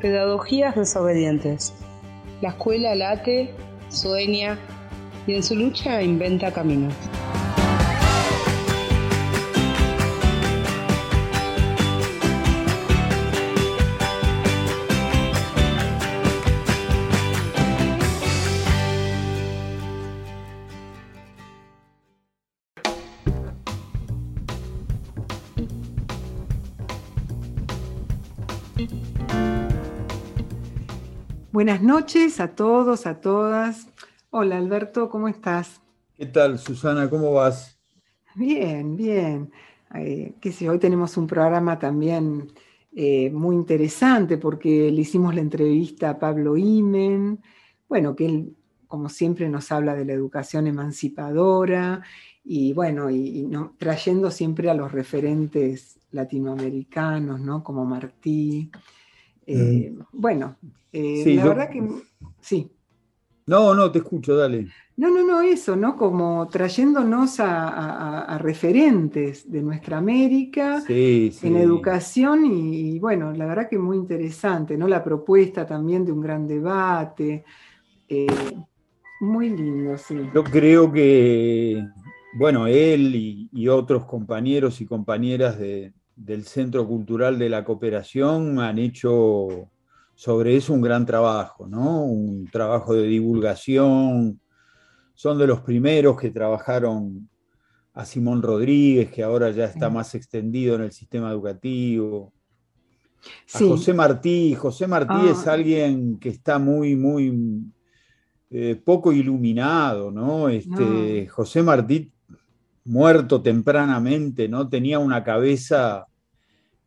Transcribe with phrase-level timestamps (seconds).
[0.00, 1.72] Pedagogías desobedientes.
[2.42, 3.54] La escuela late,
[3.88, 4.58] sueña
[5.26, 6.94] y en su lucha inventa caminos.
[31.56, 33.88] Buenas noches a todos, a todas.
[34.28, 35.80] Hola Alberto, ¿cómo estás?
[36.14, 37.08] ¿Qué tal, Susana?
[37.08, 37.80] ¿Cómo vas?
[38.34, 39.50] Bien, bien.
[39.94, 40.34] Eh,
[40.68, 42.52] hoy tenemos un programa también
[42.94, 47.40] eh, muy interesante porque le hicimos la entrevista a Pablo Imen,
[47.88, 48.54] bueno, que él,
[48.86, 52.02] como siempre, nos habla de la educación emancipadora
[52.44, 57.64] y bueno, y, trayendo siempre a los referentes latinoamericanos, ¿no?
[57.64, 58.70] Como Martí.
[59.46, 60.56] Eh, bueno,
[60.92, 61.82] eh, la verdad que
[62.40, 62.70] sí.
[63.46, 64.66] No, no, te escucho, dale.
[64.96, 65.96] No, no, no, eso, ¿no?
[65.96, 73.98] Como trayéndonos a, referentes de nuestra América en educación y, bueno, la verdad que muy
[73.98, 74.88] interesante, ¿no?
[74.88, 77.44] La propuesta también de un gran debate.
[78.08, 78.26] Eh,
[79.20, 80.16] muy lindo, sí.
[80.34, 81.86] Yo creo que,
[82.36, 88.78] bueno, él y otros compañeros y compañeras de, del Centro Cultural de la Cooperación han
[88.78, 89.68] hecho
[90.14, 92.04] sobre eso un gran trabajo, ¿no?
[92.04, 94.40] Un trabajo de divulgación.
[95.14, 97.28] Son de los primeros que trabajaron
[97.92, 102.32] a Simón Rodríguez, que ahora ya está más extendido en el sistema educativo.
[103.54, 104.54] A José Martí.
[104.54, 105.30] José Martí ah.
[105.30, 107.62] es alguien que está muy, muy
[108.50, 110.48] eh, poco iluminado, ¿no?
[110.48, 112.10] Este, José Martí
[112.86, 114.68] muerto tempranamente, ¿no?
[114.68, 116.06] Tenía una cabeza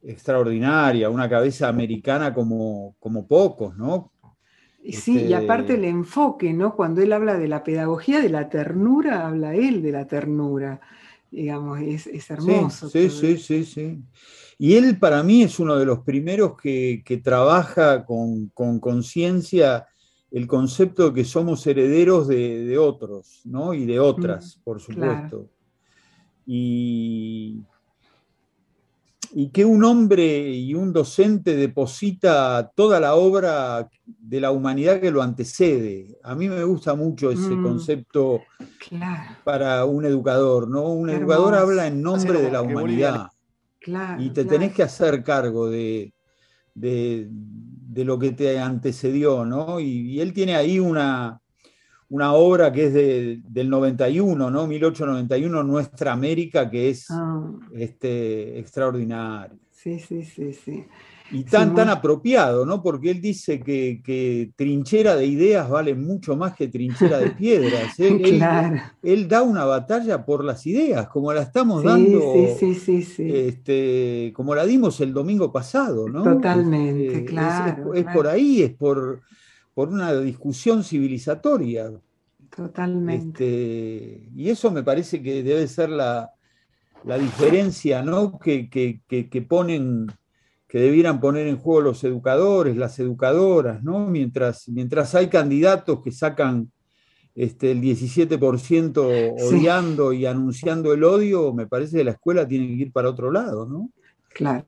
[0.01, 4.11] extraordinaria, una cabeza americana como, como pocos, ¿no?
[4.81, 6.75] Sí, y este, aparte el enfoque, ¿no?
[6.75, 10.79] Cuando él habla de la pedagogía de la ternura, habla él de la ternura,
[11.29, 12.89] digamos, es, hermoso.
[12.89, 14.01] Sí, sí, sí, sí,
[14.57, 19.85] Y él para mí es uno de los primeros que, trabaja con conciencia
[20.31, 23.73] el concepto de que somos herederos de, otros, ¿no?
[23.73, 25.49] Y de otras, mm, por supuesto
[26.51, 27.63] y,
[29.53, 35.21] que un hombre y un docente deposita toda la obra de la humanidad que lo
[35.21, 36.17] antecede.
[36.23, 38.41] A mí me gusta mucho ese mm, concepto
[39.43, 40.89] para un educador, ¿no?
[40.89, 43.27] Un educador habla en nombre de la humanidad.
[44.17, 46.11] y te tenés que hacer cargo de,
[46.73, 47.29] de,
[48.03, 49.79] lo que te antecedió, ¿no?
[49.79, 51.39] y él tiene ahí una,
[52.09, 54.67] una obra que es del 91, ¿no?
[54.67, 57.51] 1891, Nuestra América, que es ah.
[57.73, 59.55] este, extraordinaria.
[59.71, 60.85] Sí, sí, sí, sí.
[61.31, 62.81] Y tan, tan apropiado, ¿no?
[62.81, 67.99] Porque él dice que, trinchera de ideas vale mucho más que trinchera de piedras.
[67.99, 68.19] ¿eh?
[69.03, 74.33] él, da una batalla por las ideas, como la estamos dando, sí, sí, sí, este,
[74.35, 76.23] como la dimos el domingo pasado, ¿no?
[76.23, 77.93] Totalmente, este, claro.
[77.93, 79.21] Es, por ahí, es por,
[79.79, 81.89] por una discusión civilizatoria.
[82.53, 83.45] Totalmente.
[83.45, 86.33] Este, y eso me parece que debe ser la,
[87.05, 88.37] diferencia ¿no?
[88.37, 88.99] que,
[89.47, 90.07] ponen,
[90.67, 94.05] que debieran poner en juego los educadores, las educadoras, ¿no?
[94.07, 96.69] mientras, mientras hay candidatos que sacan
[97.33, 102.83] este, el 17% odiando y anunciando el odio, me parece que la escuela tiene que
[102.83, 103.91] ir para otro lado, ¿no?
[104.29, 104.65] Claro.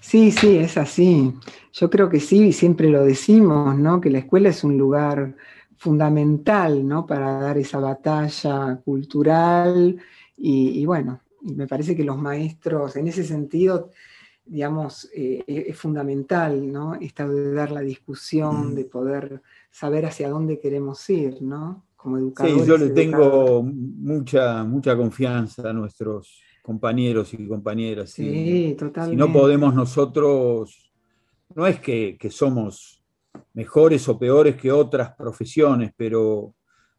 [0.00, 1.32] Sí, sí, es así.
[1.72, 4.00] Yo creo que sí, y siempre lo decimos, ¿no?
[4.00, 5.34] Que la escuela es un lugar
[5.76, 7.06] fundamental, ¿no?
[7.06, 9.96] Para dar esa batalla cultural
[10.36, 13.90] y, bueno, me parece que los maestros, en ese sentido,
[14.44, 16.94] digamos, eh, es fundamental, ¿no?
[16.96, 18.74] Esta de dar la discusión, mm.
[18.74, 21.86] de poder saber hacia dónde queremos ir, ¿no?
[21.96, 22.62] Como educadores.
[22.62, 28.12] Sí, yo le tengo mucha, mucha confianza a nuestros compañeros y compañeras.
[28.12, 29.22] Sí, totalmente.
[29.22, 30.90] Si no podemos nosotros,
[31.54, 33.04] no es que, somos
[33.52, 36.54] mejores o peores que otras profesiones, pero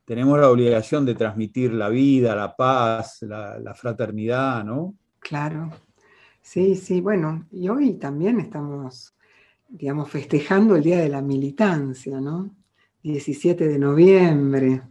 [0.06, 4.94] tenemos la obligación de transmitir la vida, la paz, la, fraternidad, ¿no?
[5.18, 5.72] Claro.
[6.44, 9.16] Sí, sí, bueno, y hoy también estamos,
[9.68, 12.52] digamos, festejando el Día de la Militancia, ¿no?
[13.02, 14.84] 17 de noviembre,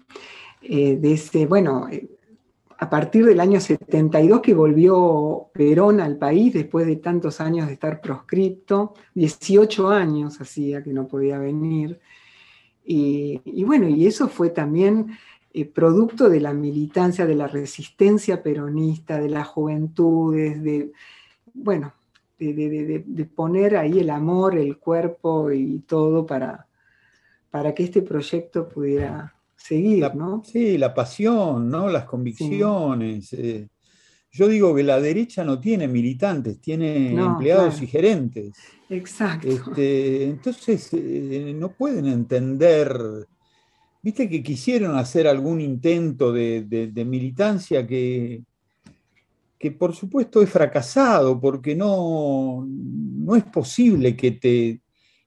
[0.62, 2.08] eh, de ese, bueno, eh,
[2.78, 7.74] a partir del año 72 que volvió Perón al país después de tantos años de
[7.74, 12.00] estar proscripto, 18 años hacía que no podía venir.
[12.84, 15.16] Y, bueno, y eso fue también
[15.52, 20.92] eh, producto de la militancia, de la resistencia peronista, de las juventudes, de,
[21.54, 21.94] bueno,
[22.38, 26.66] de, poner ahí el amor, el cuerpo y todo para,
[27.50, 30.42] para que este proyecto pudiera seguir, ¿no?
[30.44, 31.88] Sí, la pasión, ¿no?
[31.88, 33.32] Las convicciones.
[33.32, 33.66] Eh,
[34.30, 38.52] yo digo que la derecha no tiene militantes, tiene empleados y gerentes.
[38.90, 39.48] Exacto.
[39.48, 42.94] Este, entonces, eh, no pueden entender.
[44.02, 48.42] Viste que quisieron hacer algún intento de, militancia que,
[49.58, 54.80] que, por supuesto, es fracasado, porque no, no es posible que te,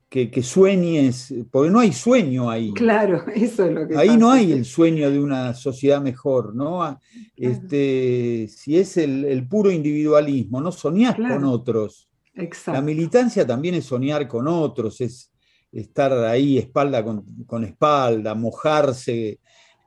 [0.09, 2.73] que, sueñes, porque no hay sueño ahí.
[2.73, 3.97] Claro, eso es lo que.
[3.97, 6.83] Ahí no hay el sueño de una sociedad mejor, ¿no?
[6.83, 6.99] Ah,
[7.35, 12.09] este, si es el, puro individualismo, no soñar con otros.
[12.33, 12.79] Exacto.
[12.79, 15.31] La militancia también es soñar con otros, es
[15.71, 19.39] estar ahí espalda con, espalda, mojarse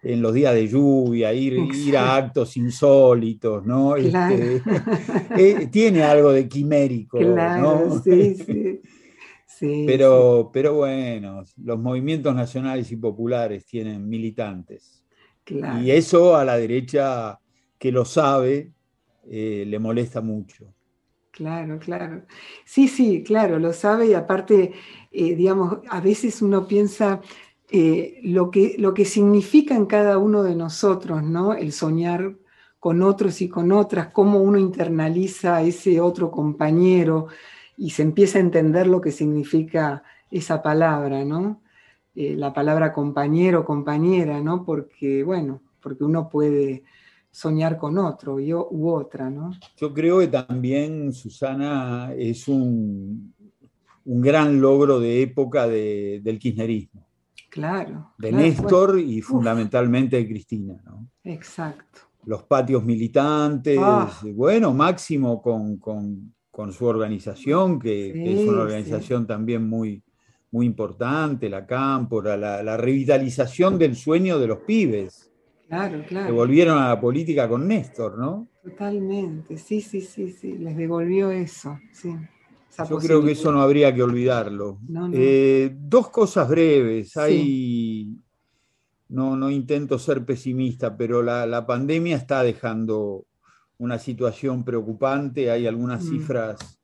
[0.02, 3.96] en los días de lluvia, ir, ir a actos insólitos, ¿no?
[3.96, 4.62] Este,
[5.36, 7.18] eh, tiene algo de quimérico.
[7.18, 8.80] Claro, sí, sí
[9.60, 15.04] pero, pero bueno, los movimientos nacionales y populares tienen militantes.
[15.82, 17.40] Y eso a la derecha
[17.78, 18.72] que lo sabe
[19.28, 20.72] eh, le molesta mucho.
[21.30, 22.24] Claro, claro.
[22.64, 24.72] Sí, sí, claro, lo sabe y aparte,
[25.10, 27.20] eh, digamos, a veces uno piensa
[27.70, 31.54] eh, lo, que, lo que significa en cada uno de nosotros, ¿no?
[31.54, 32.36] El soñar
[32.78, 37.28] con otros y con otras, cómo uno internaliza a ese otro compañero,
[37.80, 41.62] y se empieza a entender lo que significa esa palabra, ¿no?
[42.14, 44.66] Eh, la palabra compañero, compañera, ¿no?
[44.66, 46.84] Porque, bueno, porque uno puede
[47.30, 49.52] soñar con otro yo, u otra, ¿no?
[49.78, 53.32] Yo creo que también, Susana, es un,
[54.04, 57.06] un gran logro de época del kirchnerismo.
[57.48, 58.12] Claro.
[58.18, 61.08] De Néstor y fundamentalmente de Cristina, ¿no?
[61.24, 62.00] Exacto.
[62.26, 64.12] Los patios militantes, ah.
[64.34, 66.34] bueno, máximo con con
[66.72, 70.02] su organización, que, es una organización también muy,
[70.50, 75.30] muy importante, la Cámpora, la, revitalización del sueño de los pibes.
[75.68, 76.26] Claro, claro.
[76.26, 78.48] Que volvieron a la política con Néstor, ¿no?
[78.62, 82.14] Totalmente, sí, sí, sí, sí, les devolvió eso, sí.
[82.88, 84.78] Yo creo que eso no habría que olvidarlo.
[85.12, 87.16] Eh, dos cosas breves.
[87.16, 88.16] Hay,
[89.08, 93.26] no, no intento ser pesimista, pero la, la pandemia está dejando
[93.80, 96.08] una situación preocupante, hay algunas mm.
[96.10, 96.80] cifras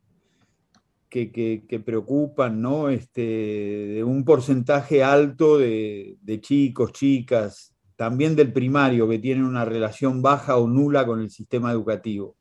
[1.10, 2.88] que, preocupan, ¿no?
[2.88, 10.22] Este, de un porcentaje alto de, chicos, chicas, también del primario, que tienen una relación
[10.22, 12.34] baja o nula con el sistema educativo.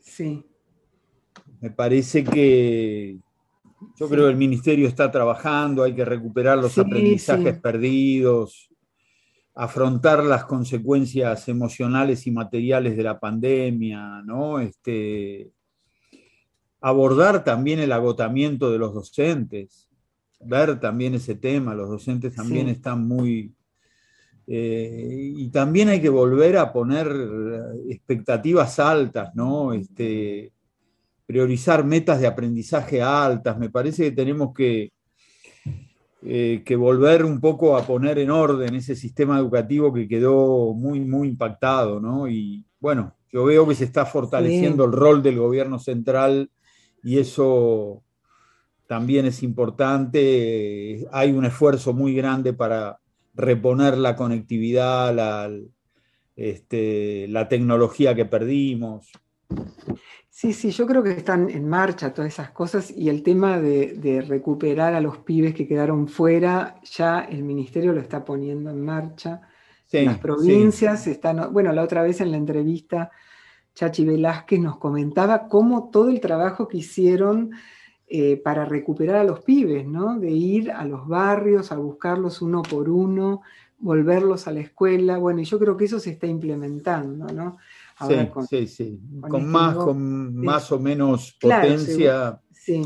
[0.00, 0.44] Sí.
[1.60, 3.18] Me parece que
[3.98, 8.70] yo creo que el ministerio está trabajando, hay que recuperar los aprendizajes perdidos,
[9.58, 14.60] afrontar las consecuencias emocionales y materiales de la pandemia, ¿no?
[14.60, 15.50] Este,
[16.82, 19.88] abordar también el agotamiento de los docentes,
[20.40, 23.54] ver también ese tema, los docentes también están muy...
[24.46, 27.08] Eh, y también hay que volver a poner
[27.88, 29.72] expectativas altas, ¿no?
[29.72, 30.52] Este,
[31.24, 33.58] priorizar metas de aprendizaje altas.
[33.58, 34.92] Me parece que tenemos que
[36.28, 40.98] eh, que volver un poco a poner en orden ese sistema educativo que quedó muy,
[40.98, 42.26] muy impactado, ¿no?
[42.26, 46.50] Y bueno, yo veo que se está fortaleciendo el rol del gobierno central
[47.04, 48.02] y eso
[48.88, 51.06] también es importante.
[51.12, 52.98] Hay un esfuerzo muy grande para
[53.34, 55.48] reponer la conectividad, la,
[56.34, 59.12] este, la tecnología que perdimos.
[60.38, 64.22] Sí, sí, yo creo que están en marcha todas esas cosas y el tema de,
[64.28, 69.40] recuperar a los pibes que quedaron fuera, ya el ministerio lo está poniendo en marcha.
[69.90, 73.10] Las provincias están, bueno, la otra vez en la entrevista,
[73.74, 77.52] Chachi Velázquez nos comentaba cómo todo el trabajo que hicieron
[78.06, 80.18] eh, para recuperar a los pibes, ¿no?
[80.18, 83.40] De ir a los barrios, a buscarlos uno por uno,
[83.78, 85.16] volverlos a la escuela.
[85.16, 87.56] Bueno, y yo creo que eso se está implementando, ¿no?
[87.98, 88.98] Sí, con, sí, sí,
[89.28, 92.40] con, más, con más o menos potencia.
[92.50, 92.82] sí.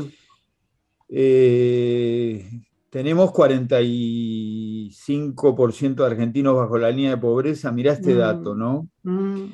[1.13, 2.49] Eh,
[2.89, 8.89] tenemos 45% de argentinos bajo la línea de pobreza, mirá este mm, dato, ¿no?
[9.03, 9.45] Mm.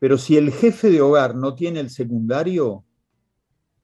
[0.00, 2.84] Pero si el jefe de hogar no tiene el secundario,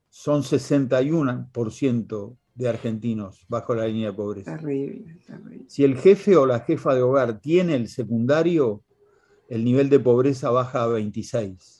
[0.08, 4.56] son 61% de argentinos bajo la línea de pobreza.
[4.56, 5.66] Terrible, terrible.
[5.68, 8.82] Si el jefe o la jefa de hogar tiene el secundario,
[9.48, 11.76] el nivel de pobreza baja a 26.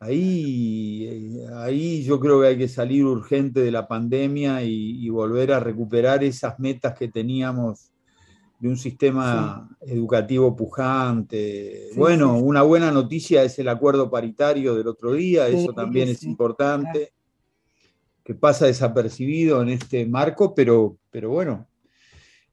[0.00, 5.58] Ahí, ahí yo creo que hay que salir urgente de la pandemia y, volver a
[5.58, 7.90] recuperar esas metas que teníamos
[8.60, 11.90] de un sistema educativo pujante.
[11.96, 17.12] bueno, una buena noticia es el acuerdo paritario del otro día, eso también es importante,
[18.22, 21.66] que pasa desapercibido en este marco, pero, pero bueno,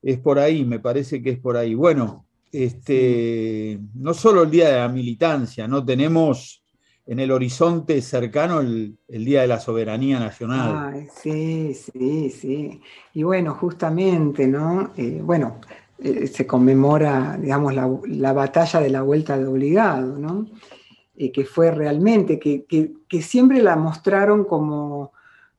[0.02, 1.76] es por ahí, me parece que es por ahí.
[1.76, 2.25] Bueno,
[2.64, 5.84] este, no solo el Día de la Militancia, ¿no?
[5.84, 6.64] Tenemos
[7.06, 11.08] en el horizonte cercano el, Día de la Soberanía Nacional.
[11.14, 12.82] sí, sí, sí.
[13.14, 14.92] Y bueno, justamente, ¿no?
[14.96, 15.60] Eh, bueno,
[16.00, 20.48] eh, se conmemora, digamos, la, batalla de la vuelta de obligado, ¿no?
[21.18, 25.12] Eh, que fue realmente, que, siempre la mostraron como,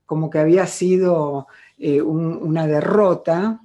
[0.05, 1.47] como que había sido
[1.79, 3.61] una derrota,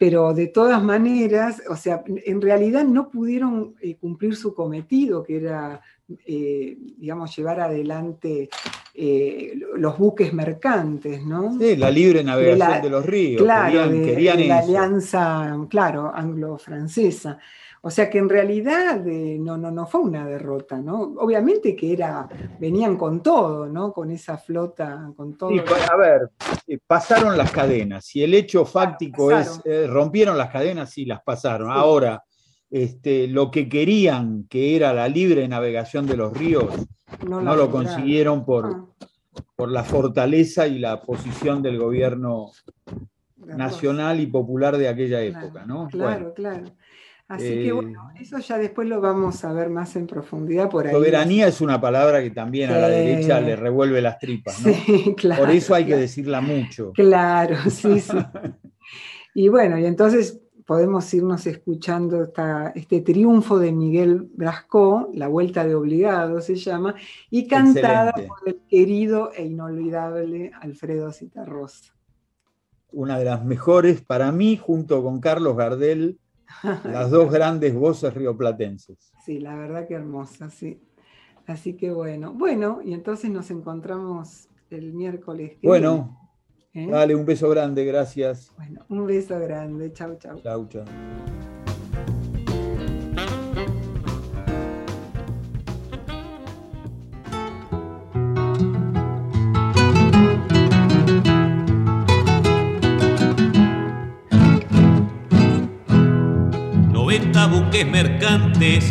[0.00, 5.82] pero de todas maneras, o sea, en realidad no pudieron cumplir su cometido, que era
[6.26, 8.48] eh, digamos, llevar adelante
[8.94, 11.56] eh, los buques mercantes, ¿no?
[11.58, 13.42] Sí, la libre navegación de, los ríos.
[13.42, 17.38] Claro, querían, la alianza, claro, anglo-francesa.
[17.82, 21.14] O sea que en realidad eh, no, no, no fue una derrota, ¿no?
[21.18, 23.92] Obviamente que era, venían con todo, ¿no?
[23.92, 25.50] Con esa flota, con todo.
[25.50, 25.60] Sí,
[25.90, 26.30] a ver,
[26.86, 28.14] pasaron las cadenas.
[28.14, 31.70] y el hecho fáctico es, rompieron las cadenas, sí, las pasaron.
[31.70, 32.22] Ahora,
[32.70, 36.74] este, lo que querían, que era la libre navegación de los ríos,
[37.26, 39.06] no, lo consiguieron por, ah.
[39.56, 42.50] por la fortaleza y la posición del gobierno
[43.56, 45.88] nacional y popular de aquella época, ¿no?
[45.88, 46.64] Claro, claro.
[47.30, 50.88] Así que eh, bueno, eso ya después lo vamos a ver más en profundidad por
[50.88, 50.92] ahí.
[50.92, 54.72] Soberanía es una palabra que también a la derecha le revuelve las tripas, ¿no?
[54.72, 56.90] Sí, claro, por eso hay que decirla mucho.
[56.92, 58.18] Claro, sí, sí.
[59.32, 62.32] y bueno, y entonces podemos irnos escuchando
[62.74, 66.96] este triunfo de Miguel Brasco, La Vuelta de Obligado se llama,
[67.30, 71.94] y cantada por el querido e inolvidable Alfredo Citarrosa.
[72.90, 76.18] Una de las mejores para mí, junto con Carlos Gardel,
[76.84, 79.12] las dos grandes voces rioplatenses.
[79.24, 80.80] Sí, la verdad que hermosa, sí.
[81.46, 85.58] Así que bueno, bueno, y entonces nos encontramos el miércoles.
[85.62, 86.16] bueno,
[86.72, 86.86] ¿Eh?
[86.88, 88.52] Dale, un beso grande, gracias.
[88.56, 89.92] Bueno, un beso grande.
[89.92, 90.40] Chau, chau.
[90.40, 90.84] Chau, chau.
[107.70, 108.90] Buques mercantes,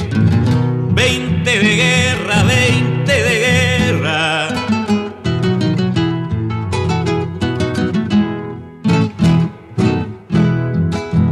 [0.93, 4.47] 20 de guerra, 20 de guerra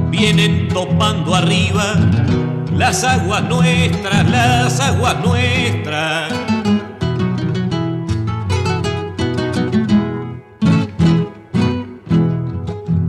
[0.10, 1.96] vienen topando arriba
[2.76, 6.34] las aguas nuestras, las aguas nuestras.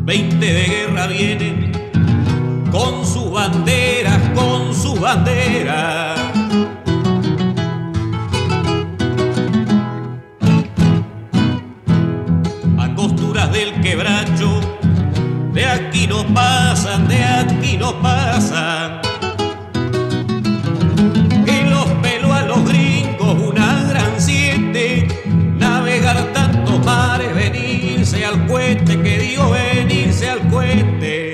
[0.05, 1.48] Veinte de guerra vienen
[4.99, 6.19] con sus banderas.
[12.79, 14.61] A costuras del quebracho
[15.53, 19.01] de aquí no pasan, de aquí no pasan.
[21.47, 25.09] Y los pelo a los gringos, una gran siete,
[25.59, 31.28] navegar tantos mares, venirse al cuente, que digo venirse al cuente.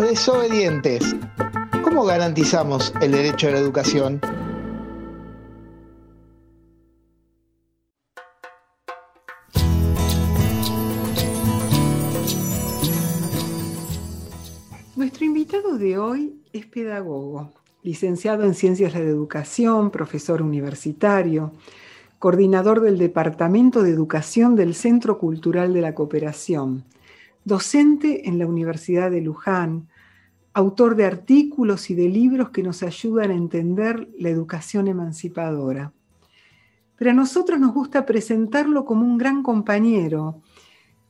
[0.00, 1.16] Desobedientes
[1.82, 4.20] ¿Cómo garantizamos el derecho a la educación?
[15.26, 21.52] invitado de hoy es pedagogo, licenciado en Ciencias de la Educación, profesor universitario,
[22.18, 26.84] coordinador del Departamento de Educación del Centro Cultural de la Cooperación,
[27.46, 29.88] docente en la Universidad de Luján,
[30.52, 35.92] autor de artículos y de libros que nos ayudan a entender la educación emancipadora.
[36.96, 40.42] Pero a nosotros nos gusta presentarlo como un gran compañero,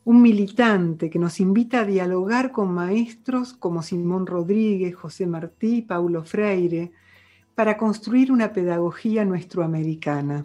[0.05, 6.23] un militante que nos invita a dialogar con maestros como Simón Rodríguez, José Martí, Paulo
[6.23, 6.93] Freire,
[7.55, 10.45] para construir una pedagogía nuestroamericana.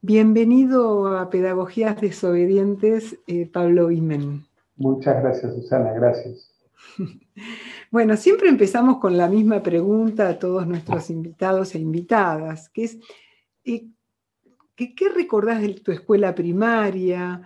[0.00, 4.51] Bienvenido a Pedagogías Desobedientes, eh, Pablo Imen.
[4.82, 6.50] Muchas gracias, Susana, gracias.
[7.90, 12.98] Bueno, siempre empezamos con la misma pregunta a todos nuestros invitados e invitadas, que es,
[13.64, 13.86] eh,
[14.74, 17.42] ¿qué, recordás de tu escuela primaria,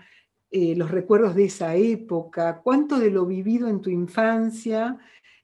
[0.51, 2.61] eh, los recuerdos de esa época?
[2.63, 4.99] ¿Cuánto de lo vivido en tu infancia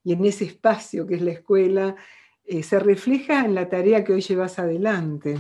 [0.04, 1.96] y en ese espacio que es la escuela
[2.44, 5.37] eh, se refleja en la tarea que hoy llevas adelante?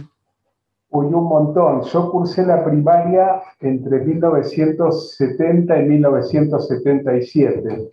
[0.94, 1.80] Uy, un montón.
[1.82, 7.88] Yo cursé la primaria entre 1970 y 1977.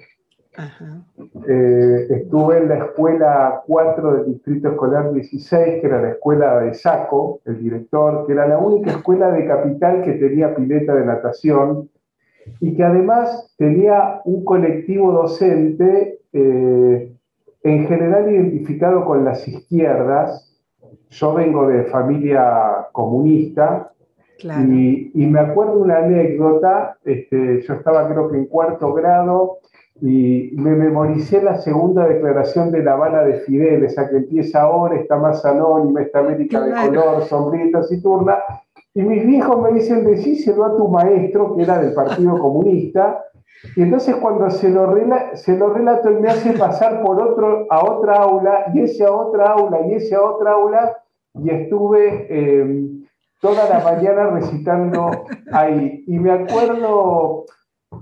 [1.47, 6.73] Eh, estuve en la escuela 4 del Distrito Escolar 16, que era la escuela de
[6.73, 11.89] Saco, el director, que era la única escuela de capital que tenía pileta de natación
[12.59, 17.13] y que además tenía un colectivo docente eh,
[17.63, 20.48] en general identificado con las izquierdas.
[21.09, 23.91] Yo vengo de familia comunista
[24.43, 29.57] y, me acuerdo una anécdota, este, yo estaba creo que en cuarto grado
[30.01, 34.95] y me memoricé la segunda declaración de La Habana de Fidel, esa que empieza ahora,
[34.95, 38.37] está más anónima, esta América de color, sombrita, turna.
[38.93, 43.25] Y mis viejos me dicen, decíselo a tu maestro, que era del Partido Comunista,
[43.75, 44.95] y entonces cuando se lo,
[45.33, 49.11] se lo relato, él me hace pasar por otro, a otra aula, y ese a
[49.11, 50.97] otra aula, y ese a otra aula,
[51.33, 52.89] y estuve eh,
[53.41, 55.11] toda la mañana recitando
[55.51, 56.03] ahí.
[56.07, 57.45] Y me acuerdo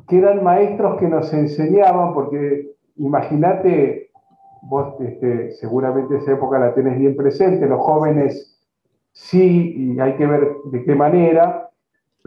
[0.07, 4.11] que eran maestros que nos enseñaban, porque imagínate,
[4.61, 8.59] vos este, seguramente esa época la tenés bien presente, los jóvenes
[9.11, 11.66] sí, y hay que ver de qué manera,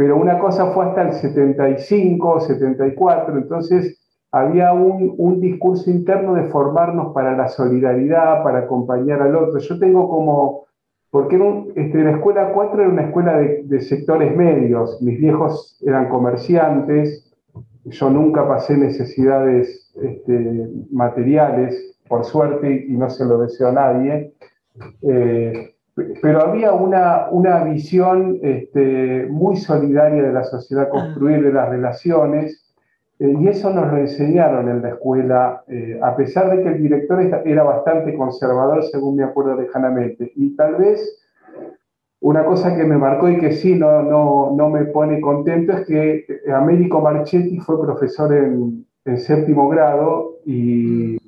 [0.00, 4.00] pero una cosa fue hasta el 75, 74, entonces
[4.32, 9.58] había un, un, discurso interno de formarnos para la solidaridad, para acompañar al otro.
[9.58, 10.64] Yo tengo como,
[11.10, 11.38] porque
[11.74, 17.30] este, la escuela 4 era una escuela de, de sectores medios, mis viejos eran comerciantes,
[17.84, 24.32] yo nunca pasé necesidades este, materiales, por suerte, y no se lo deseo a nadie.
[25.02, 25.74] Eh,
[26.22, 30.90] pero había una, una visión este, muy solidaria de la sociedad, ah.
[30.90, 32.66] construir de las relaciones,
[33.18, 36.82] eh, y eso nos lo enseñaron en la escuela, eh, a pesar de que el
[36.82, 40.32] director era bastante conservador, según me acuerdo lejanamente.
[40.36, 41.20] Y tal vez
[42.20, 45.86] una cosa que me marcó y que sí no, no, no me pone contento es
[45.86, 51.19] que Américo Marchetti fue profesor en, en séptimo grado y,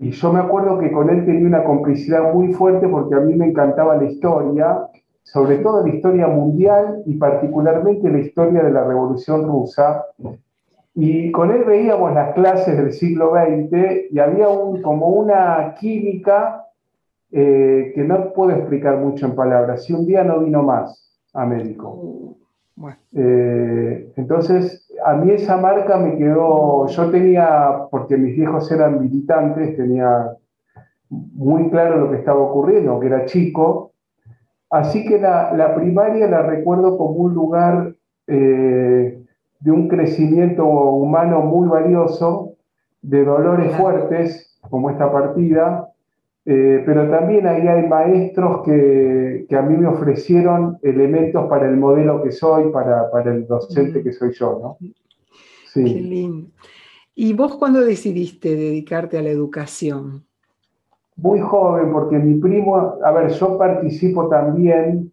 [0.00, 3.34] y, yo me acuerdo que con él tenía una complicidad muy fuerte porque a mí
[3.34, 4.86] me encantaba la historia,
[5.22, 10.06] sobre todo la historia mundial y particularmente la historia de la Revolución Rusa.
[10.94, 16.66] Y con él veíamos las clases del siglo XX y había un, como una química
[17.30, 19.84] eh, que no puedo explicar mucho en palabras.
[19.84, 21.90] Si un día no vino más a médico.
[21.92, 22.34] Uh,
[23.14, 29.76] eh, entonces, a mí esa marca me quedó, yo tenía, porque mis viejos eran militantes,
[29.76, 30.36] tenía
[31.08, 33.92] muy claro lo que estaba ocurriendo, que era chico,
[34.70, 37.94] así que la, primaria la recuerdo como un lugar
[38.26, 39.22] eh,
[39.60, 42.54] de un crecimiento humano muy valioso,
[43.02, 45.89] de dolores fuertes, como esta partida,
[46.46, 51.76] eh, pero también ahí hay maestros que, que, a mí me ofrecieron elementos para el
[51.76, 54.76] modelo que soy, para, para el docente que soy yo, ¿no?
[55.66, 55.84] Sí.
[55.84, 56.48] Qué lindo.
[57.14, 60.24] ¿Y vos cuándo decidiste dedicarte a la educación?
[61.16, 65.12] Muy joven, porque mi primo, a ver, yo participo también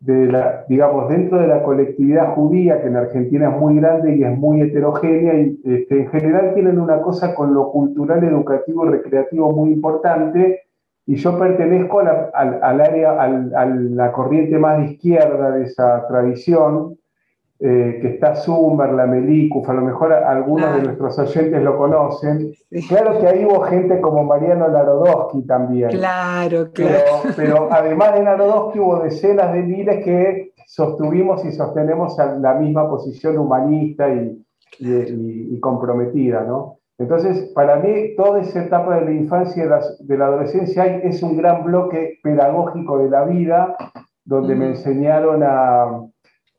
[0.00, 4.24] de la, digamos, dentro de la colectividad judía, que en Argentina es muy grande y
[4.24, 8.90] es muy heterogénea, y este, en general tienen una cosa con lo cultural, educativo y
[8.90, 10.61] recreativo muy importante,
[11.06, 16.96] y yo pertenezco al, al, área, a la corriente más de izquierda de esa tradición,
[17.64, 22.52] eh, que está Zumber, la Melicuf, a lo mejor algunos de nuestros oyentes lo conocen.
[22.88, 25.90] Claro que ahí hubo gente como Mariano Narodowski también.
[25.90, 27.22] Claro, claro.
[27.36, 33.38] Pero, además de Narodowski hubo decenas de miles que sostuvimos y sostenemos la misma posición
[33.38, 34.44] humanista y,
[34.80, 36.78] y, y comprometida, ¿no?
[37.02, 41.36] Entonces, para mí, toda esa etapa de la infancia y de la, adolescencia es un
[41.36, 43.76] gran bloque pedagógico de la vida,
[44.24, 46.00] donde me enseñaron a,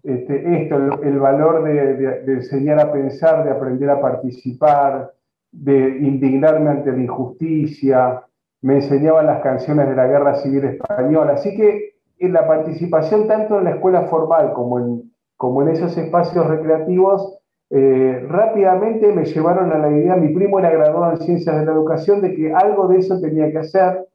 [0.03, 5.13] este, esto, el, valor de, enseñar a pensar, de aprender a participar,
[5.49, 8.21] de indignarme ante la injusticia,
[8.62, 11.34] me enseñaban las canciones de la Guerra Civil Española.
[11.34, 15.97] Así que en la participación tanto en la escuela formal como en, como en esos
[15.97, 17.39] espacios recreativos,
[17.75, 21.71] eh, rápidamente me llevaron a la idea, mi primo era graduado en Ciencias de la
[21.71, 24.05] Educación, de que algo de eso tenía que hacer.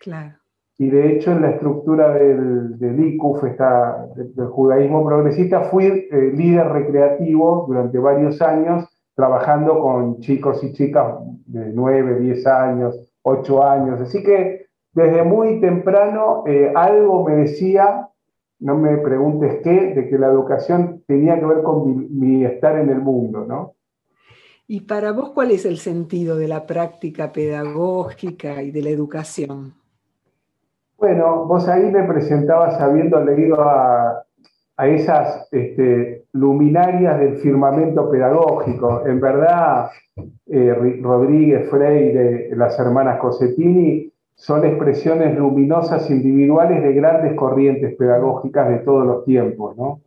[0.00, 0.34] Claro.
[0.76, 6.68] Y de hecho en la estructura del, del ICUF, del, judaísmo progresista, fui eh, líder
[6.68, 11.14] recreativo durante varios años, trabajando con chicos y chicas
[11.46, 14.00] de 9, 10 años, 8 años.
[14.02, 18.09] Así que desde muy temprano eh, algo me decía
[18.60, 22.90] no me preguntes qué, de que la educación tenía que ver con mi, estar en
[22.90, 23.74] el mundo, ¿no?
[24.66, 29.74] ¿Y para vos cuál es el sentido de la práctica pedagógica y de la educación?
[30.96, 34.24] Bueno, vos ahí me presentabas habiendo leído a,
[34.78, 39.06] esas este, luminarias del firmamento pedagógico.
[39.06, 39.90] En verdad,
[40.46, 44.10] eh, Rodríguez, Freire, las hermanas Cosettini
[44.40, 50.00] son expresiones luminosas individuales de grandes corrientes pedagógicas de todos los tiempos, ¿no?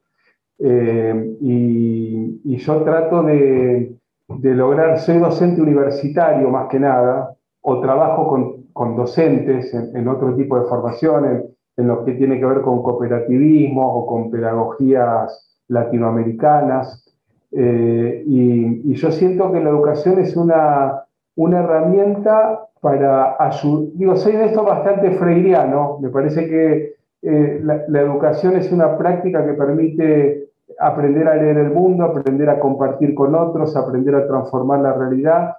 [0.57, 3.95] Eh, y, yo trato de,
[4.27, 8.27] lograr, soy docente universitario más que nada, o trabajo
[8.73, 13.85] con, docentes en, otro tipo de formación, en, lo que tiene que ver con cooperativismo
[13.85, 17.05] o con pedagogías latinoamericanas.
[17.51, 21.03] Eh, y, yo siento que la educación es una,
[21.35, 23.87] una herramienta para ayudar.
[23.93, 29.45] Digo, soy de esto bastante freiriano, me parece que eh, la, educación es una práctica
[29.45, 34.81] que permite aprender a leer el mundo, aprender a compartir con otros, aprender a transformar
[34.81, 35.55] la realidad.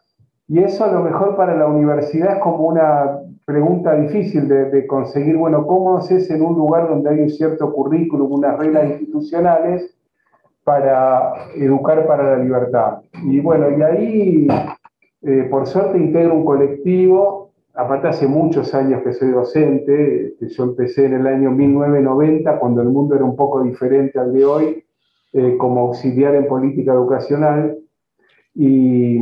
[0.47, 5.39] Y eso a lo mejor para la universidad es como una pregunta difícil de, conseguir,
[5.39, 9.97] bueno, ¿cómo haces en un lugar donde hay un cierto currículum, unas reglas institucionales
[10.65, 12.99] para educar para la libertad?
[13.23, 14.49] Y bueno, y ahí
[15.25, 20.65] eh, por suerte integro un colectivo, aparte hace muchos años que soy docente, este, yo
[20.65, 24.85] empecé en el año 1990, cuando el mundo era un poco diferente al de hoy,
[25.33, 27.79] eh, como auxiliar en política educacional,
[28.55, 29.17] y,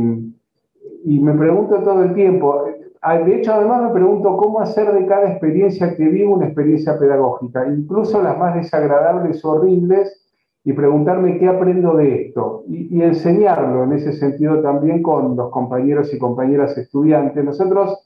[1.05, 2.83] y me pregunto todo el tiempo, eh,
[3.25, 7.67] de hecho, además me pregunto cómo hacer de cada experiencia que vivo una experiencia pedagógica,
[7.67, 10.22] incluso las más desagradables o horribles,
[10.65, 16.13] y preguntarme qué aprendo de esto y, enseñarlo en ese sentido también con los compañeros
[16.13, 17.43] y compañeras estudiantes.
[17.43, 17.99] Nosotros,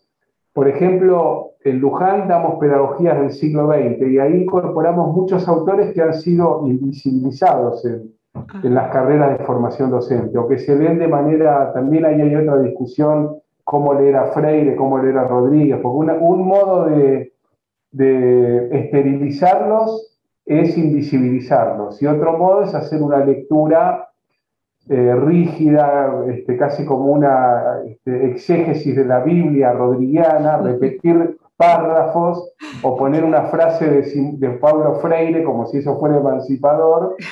[0.54, 6.02] por ejemplo, en Luján damos pedagogías del siglo XX y ahí incorporamos muchos autores que
[6.02, 8.12] han sido invisibilizados en,
[8.64, 12.36] en las carreras de formación docente o que se leen de manera, también ahí hay
[12.36, 17.34] otra discusión, cómo leer a Freire, cómo leer a Rodríguez, porque un modo de,
[17.92, 20.07] de esterilizarlos
[20.48, 22.02] es invisibilizarlos.
[22.02, 24.10] Y otro modo es hacer una lectura
[24.90, 32.96] eh, rígida, este, casi como una este, exégesis de la Biblia rodriguiana, repetir párrafos o
[32.96, 37.16] poner una frase de, Pablo Freire como si eso fuera emancipador.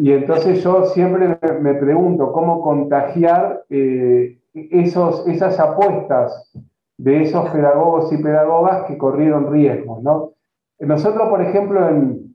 [0.00, 6.52] Y entonces yo siempre me, pregunto cómo contagiar eh, esos, esas apuestas
[6.98, 10.32] de esos pedagogos y pedagogas que corrieron riesgos, ¿no?
[10.80, 12.34] Nosotros, por ejemplo, en,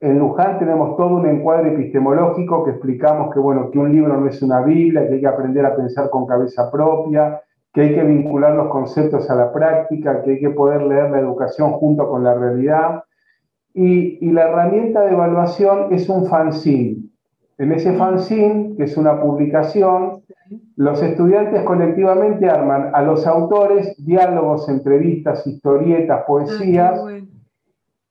[0.00, 4.28] en Luján tenemos todo un encuadre epistemológico que explicamos que, bueno, que un libro no
[4.28, 7.40] es una Biblia, que hay que aprender a pensar con cabeza propia,
[7.72, 11.18] que hay que vincular los conceptos a la práctica, que hay que poder leer la
[11.18, 13.02] educación junto con la realidad.
[13.72, 16.98] Y, y la herramienta de evaluación es un fanzine.
[17.58, 20.22] En ese fanzine, que es una publicación,
[20.76, 27.20] los estudiantes colectivamente arman a los autores diálogos, entrevistas, historietas, poesías, ah,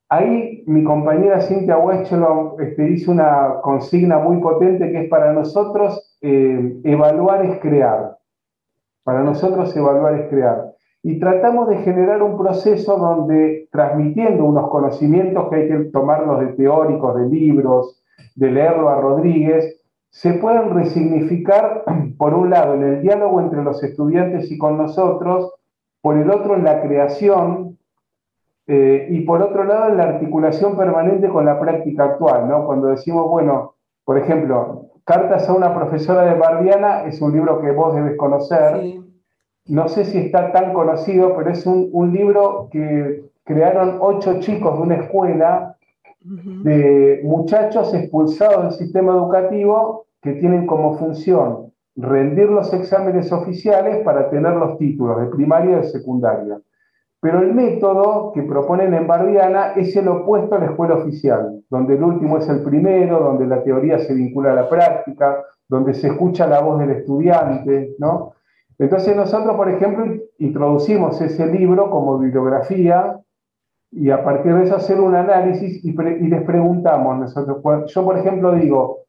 [0.10, 6.80] Ahí mi compañera Cintia Weschelo este, una consigna muy potente que es para nosotros eh,
[6.84, 8.18] evaluar es crear.
[9.04, 10.74] Para nosotros evaluar es crear.
[11.02, 16.48] Y tratamos de generar un proceso donde transmitiendo unos conocimientos que hay que tomarlos de
[16.54, 18.02] teóricos, de libros,
[18.36, 21.84] de leerlo a Rodríguez, se pueden resignificar,
[22.18, 25.52] por un lado, en el diálogo entre los estudiantes y con nosotros,
[26.02, 27.73] por el otro, en la creación
[28.68, 32.66] eh, y por otro lado, la articulación permanente con la práctica actual, ¿no?
[32.66, 37.72] Cuando decimos, bueno, por ejemplo, Cartas a una profesora de Barbiana es un libro que
[37.72, 39.02] vos debes conocer.
[39.68, 44.78] No sé si está tan conocido, pero es un, un libro que crearon ocho chicos
[44.78, 45.76] de una escuela
[46.22, 54.30] de muchachos expulsados del sistema educativo que tienen como función rendir los exámenes oficiales para
[54.30, 56.62] tener los títulos de primaria y de secundaria.
[57.24, 61.96] Pero el método que proponen en Barbiana es el opuesto a la escuela oficial, donde
[61.96, 66.08] el último es el primero, donde la teoría se vincula a la práctica, donde se
[66.08, 68.34] escucha la voz del estudiante, ¿no?
[68.78, 70.06] Entonces nosotros, por ejemplo,
[70.40, 73.18] introducimos ese libro como bibliografía
[73.90, 77.64] y a partir de eso hacer un análisis y, les preguntamos nosotros.
[77.88, 79.06] Yo, por ejemplo, digo,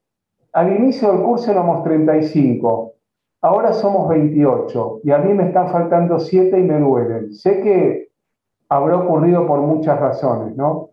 [0.53, 2.93] al inicio del curso éramos 35,
[3.43, 7.35] ahora somos 28 y a mí me están faltando 7 y me duelen.
[7.35, 8.04] Sé que
[8.77, 10.91] habrá ocurrido por muchas razones, ¿no?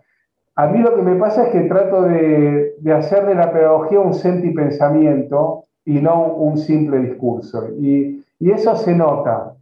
[0.56, 4.14] A mí lo que me pasa es que trato de, hacer de la pedagogía un
[4.14, 7.70] sentipensamiento y no un simple discurso.
[7.80, 9.54] Y, y eso se nota.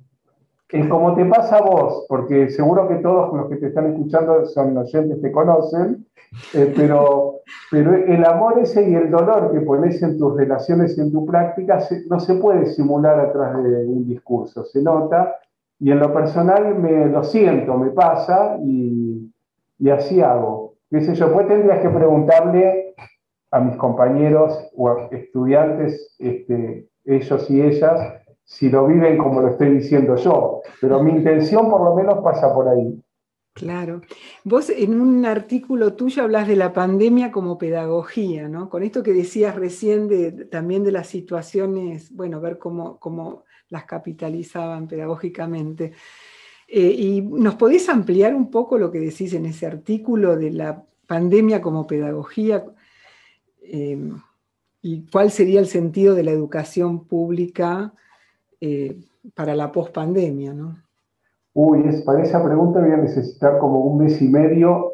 [0.69, 4.45] Es como te pasa a vos, porque seguro que todos los que te están escuchando
[4.45, 6.05] son oyentes, te conocen,
[6.53, 7.39] eh, pero,
[7.71, 11.79] pero el amor ese y el dolor que pones en tus relaciones en tu práctica
[12.07, 15.35] no se puede simular atrás de un discurso, se nota,
[15.79, 19.31] y en lo personal me lo siento, me pasa y,
[19.79, 20.75] y así hago.
[20.89, 21.31] ¿Qué sé yo?
[21.31, 22.95] Pues tendrías que preguntarle
[23.51, 29.69] a mis compañeros o estudiantes, este, ellos y ellas, si lo viven como lo estoy
[29.75, 33.01] diciendo yo, pero mi intención por lo menos pasa por ahí.
[33.53, 34.01] Claro.
[34.43, 38.69] Vos en un artículo tuyo hablas de la pandemia como pedagogía, ¿no?
[38.69, 44.87] Con esto que decías recién también de las situaciones, bueno, ver cómo, cómo las capitalizaban
[44.87, 45.93] pedagógicamente.
[46.67, 50.83] Eh, ¿Y nos podés ampliar un poco lo que decís en ese artículo de la
[51.07, 52.63] pandemia como pedagogía?
[53.61, 54.11] Eh,
[54.81, 57.93] ¿Y cuál sería el sentido de la educación pública
[58.61, 58.99] eh,
[59.33, 60.53] para la pospandemia?
[60.53, 60.77] ¿no?
[61.53, 64.93] Uy, es, para esa pregunta voy a necesitar como un mes y medio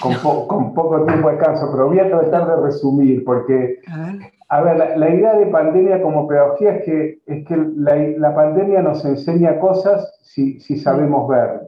[0.00, 3.80] con, poco tiempo de descanso, pero voy a tratar de resumir porque,
[4.48, 9.04] a ver, la, idea de pandemia como pedagogía es que, es que la, pandemia nos
[9.04, 11.60] enseña cosas si, si sabemos ver.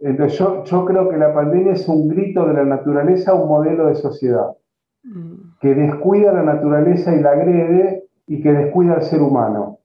[0.00, 3.86] Entonces yo, yo creo que la pandemia es un grito de la naturaleza, un modelo
[3.86, 4.52] de sociedad.
[5.04, 5.58] Mm.
[5.60, 9.78] que descuida la naturaleza y la agrede y que descuida al ser humano.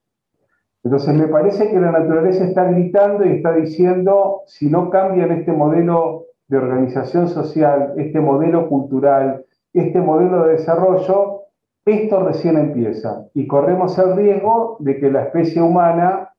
[0.84, 5.54] Entonces me parece que la naturaleza está gritando y está diciendo, si no cambian este
[5.54, 11.43] modelo de organización social, este modelo cultural, este modelo de desarrollo,
[11.86, 16.30] esto recién empieza y corremos el riesgo de que la especie humana,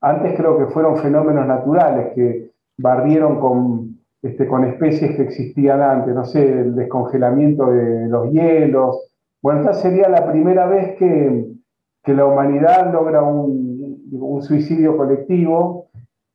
[0.00, 6.24] antes creo que fueron fenómenos naturales que barrieron con este, especies que existían antes, no
[6.24, 9.10] sé, el descongelamiento de los hielos.
[9.42, 11.52] Bueno, esta sería la primera vez que,
[12.06, 15.86] la humanidad logra un, suicidio colectivo,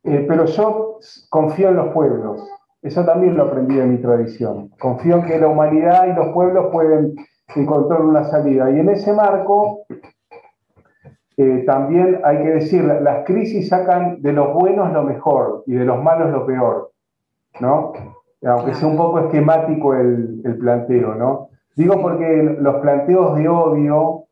[0.04, 2.42] eh, pero yo confío en los pueblos.
[2.82, 4.70] Eso también lo aprendí de mi tradición.
[4.80, 7.14] Confío en que la humanidad y los pueblos pueden
[7.56, 8.70] encontrar una salida.
[8.70, 9.80] Y en ese marco,
[11.36, 15.84] eh, también hay que decir, las crisis sacan de los buenos lo mejor y de
[15.84, 16.90] los malos lo peor.
[17.58, 17.92] ¿no?
[18.42, 21.48] Aunque sea un poco esquemático el, planteo, ¿no?
[21.76, 24.24] Digo porque los planteos de odio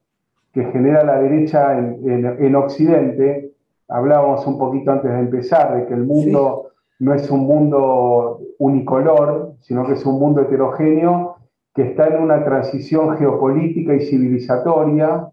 [0.52, 3.52] que genera la derecha en, Occidente,
[3.88, 9.52] hablábamos un poquito antes de empezar, de que el mundo no es un mundo unicolor,
[9.61, 11.37] sino que es un mundo heterogéneo
[11.78, 15.28] que está en una transición geopolítica y civilizatoria.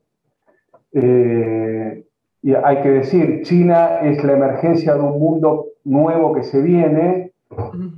[0.93, 2.05] Eh,
[2.43, 7.31] y hay que decir, China es la emergencia de un mundo nuevo que se viene,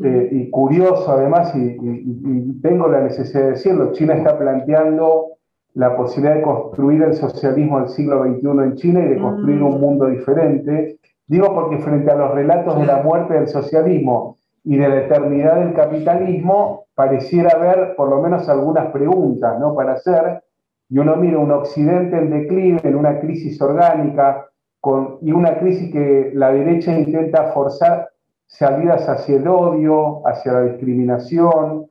[0.01, 5.25] eh, y curioso además, y, tengo la necesidad de decirlo, China está planteando
[5.73, 9.77] la posibilidad de construir el socialismo del siglo XXI en China y de construir un
[9.77, 9.81] mm.
[9.81, 10.99] mundo diferente.
[11.27, 14.36] Digo porque frente a los relatos de la muerte del socialismo
[14.67, 19.73] y de la eternidad del capitalismo, pareciera haber por lo menos algunas preguntas ¿no?
[19.73, 20.43] para hacer,
[20.89, 24.49] y uno mira un occidente en declive, en una crisis orgánica,
[24.81, 28.09] con, y una crisis que la derecha intenta forzar
[28.45, 31.87] salidas hacia el odio, hacia la discriminación.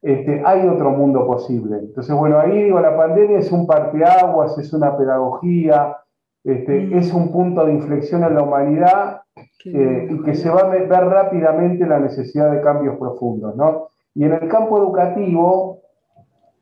[0.00, 1.78] Este, hay otro mundo posible.
[1.78, 5.96] Entonces, bueno, ahí digo, la pandemia es un parteaguas, es una pedagogía,
[6.44, 6.96] este, mm.
[6.96, 9.22] es un punto de inflexión en la humanidad
[9.64, 13.54] eh, y que se va a ver rápidamente la necesidad de cambios profundos.
[13.56, 13.88] ¿no?
[14.14, 15.80] Y en el campo educativo,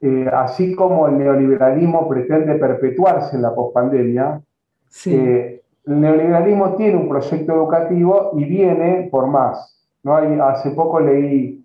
[0.00, 4.40] eh, así como el neoliberalismo pretende perpetuarse en la pospandemia,
[4.88, 5.14] sí.
[5.14, 5.58] Eh,
[5.88, 9.88] el neoliberalismo tiene un proyecto educativo y viene por más.
[10.02, 10.14] ¿no?
[10.16, 11.64] Hay, hace poco leí,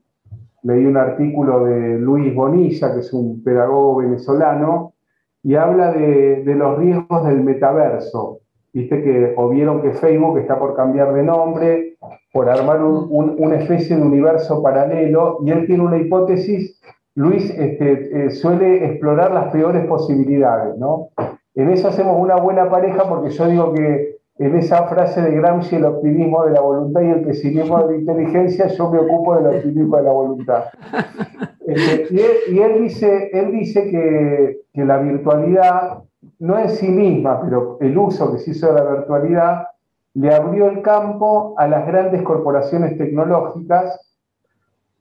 [0.62, 4.94] leí un artículo de Luis Bonilla, que es un pedagogo venezolano,
[5.44, 8.40] y habla de, los riesgos del metaverso.
[8.74, 11.96] Viste que, o vieron que Facebook está por cambiar de nombre,
[12.32, 16.82] por armar una especie de universo paralelo, y él tiene una hipótesis,
[17.16, 21.10] Luis este, eh, suele explorar las peores posibilidades, ¿no?
[21.56, 25.76] en eso hacemos una buena pareja porque yo digo que en esa frase de Gramsci,
[25.76, 29.58] el optimismo de la voluntad y el pesimismo de la inteligencia, yo me ocupo del
[29.58, 30.64] optimismo de la voluntad.
[31.66, 32.08] Este,
[32.52, 36.00] y, él, dice, él dice que, que, la virtualidad,
[36.40, 39.68] no en sí misma, pero el uso que se hizo de la virtualidad,
[40.16, 44.00] le abrió el campo a las grandes corporaciones tecnológicas,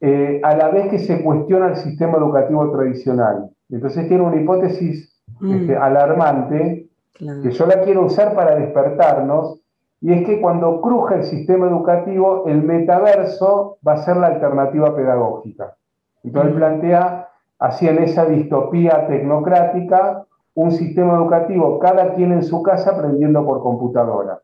[0.00, 3.50] eh, a la vez que se cuestiona el sistema educativo tradicional.
[3.70, 5.52] Entonces tiene una hipótesis mm.
[5.52, 9.60] este, alarmante que yo la quiero usar para despertarnos,
[10.00, 14.96] y es que cuando cruja el sistema educativo, el metaverso va a ser la alternativa
[14.96, 15.76] pedagógica.
[16.24, 17.28] Entonces él plantea,
[17.60, 23.62] así en esa distopía tecnocrática, un sistema educativo, cada quien en su casa aprendiendo por
[23.62, 24.40] computadora.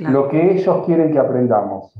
[0.00, 1.92] Lo que ellos quieren que aprendamos.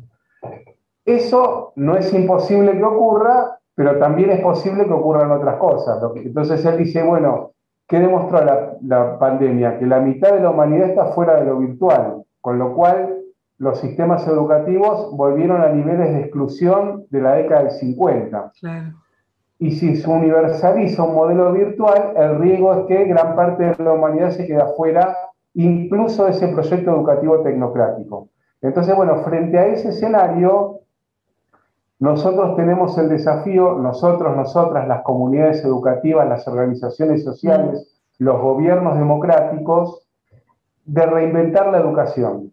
[1.04, 6.02] Eso no es imposible que ocurra, pero también es posible que ocurran otras cosas.
[6.16, 7.54] Entonces él dice, bueno,
[7.86, 8.40] ¿Qué demostró
[8.80, 9.78] la, pandemia?
[9.78, 13.18] Que la mitad de la humanidad está fuera de lo virtual, con lo cual
[13.58, 18.52] los sistemas educativos volvieron a niveles de exclusión de la década del 50.
[19.58, 23.92] Y si se universaliza un modelo virtual, el riesgo es que gran parte de la
[23.92, 25.16] humanidad se queda fuera
[25.54, 28.28] incluso de ese proyecto educativo tecnocrático.
[28.60, 30.80] Entonces, bueno, frente a ese escenario,
[32.00, 40.06] nosotros tenemos el desafío, nosotros, nosotras, las comunidades educativas, las organizaciones sociales, los gobiernos democráticos,
[40.84, 42.52] de reinventar la educación.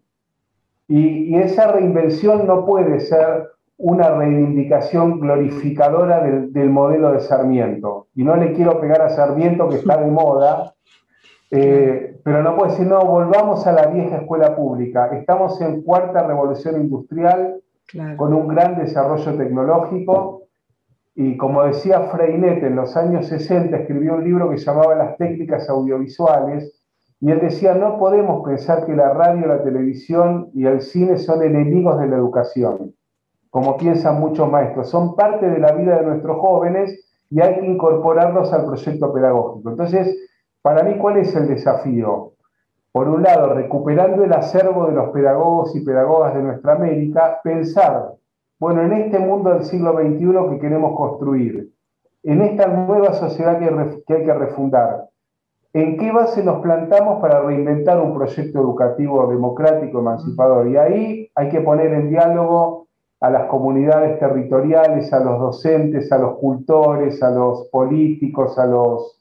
[0.88, 3.50] Y, esa reinvención no puede ser
[3.82, 8.06] una reivindicación glorificadora del, modelo de Sarmiento.
[8.14, 10.74] Y no le quiero pegar a Sarmiento que está de moda,
[11.50, 15.08] eh, pero no puede decir, no, volvamos a la vieja escuela pública.
[15.08, 17.60] Estamos en cuarta revolución industrial,
[18.16, 20.44] con un gran desarrollo tecnológico.
[21.16, 25.68] Y como decía Freinet, en los años 60 escribió un libro que llamaba Las técnicas
[25.68, 26.80] audiovisuales,
[27.18, 31.42] y él decía, no podemos pensar que la radio, la televisión y el cine son
[31.42, 32.94] enemigos de la educación,
[33.52, 36.98] como piensan muchos maestros, son parte de la vida de nuestros jóvenes
[37.30, 39.70] y hay que incorporarlos al proyecto pedagógico.
[39.70, 40.16] Entonces,
[40.60, 42.32] para mí, ¿cuál es el desafío?
[42.92, 48.12] por un lado, recuperando el acervo de los pedagogos y pedagogas de nuestra América, pensar,
[48.60, 51.72] bueno, en este mundo del siglo XXI que queremos construir,
[52.22, 55.08] en esta nueva sociedad que, hay que refundar,
[55.72, 60.68] ¿en qué base nos plantamos para reinventar un proyecto educativo democrático, emancipador?
[60.68, 62.81] Y ahí hay que poner en diálogo
[63.22, 69.18] a las comunidades territoriales, a los docentes, a los cultores, a los políticos, a los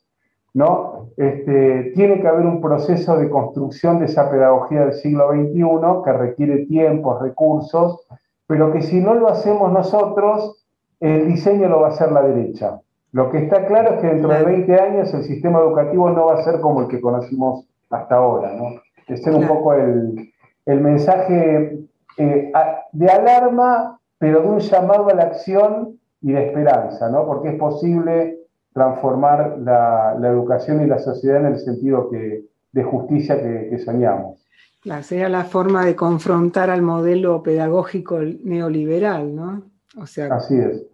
[0.54, 1.08] ¿no?
[1.16, 6.14] Este, tiene que haber un proceso de construcción de esa pedagogía del siglo XXI que
[6.14, 8.06] requiere tiempos, recursos,
[8.48, 10.66] pero que si no lo hacemos nosotros,
[11.00, 12.82] el diseño lo va a hacer la derecha.
[13.14, 16.36] Lo que está claro es que dentro de 20 años el sistema educativo no va
[16.36, 18.54] a ser como el que conocimos hasta ahora.
[18.54, 18.82] ¿no?
[19.08, 20.32] Este es un poco el,
[20.66, 21.80] mensaje
[22.24, 22.52] eh,
[22.92, 27.26] de alarma, pero de un llamado a la acción y de esperanza, ¿no?
[27.26, 28.38] porque es posible
[28.74, 34.46] transformar la, educación y la sociedad en el sentido que, de justicia que, soñamos.
[34.82, 39.64] Claro, sería la forma de confrontar al modelo pedagógico neoliberal, ¿no?
[40.00, 40.86] O sea, Así es.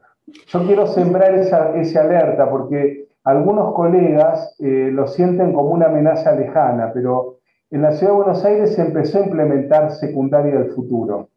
[0.48, 6.92] Yo quiero sembrar esa, alerta porque algunos colegas eh, lo sienten como una amenaza lejana,
[6.94, 7.37] pero
[7.70, 11.30] en la ciudad de Buenos Aires se empezó a implementar secundaria del futuro.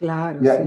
[0.00, 0.08] Y,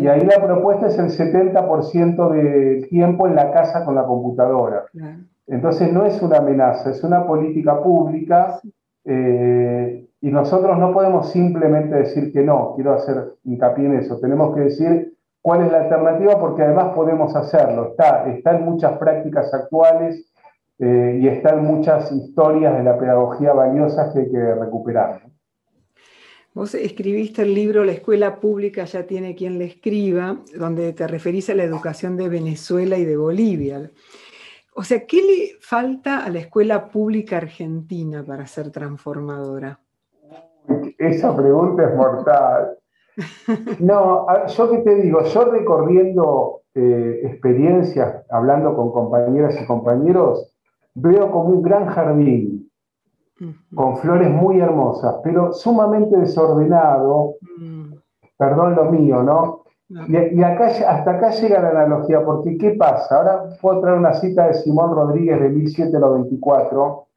[0.08, 4.86] ahí la propuesta es el 70% del tiempo en la casa con la computadora.
[5.48, 8.60] Entonces no es una amenaza, es una política pública
[9.06, 14.54] eh, y nosotros no podemos simplemente decir que no, quiero hacer hincapié en eso, tenemos
[14.54, 19.54] que decir cuál es la alternativa porque además podemos hacerlo, está, está en muchas prácticas
[19.54, 20.31] actuales
[20.82, 25.22] eh, y está en muchas historias de la pedagogía valiosas que hay que recuperar.
[26.56, 31.52] Vos escribiste el libro La escuela pública ya tiene quien le escriba, donde te referís
[31.52, 33.92] a la educación de Venezuela y de Bolivia.
[34.76, 39.80] O sea, ¿qué le falta a la escuela pública argentina para ser transformadora?
[40.98, 42.78] Esa pregunta es mortal.
[43.80, 50.51] No, yo qué te digo, yo recorriendo eh, experiencias, hablando con compañeras y compañeros,
[50.94, 52.70] veo como un gran jardín
[53.74, 57.94] con flores muy hermosas, pero sumamente desordenado, mm.
[58.38, 59.62] perdón lo mío, ¿no?
[60.08, 63.18] Y, acá, hasta acá llega la analogía, porque ¿qué pasa?
[63.18, 67.08] Ahora puedo traer una cita de Simón Rodríguez de 1724,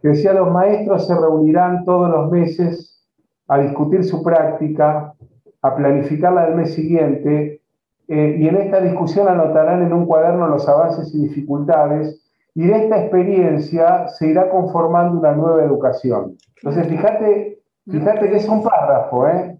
[0.00, 3.06] que decía, los maestros se reunirán todos los meses
[3.46, 5.12] a discutir su práctica,
[5.60, 7.60] a planificarla del mes siguiente,
[8.06, 12.27] eh, y en esta discusión anotarán en un cuaderno los avances y dificultades,
[12.58, 16.36] y de esta experiencia se irá conformando una nueva educación.
[16.56, 19.56] Entonces, fíjate, fíjate que es un párrafo, ¿eh?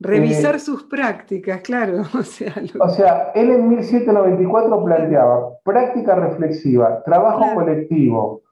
[0.00, 2.02] Revisar eh, sus prácticas, claro.
[2.18, 8.42] O sea, o sea, él en 1794 planteaba práctica reflexiva, trabajo colectivo,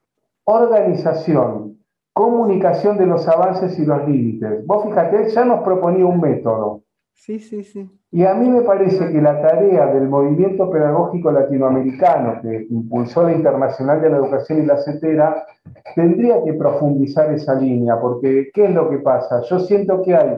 [0.45, 1.77] organización,
[2.12, 4.64] comunicación de los avances y los límites.
[4.66, 6.83] Vos fíjate, él ya nos proponía un método.
[7.14, 7.88] Sí, sí, sí.
[8.10, 13.32] Y a mí me parece que la tarea del movimiento pedagógico latinoamericano que impulsó la
[13.32, 15.46] Internacional de la Educación y la CETERA
[15.94, 19.40] tendría que profundizar esa línea, porque ¿qué es lo que pasa?
[19.42, 20.36] Yo siento que hay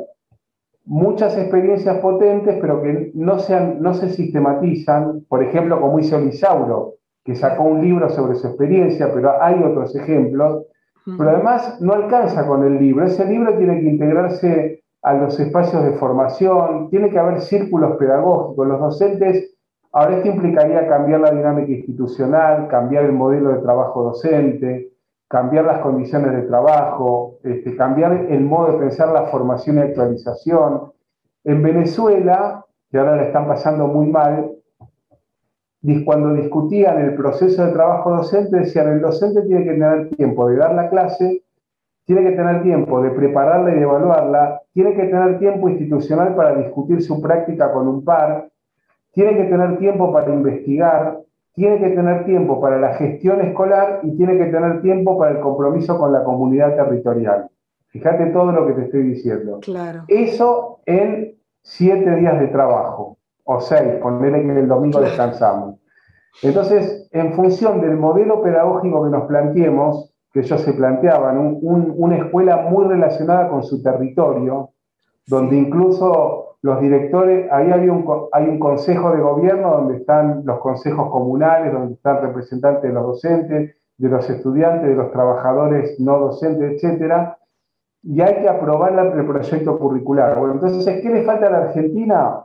[0.85, 6.95] muchas experiencias potentes, pero que no se, no se sistematizan, por ejemplo, como hizo Lisauro,
[7.25, 10.67] que sacó un libro sobre su experiencia, pero hay otros ejemplos,
[11.19, 15.85] pero además no alcanza con el libro, ese libro tiene que integrarse a los espacios
[15.85, 19.55] de formación, tiene que haber círculos pedagógicos, los docentes,
[19.93, 24.91] ahora esto implicaría cambiar la dinámica institucional, cambiar el modelo de trabajo docente,
[25.29, 30.93] cambiar las condiciones de trabajo, este, cambiar el modo de pensar la formación y actualización.
[31.45, 34.57] En Venezuela, que ahora le están pasando muy mal,
[36.05, 40.57] cuando discutían el proceso de trabajo docente, decían, el docente tiene que tener tiempo de
[40.57, 41.45] dar la clase,
[42.07, 46.55] tiene que tener tiempo de prepararla y de evaluarla, tiene que tener tiempo institucional para
[46.55, 48.49] discutir su práctica con un par,
[49.13, 51.19] tiene que tener tiempo para investigar,
[51.53, 55.41] tiene que tener tiempo para la gestión escolar y tiene que tener tiempo para el
[55.41, 57.49] compromiso con la comunidad territorial.
[57.89, 59.59] Fíjate todo lo que te estoy diciendo.
[59.61, 60.05] Claro.
[60.07, 65.81] Eso en siete días de trabajo, o seis, ponerle que el domingo descansamos.
[66.43, 72.59] Entonces, en función del modelo pedagógico que nos planteemos, que ellos se planteaban, una escuela
[72.59, 74.69] muy relacionada con su territorio,
[75.27, 80.59] donde incluso los directores, ahí había un, hay un consejo de gobierno donde están los
[80.59, 86.19] consejos comunales, donde están representantes de los docentes, de los estudiantes, de los trabajadores no
[86.19, 87.39] docentes, etcétera,
[88.03, 90.39] y hay que aprobar el proyecto curricular.
[90.39, 92.45] Bueno, entonces, ¿qué le falta a la Argentina?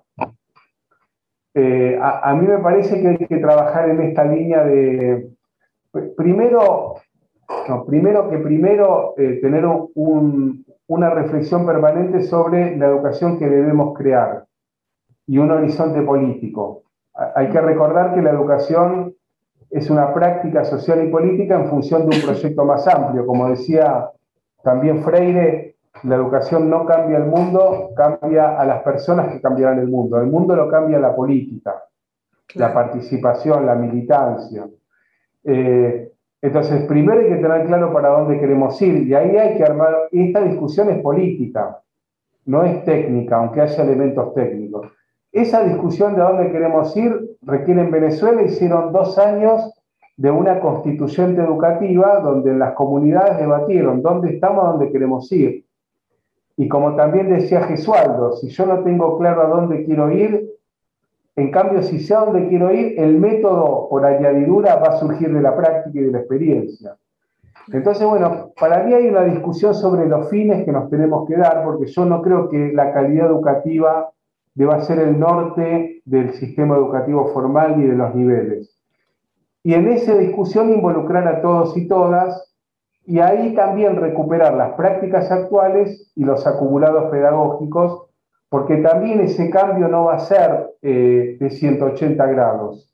[1.54, 5.30] Eh, a, mí me parece que hay que trabajar en esta línea de,
[6.16, 7.01] primero,
[7.88, 14.46] primero que primero eh, tener un, una reflexión permanente sobre la educación que debemos crear
[15.26, 16.84] y un horizonte político.
[17.36, 19.14] Hay que recordar que la educación
[19.70, 23.26] es una práctica social y política en función de un proyecto más amplio.
[23.26, 24.10] Como decía
[24.64, 29.88] también Freire, la educación no cambia el mundo, cambia a las personas que cambiarán el
[29.88, 30.20] mundo.
[30.20, 31.84] El mundo lo cambia la política,
[32.56, 34.68] la participación, la militancia.
[35.44, 36.12] Eh,
[36.42, 40.10] entonces, primero hay que tener claro para dónde queremos ir y ahí hay que armar,
[40.12, 41.80] esta discusión es política,
[42.46, 44.88] no es técnica, aunque haya elementos técnicos.
[45.32, 49.72] Esa discusión de dónde queremos ir requiere en Venezuela, hicieron dos años
[50.18, 55.66] de una constituyente educativa donde las comunidades debatieron dónde estamos, dónde queremos ir.
[56.58, 60.51] Y como también decía Gesualdo, si yo no tengo claro a dónde quiero ir,
[61.42, 65.34] en cambio, si sé a dónde quiero ir, el método por añadidura va a surgir
[65.34, 66.96] de la práctica y de la experiencia.
[67.72, 71.64] Entonces, bueno, para mí hay una discusión sobre los fines que nos tenemos que dar,
[71.64, 74.12] porque yo no creo que la calidad educativa
[74.54, 78.78] deba ser el norte del sistema educativo formal ni de los niveles.
[79.64, 82.54] Y en esa discusión involucrar a todos y todas,
[83.06, 88.11] y ahí también recuperar las prácticas actuales y los acumulados pedagógicos
[88.52, 92.94] porque también ese cambio no va a ser eh, de 180 grados.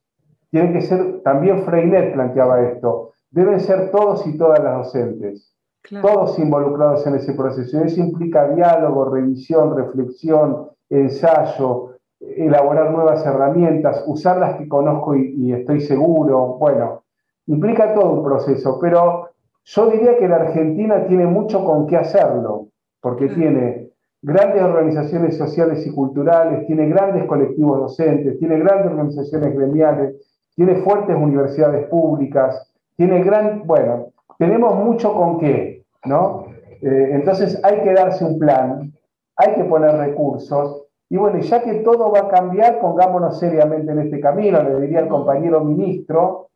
[0.52, 5.52] Tiene que ser, también Freinet planteaba esto, deben ser todos y todas las docentes,
[6.00, 7.84] todos involucrados en ese proceso.
[7.84, 15.82] Eso implica diálogo, revisión, reflexión, ensayo, elaborar nuevas herramientas, usar las que conozco y, estoy
[15.82, 16.58] seguro.
[16.60, 17.02] Bueno,
[17.48, 19.32] implica todo un proceso, pero
[19.64, 22.68] yo diría que la Argentina tiene mucho con qué hacerlo,
[23.02, 23.87] porque tiene
[24.22, 30.16] grandes organizaciones sociales y culturales, tiene grandes colectivos docentes, tiene grandes organizaciones gremiales,
[30.56, 34.08] tiene fuertes universidades públicas, tiene gran, bueno,
[34.40, 36.48] tenemos mucho con qué, ¿no?
[36.82, 38.92] Eh, entonces hay que darse un plan,
[39.36, 44.00] hay que poner recursos, y bueno, ya que todo va a cambiar, pongámonos seriamente en
[44.00, 46.50] este camino, le diría al compañero ministro,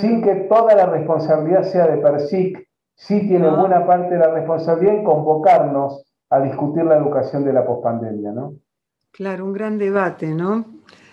[0.00, 4.96] sin que toda la responsabilidad sea de PERSIC, sí tiene buena parte de la responsabilidad
[4.96, 8.54] en convocarnos a discutir la educación de la pospandemia, ¿no?
[9.12, 10.64] Claro, un gran debate, ¿no?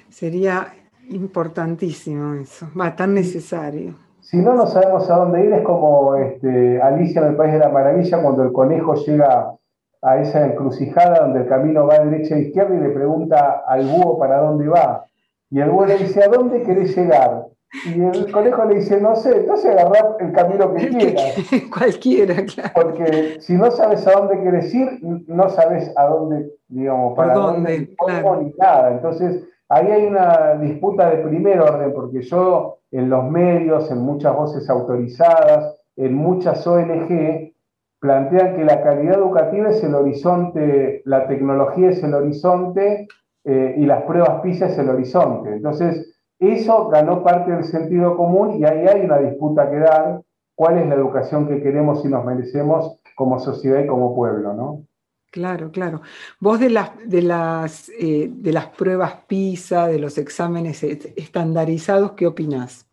[0.09, 0.67] Sería
[1.09, 3.95] importantísimo eso, va, tan necesario.
[4.21, 7.59] Si no, no sabemos a dónde ir, es como este, Alicia en el País de
[7.59, 9.53] la Maravilla, cuando el conejo llega
[10.01, 13.85] a esa encrucijada donde el camino va de derecha a izquierda y le pregunta al
[13.85, 15.05] búho para dónde va.
[15.49, 17.47] Y el búho le dice, ¿a dónde querés llegar?
[17.85, 21.35] Y el conejo le dice, no sé, entonces agarrá el camino que quieras.
[21.77, 22.71] Cualquiera, claro.
[22.75, 27.95] Porque si no sabes a dónde quieres ir, no sabes a dónde, digamos, para dónde,
[27.99, 28.91] dónde ni nada.
[28.91, 34.35] Entonces, ahí hay una disputa de primer orden, porque yo en los medios, en muchas
[34.35, 37.53] voces autorizadas, en muchas ONG,
[37.99, 43.07] plantean que la calidad educativa es el horizonte, la tecnología es el horizonte
[43.45, 45.53] eh, y las pruebas PISA es el horizonte.
[45.53, 50.21] Entonces, eso ganó parte del sentido común y ahí hay una disputa que dar,
[50.55, 54.83] cuál es la educación que queremos y nos merecemos como sociedad y como pueblo, ¿no?
[55.31, 56.01] Claro, claro.
[56.39, 62.27] Vos de las, de las, eh, de las pruebas PISA, de los exámenes estandarizados, ¿qué
[62.27, 62.85] opinás?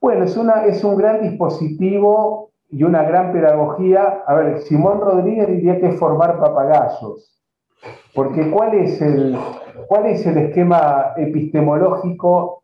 [0.00, 4.24] Bueno, es, una, es un gran dispositivo y una gran pedagogía.
[4.26, 7.40] A ver, Simón Rodríguez diría que es formar papagayos.
[8.14, 9.38] Porque ¿cuál es el,
[9.86, 12.62] cuál es el esquema epistemológico,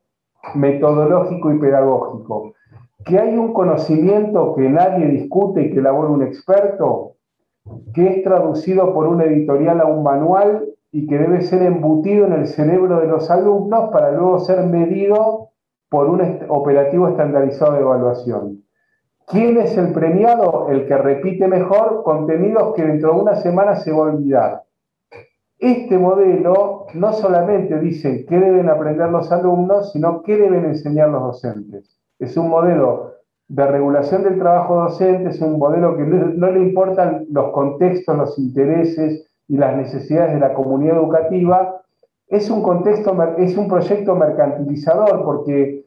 [0.54, 2.54] metodológico y pedagógico?
[3.04, 7.12] Que hay un conocimiento que nadie discute y que elabora un experto,
[7.94, 12.34] que es traducido por una editorial a un manual y que debe ser embutido en
[12.34, 15.50] el cerebro de los alumnos para luego ser medido
[15.88, 18.64] por un operativo estandarizado de evaluación.
[19.26, 20.68] ¿Quién es el premiado?
[20.68, 24.63] El que repite mejor contenidos que dentro de una semana se va a olvidar.
[25.58, 31.22] Este modelo no solamente dice qué deben aprender los alumnos, sino qué deben enseñar los
[31.22, 31.98] docentes.
[32.18, 33.12] Es un modelo
[33.48, 38.38] de regulación del trabajo docente, es un modelo que no, le importan los contextos, los
[38.38, 41.82] intereses y las necesidades de la comunidad educativa.
[42.26, 45.84] Es un, contexto, es un proyecto mercantilizador porque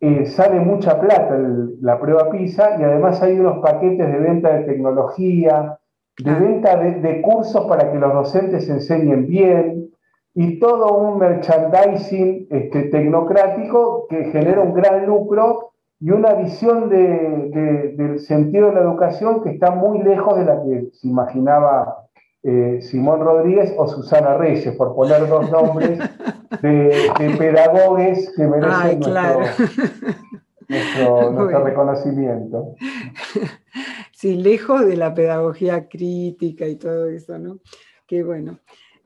[0.00, 1.36] eh, sale mucha plata
[1.80, 5.79] la prueba PISA y además hay unos paquetes de venta de tecnología,
[6.22, 9.90] de venta de, cursos para que los docentes enseñen bien
[10.34, 18.20] y todo un merchandising este, tecnocrático que genera un gran lucro y una visión del
[18.20, 22.06] sentido de la educación que está muy lejos de la que se imaginaba
[22.42, 25.98] eh, Simón Rodríguez o Susana Reyes, por poner dos nombres
[26.62, 29.00] de, pedagogos que merecen
[30.68, 32.74] nuestro reconocimiento.
[34.20, 37.60] Sí, lejos de la pedagogía crítica y todo eso, ¿no?
[38.06, 38.58] Qué bueno.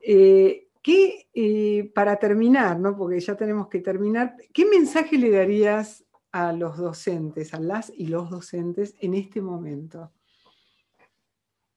[0.03, 2.97] Eh, ¿qué, eh, para terminar, ¿no?
[2.97, 8.09] porque ya tenemos que terminar, ¿qué mensaje le darías a los docentes, a las y
[8.09, 10.11] los docentes en este momento?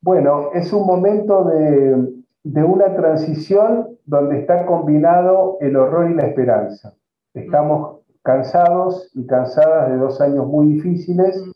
[0.01, 2.11] Bueno, es un momento de,
[2.41, 6.95] de una transición donde está combinado el horror y la esperanza.
[7.35, 11.51] Estamos cansados y cansadas de dos años muy difíciles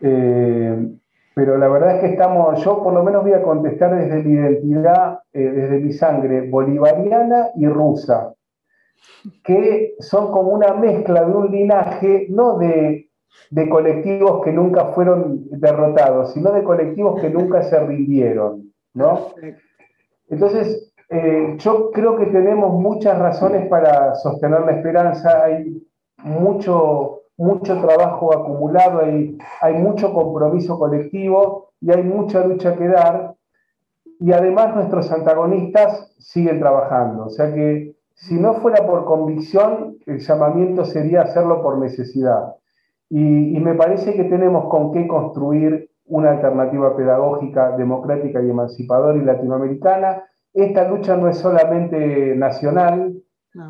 [0.00, 0.96] eh,
[1.34, 4.34] pero la verdad es que estamos, yo por lo menos voy a contestar desde mi
[4.34, 8.32] identidad, eh, desde mi sangre bolivariana y rusa,
[9.44, 13.10] que son como una mezcla de un linaje, no de,
[13.50, 19.28] de colectivos que nunca fueron derrotados, sino de colectivos que nunca se rindieron, ¿no?
[20.28, 25.82] Entonces, eh, yo creo que tenemos muchas razones para sostener la esperanza, hay
[26.24, 33.34] mucho mucho trabajo acumulado, hay, hay mucho compromiso colectivo y hay mucha lucha que dar.
[34.18, 37.26] Y además nuestros antagonistas siguen trabajando.
[37.26, 42.54] O sea que si no fuera por convicción, el llamamiento sería hacerlo por necesidad.
[43.10, 49.18] Y, y me parece que tenemos con qué construir una alternativa pedagógica, democrática y emancipadora
[49.18, 50.24] y latinoamericana.
[50.54, 53.14] Esta lucha no es solamente nacional,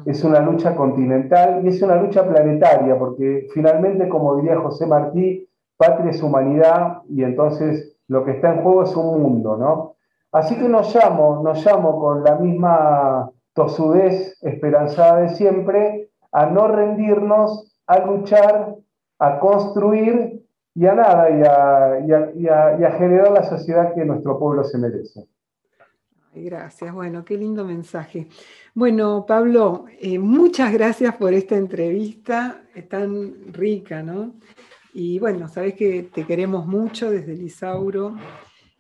[0.04, 5.48] es una lucha continental y es una lucha planetaria, porque finalmente, como diría José Martí,
[5.76, 9.94] patria es humanidad y entonces lo que está en juego es un mundo, ¿no?
[10.32, 16.68] Así que nos llamo, nos llamo con la misma tosudez esperanzada de siempre a no
[16.68, 18.76] rendirnos, a luchar,
[19.18, 22.44] a construir y a nada, y
[22.84, 25.26] a generar la sociedad que nuestro pueblo se merece.
[26.44, 28.28] Gracias, bueno, qué lindo mensaje.
[28.74, 34.34] Bueno, Pablo, eh, muchas gracias por esta entrevista tan rica, ¿no?
[34.92, 38.16] Y bueno, sabes que te queremos mucho desde Lisauro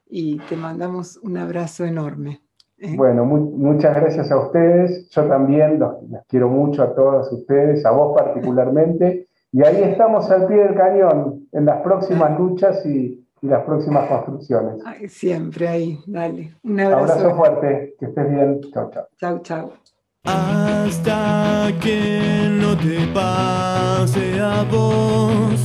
[0.08, 2.42] y te mandamos un abrazo enorme.
[2.78, 2.94] ¿eh?
[2.96, 5.08] Bueno, muchas gracias a ustedes.
[5.10, 5.96] Yo también los,
[6.28, 9.28] quiero mucho a todos ustedes, a vos particularmente.
[9.52, 14.08] Y ahí estamos al pie del cañón en las próximas luchas y, y las próximas
[14.08, 14.82] construcciones.
[15.08, 16.54] siempre ahí, dale.
[16.62, 17.12] Un abrazo.
[17.12, 18.60] abrazo fuerte, que estés bien.
[18.72, 19.08] Chao, chao.
[19.18, 19.72] Chao, chao.
[20.24, 25.60] Hasta que no te pase a vos,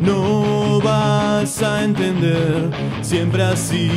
[0.00, 2.70] no vas a entender,
[3.02, 3.88] siempre así,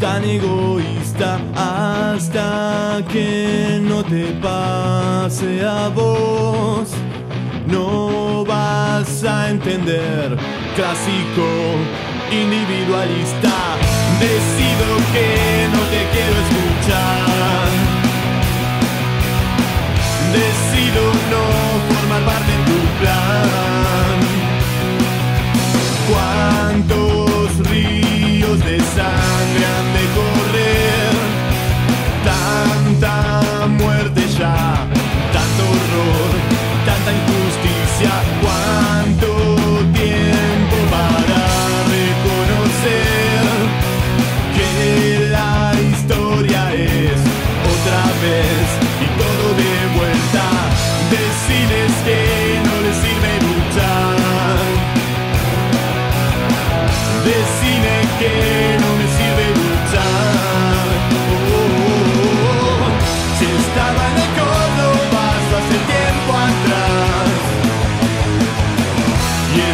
[0.00, 1.38] tan egoísta.
[1.54, 6.92] Hasta que no te pase a vos
[7.66, 10.36] no vas a entender.
[10.76, 11.48] Clásico,
[12.32, 13.76] individualista,
[14.18, 17.68] decido que no te quiero escuchar.
[20.32, 23.71] Decido no formar parte de tu plan.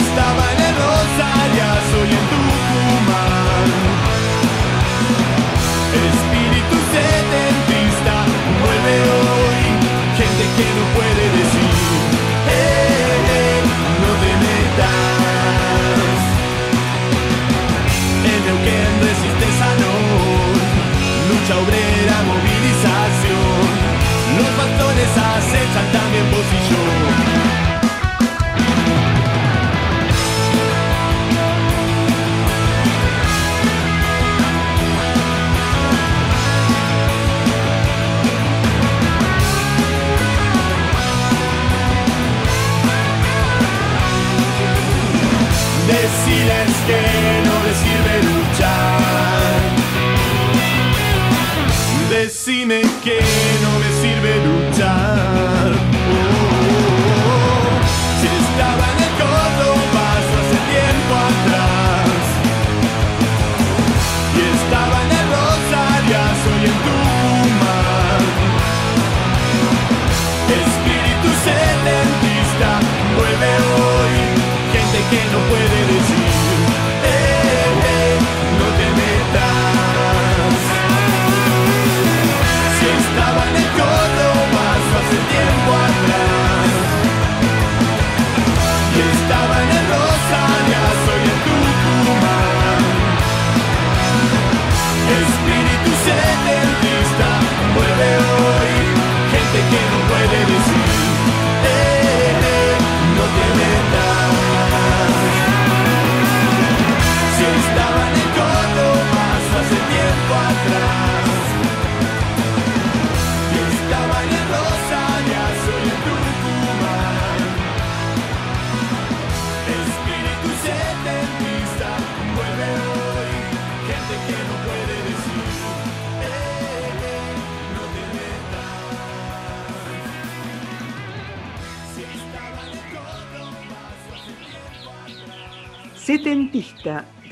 [0.09, 0.48] Estaba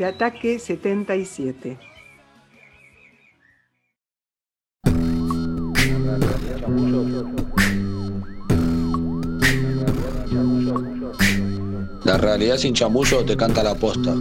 [0.06, 1.78] de Ataque 77.
[12.04, 14.14] La realidad sin chamullo te canta la posta.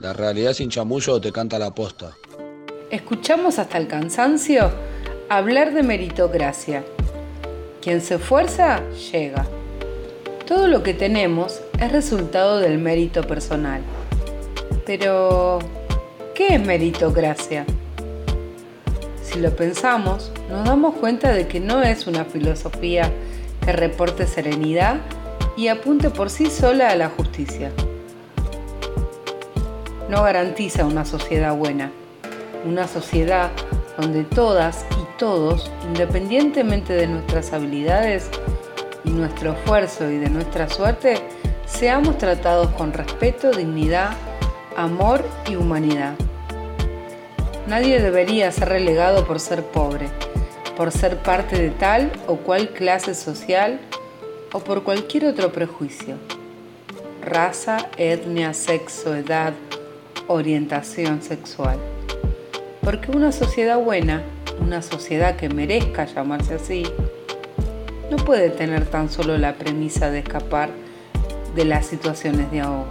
[0.00, 2.12] La realidad sin chamullo te canta la posta.
[2.90, 4.70] Escuchamos hasta el cansancio
[5.30, 6.84] hablar de meritocracia.
[7.80, 9.46] Quien se esfuerza, llega.
[10.46, 13.80] Todo lo que tenemos es resultado del mérito personal.
[14.84, 15.58] Pero,
[16.36, 17.66] ¿qué es meritocracia?
[19.24, 23.10] Si lo pensamos, nos damos cuenta de que no es una filosofía
[23.64, 25.00] que reporte serenidad
[25.56, 27.72] y apunte por sí sola a la justicia.
[30.08, 31.90] No garantiza una sociedad buena,
[32.64, 33.50] una sociedad
[33.98, 38.30] donde todas y todos, independientemente de nuestras habilidades
[39.10, 41.16] nuestro esfuerzo y de nuestra suerte,
[41.66, 44.16] seamos tratados con respeto, dignidad,
[44.76, 46.14] amor y humanidad.
[47.66, 50.08] Nadie debería ser relegado por ser pobre,
[50.76, 53.80] por ser parte de tal o cual clase social
[54.52, 56.16] o por cualquier otro prejuicio.
[57.22, 59.52] Raza, etnia, sexo, edad,
[60.28, 61.78] orientación sexual.
[62.82, 64.22] Porque una sociedad buena,
[64.60, 66.84] una sociedad que merezca llamarse así,
[68.10, 70.70] no puede tener tan solo la premisa de escapar
[71.54, 72.86] de las situaciones de ahogo,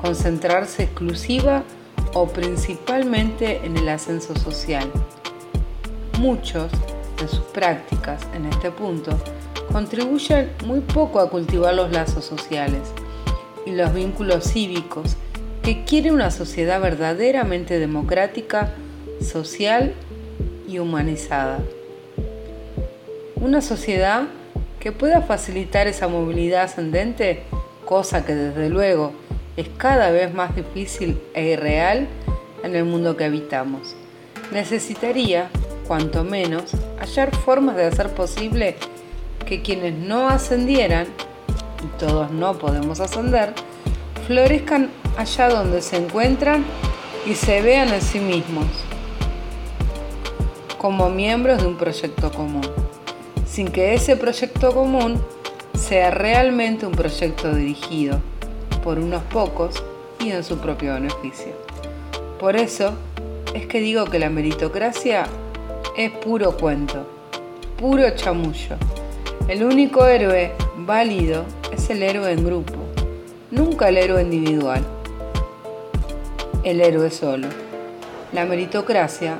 [0.00, 1.64] concentrarse exclusiva
[2.12, 4.90] o principalmente en el ascenso social.
[6.18, 6.70] Muchos,
[7.20, 9.18] en sus prácticas en este punto
[9.72, 12.92] contribuyen muy poco a cultivar los lazos sociales
[13.66, 15.16] y los vínculos cívicos
[15.62, 18.74] que quiere una sociedad verdaderamente democrática,
[19.20, 19.94] social
[20.68, 21.58] y humanizada.
[23.44, 24.22] Una sociedad
[24.80, 27.42] que pueda facilitar esa movilidad ascendente,
[27.84, 29.12] cosa que desde luego
[29.58, 32.08] es cada vez más difícil e irreal
[32.62, 33.96] en el mundo que habitamos.
[34.50, 35.50] Necesitaría,
[35.86, 38.76] cuanto menos, hallar formas de hacer posible
[39.44, 41.08] que quienes no ascendieran,
[41.84, 43.52] y todos no podemos ascender,
[44.26, 44.88] florezcan
[45.18, 46.64] allá donde se encuentran
[47.26, 48.68] y se vean en sí mismos
[50.78, 52.60] como miembros de un proyecto común,
[53.54, 55.22] sin que ese proyecto común
[55.74, 58.18] sea realmente un proyecto dirigido
[58.82, 59.80] por unos pocos
[60.18, 61.52] y en su propio beneficio.
[62.40, 62.94] Por eso
[63.54, 65.26] es que digo que la meritocracia
[65.96, 67.06] es puro cuento,
[67.78, 68.74] puro chamullo.
[69.46, 72.74] El único héroe válido es el héroe en grupo,
[73.52, 74.84] nunca el héroe individual.
[76.64, 77.46] El héroe solo.
[78.32, 79.38] La meritocracia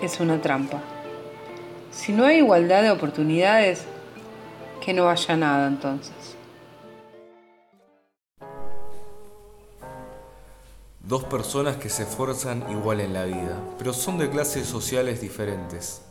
[0.00, 0.93] es una trampa.
[1.94, 3.82] Si no hay igualdad de oportunidades,
[4.84, 6.12] que no haya nada entonces.
[11.00, 16.02] Dos personas que se esfuerzan igual en la vida, pero son de clases sociales diferentes.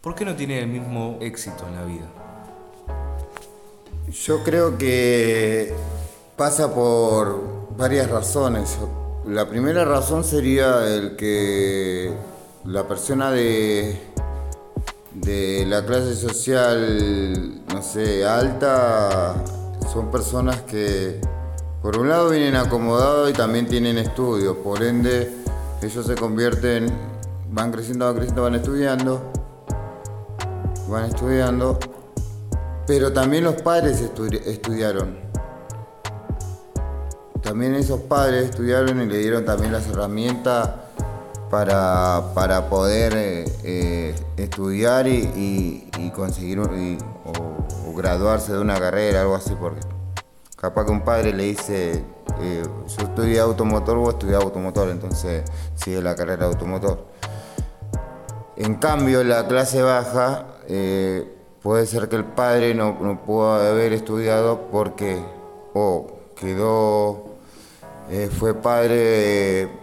[0.00, 2.08] ¿Por qué no tienen el mismo éxito en la vida?
[4.10, 5.74] Yo creo que
[6.36, 8.78] pasa por varias razones.
[9.26, 12.12] La primera razón sería el que
[12.64, 14.11] la persona de,
[15.14, 19.34] de la clase social, no sé, alta,
[19.92, 21.20] son personas que
[21.82, 25.30] por un lado vienen acomodados y también tienen estudios, por ende
[25.82, 26.86] ellos se convierten,
[27.50, 29.32] van creciendo, van creciendo, van estudiando,
[30.88, 31.78] van estudiando,
[32.86, 35.20] pero también los padres estudiaron.
[37.42, 40.70] También esos padres estudiaron y le dieron también las herramientas
[41.52, 49.54] para, para poder eh, eh, estudiar y, conseguir o, graduarse de una carrera, algo así,
[49.60, 49.80] porque
[50.56, 52.02] capaz que un padre le dice,
[52.40, 55.44] eh, yo estudié automotor, vos estudiás automotor, entonces
[55.74, 57.04] sigue la carrera de automotor.
[58.56, 60.46] En cambio, la clase baja
[61.62, 65.22] puede ser que el padre no, no pudo haber estudiado porque
[65.74, 67.26] o quedó,
[68.38, 69.81] fue padre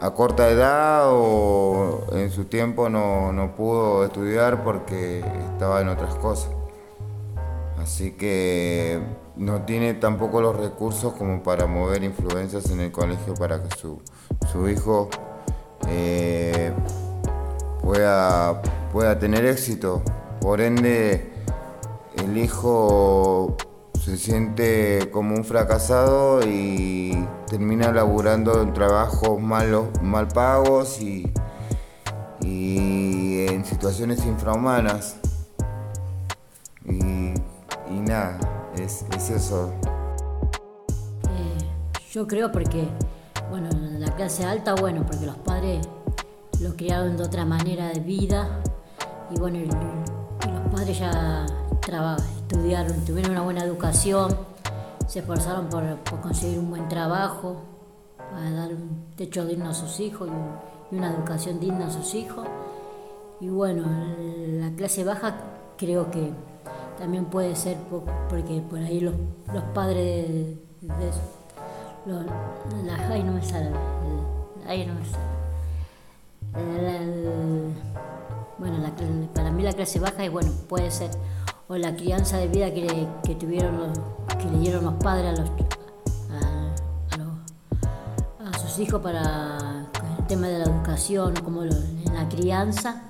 [0.00, 6.50] a corta edad o en su tiempo no, pudo estudiar porque estaba en otras cosas.
[7.78, 9.00] Así que
[9.36, 14.68] no tiene tampoco los recursos como para mover influencias en el colegio para que su,
[14.68, 15.08] hijo
[15.88, 16.72] eh,
[17.80, 20.02] pueda, pueda tener éxito.
[20.40, 21.32] Por ende,
[22.16, 23.56] el hijo
[24.08, 27.12] se siente como un fracasado y
[27.46, 31.30] termina laburando en trabajos malos, mal pagos y,
[32.40, 35.16] en situaciones infrahumanas.
[36.86, 37.34] Y,
[38.00, 38.38] nada,
[38.76, 39.72] es, eso.
[41.24, 41.58] Eh,
[42.10, 42.88] yo creo porque,
[43.50, 45.86] bueno, la clase alta, bueno, porque los padres
[46.60, 48.62] lo criaron de otra manera de vida
[49.30, 51.44] y bueno, los padres ya
[51.88, 54.36] estudiaron, tuvieron una buena educación,
[55.06, 55.82] se esforzaron por,
[56.20, 57.62] conseguir un buen trabajo,
[58.30, 62.46] para dar un techo digno a sus hijos y, una educación digna a sus hijos.
[63.40, 63.84] Y bueno,
[64.60, 65.36] la clase baja
[65.76, 66.30] creo que
[66.98, 67.76] también puede ser
[68.28, 69.14] porque por ahí los,
[69.74, 71.10] padres de,
[72.06, 72.26] los,
[73.10, 73.70] ay no me sale,
[74.66, 75.24] ay no me sale.
[78.58, 78.76] bueno,
[79.34, 81.10] para mí la clase baja es bueno, puede ser
[81.68, 83.98] o la crianza de vida que, que tuvieron los,
[84.36, 85.50] que le dieron los padres a los,
[88.40, 89.86] a, sus hijos para
[90.18, 93.02] el tema de la educación, como la crianza,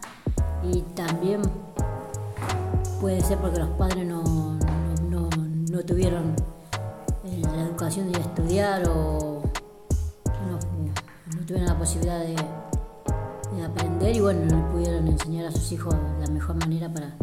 [0.65, 1.41] y también
[3.01, 4.59] puede ser porque los padres no,
[5.09, 5.29] no,
[5.87, 6.35] tuvieron
[7.25, 9.43] eh, la educación de estudiar o
[10.51, 10.59] no,
[11.47, 16.27] tuvieron la posibilidad de, de aprender y bueno, no pudieron enseñar a sus hijos la
[16.27, 17.15] mejor manera para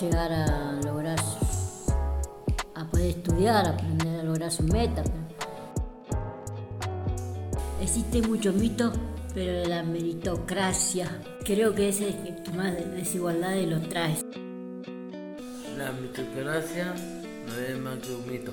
[0.00, 1.18] llegar a lograr,
[2.74, 5.06] a poder estudiar, a aprender a lograr sus metas.
[7.80, 8.92] Existe mucho mito,
[9.34, 14.16] pero la meritocracia creo que es el que más desigualdades lo trae.
[15.76, 16.94] La meritocracia
[17.46, 18.52] no es más que un mito.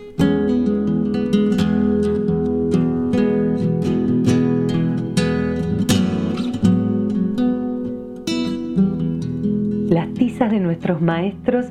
[10.41, 11.67] De nuestros maestros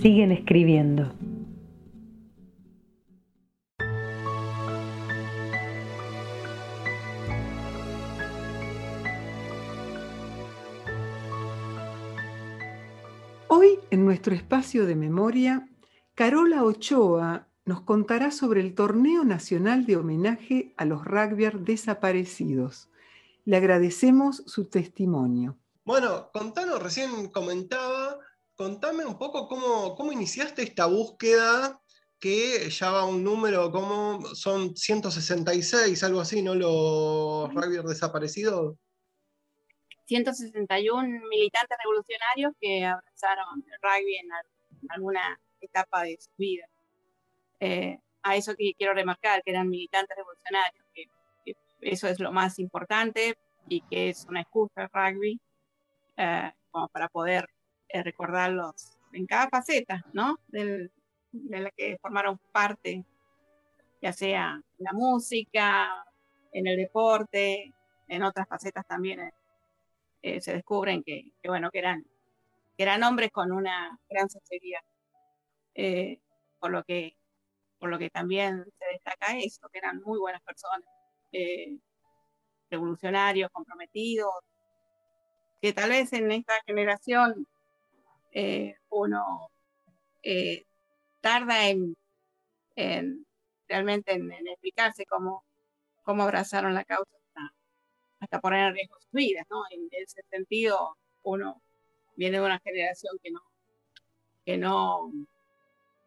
[0.00, 1.12] siguen escribiendo.
[13.48, 15.68] Hoy, en nuestro espacio de memoria,
[16.14, 22.88] Carola Ochoa nos contará sobre el Torneo Nacional de Homenaje a los rugbyers desaparecidos.
[23.44, 25.58] Le agradecemos su testimonio.
[25.86, 28.18] Bueno, contanos, recién comentaba,
[28.56, 31.80] contame un poco cómo, cómo iniciaste esta búsqueda
[32.18, 36.56] que ya va a un número como son 166, algo así, ¿no?
[36.56, 38.74] Los rugbyers desaparecidos.
[40.06, 44.46] 161 militantes revolucionarios que abrazaron el rugby en, al-
[44.82, 46.64] en alguna etapa de su vida.
[47.60, 51.04] Eh, a eso que quiero remarcar, que eran militantes revolucionarios, que,
[51.44, 53.36] que eso es lo más importante
[53.68, 55.40] y que es una excusa el rugby
[56.16, 57.48] eh, como para poder
[57.88, 60.38] eh, recordarlos en cada faceta, ¿no?
[60.48, 60.90] Del-
[61.32, 63.04] de la que formaron parte,
[64.00, 66.04] ya sea en la música,
[66.52, 67.72] en el deporte,
[68.08, 69.32] en otras facetas también eh,
[70.22, 72.04] eh, se descubren que, que, bueno, que eran,
[72.76, 74.80] que eran hombres con una gran sinceridad.
[75.74, 76.20] Eh,
[76.58, 77.16] por, lo que,
[77.78, 80.88] por lo que también se destaca eso, que eran muy buenas personas,
[81.32, 81.76] eh,
[82.70, 84.32] revolucionarios, comprometidos,
[85.60, 87.46] que tal vez en esta generación
[88.32, 89.50] eh, uno
[90.22, 90.64] eh,
[91.20, 91.96] tarda en,
[92.76, 93.26] en
[93.68, 95.44] realmente en, en explicarse cómo,
[96.04, 97.54] cómo abrazaron la causa hasta,
[98.20, 99.62] hasta poner en riesgo sus vidas, ¿no?
[99.70, 101.62] En ese sentido, uno
[102.16, 103.40] viene de una generación que no,
[104.44, 105.12] que no,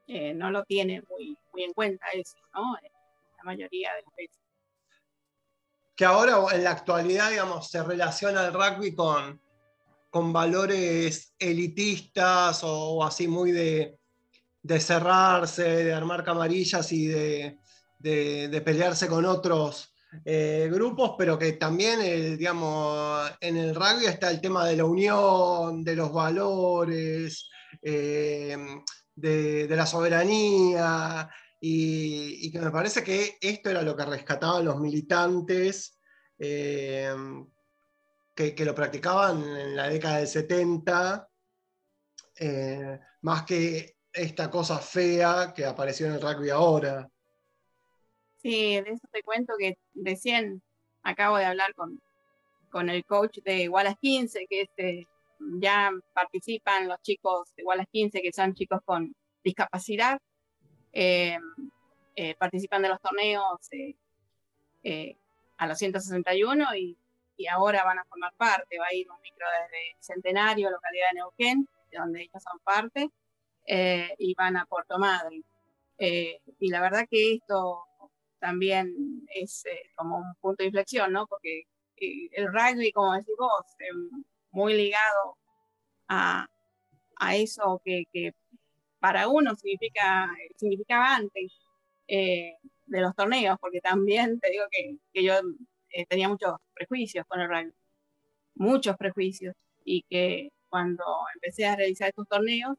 [0.07, 2.75] eh, no lo tiene muy, muy en cuenta eso, ¿no?
[3.37, 4.48] La mayoría de las veces.
[5.99, 9.41] Que ahora en la actualidad, digamos, se relaciona el rugby con,
[10.09, 13.97] con valores elitistas o, así muy de,
[14.63, 17.57] de cerrarse, de armar camarillas y de,
[17.99, 19.93] de- pelearse con otros
[20.23, 21.99] eh, grupos, pero que también,
[22.37, 27.49] digamos, en el rugby está el tema de la unión, de los valores,
[27.81, 28.55] eh,
[29.15, 31.29] de la soberanía,
[31.60, 35.99] y, que me parece que esto era lo que rescataban los militantes
[36.38, 37.14] eh,
[38.34, 41.30] que, lo practicaban en la década del 70,
[42.39, 47.10] eh, más que esta cosa fea que apareció en el rugby ahora.
[48.38, 50.64] Sí, de eso te cuento que recién
[51.03, 52.01] acabo de hablar con,
[52.72, 55.07] con el coach de Wallace 15, que este,
[55.60, 60.20] ya participan los chicos de Wallace 15, que son chicos con discapacidad,
[60.93, 61.37] eh,
[62.15, 63.95] eh, participan de los torneos eh,
[64.83, 65.15] eh,
[65.57, 66.97] a los 161 y,
[67.37, 71.15] y ahora van a formar parte, va a ir un micro desde Centenario, localidad de
[71.15, 73.09] Neuquén, de donde ellos son parte,
[73.65, 75.43] eh, y van a Puerto Madryn.
[75.97, 77.85] Eh, y la verdad que esto
[78.39, 79.63] también es
[79.95, 81.27] como un punto de inflexión, ¿no?
[81.27, 81.63] Porque
[81.97, 83.65] el rugby, como decís vos,
[84.51, 85.37] muy ligado
[86.07, 86.47] a,
[87.17, 88.33] a eso que, que
[88.99, 91.53] para uno significa, significaba antes
[92.07, 92.53] eh,
[92.87, 95.33] de los torneos, porque también te digo que, que yo
[95.91, 97.73] eh, tenía muchos prejuicios con el rugby,
[98.55, 101.03] muchos prejuicios, y que cuando
[101.35, 102.77] empecé a realizar estos torneos,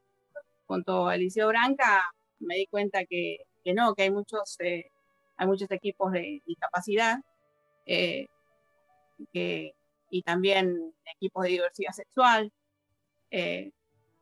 [0.67, 2.05] junto a Eliseo Branca,
[2.41, 4.91] me di cuenta que, que no, que hay muchos, eh,
[5.37, 7.19] hay muchos equipos de discapacidad
[10.13, 12.53] y también equipos de diversidad sexual.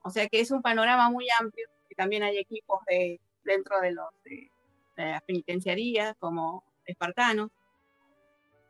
[0.02, 1.68] o sea que es un panorama muy amplio,
[1.98, 4.50] también hay equipos de, dentro de, los, de,
[4.96, 7.50] de las penitenciarías como espartanos.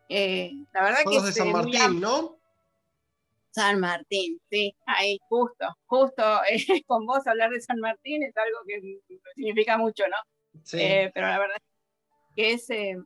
[0.09, 2.01] Eh, la verdad que de San Martín.
[2.01, 2.39] ¿no?
[3.51, 8.59] San Martín, sí, ahí justo, justo eh, con vos hablar de San Martín es algo
[8.67, 8.81] que
[9.35, 10.63] significa mucho, ¿no?
[10.65, 10.79] Sí.
[10.81, 11.57] Eh, pero la verdad
[12.35, 12.97] que es, eh,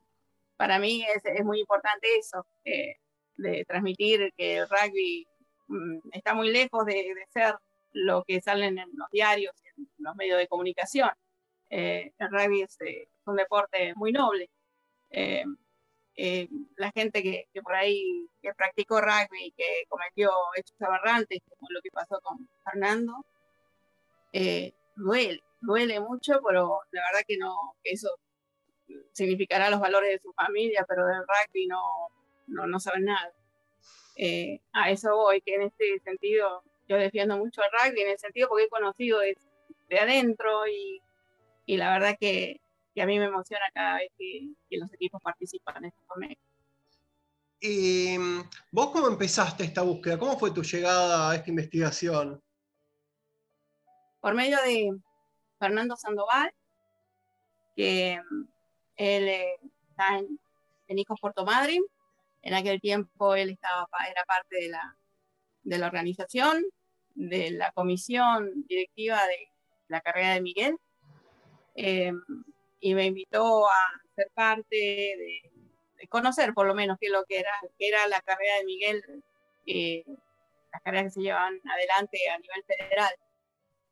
[0.57, 2.97] para mí es, es muy importante eso, eh,
[3.39, 5.27] de transmitir que el rugby
[5.67, 7.55] mm, está muy lejos de, de ser
[7.93, 9.55] lo que salen en los diarios,
[9.99, 11.11] los medios de comunicación.
[11.71, 14.51] Eh, el rugby es, eh, un deporte muy noble.
[15.11, 15.45] Eh,
[16.17, 21.69] eh, la gente que, que por ahí que practicó rugby que cometió hechos aberrantes, como
[21.71, 23.25] lo que pasó con Fernando,
[24.97, 28.11] duele, duele mucho, pero la verdad que no, que eso
[29.13, 31.83] significará los valores de su familia, pero del rugby no,
[32.47, 33.33] no, no saben nada.
[34.17, 38.19] Eh, a eso voy, que en este sentido yo defiendo mucho el rugby, en el
[38.19, 39.37] sentido porque he conocido de,
[39.93, 41.01] de adentro y,
[41.67, 42.61] y, la verdad que,
[42.95, 46.39] que, a mí me emociona cada vez que, que los equipos participan en estos torneos.
[47.61, 48.17] ¿Y
[48.73, 50.19] vos cómo empezaste esta búsqueda?
[50.19, 52.43] ¿Cómo fue tu llegada a esta investigación?
[54.21, 54.91] Por medio de
[55.61, 56.53] Fernando Sandoval,
[57.77, 58.21] que
[58.97, 60.41] él eh, está en,
[60.89, 61.83] en Hijos Puerto Madryn.
[62.43, 64.97] En aquel tiempo él estaba, era parte de la,
[65.63, 66.65] de la organización,
[67.15, 69.52] de la comisión directiva de
[69.89, 70.79] la carrera de Miguel,
[71.75, 72.13] eh,
[72.81, 75.51] y me invitó a ser parte de,
[75.99, 79.03] de, conocer por lo menos qué lo que era, que era la carrera de Miguel,
[79.67, 80.05] eh,
[80.73, 83.15] las carreras que se llevaban adelante a nivel federal,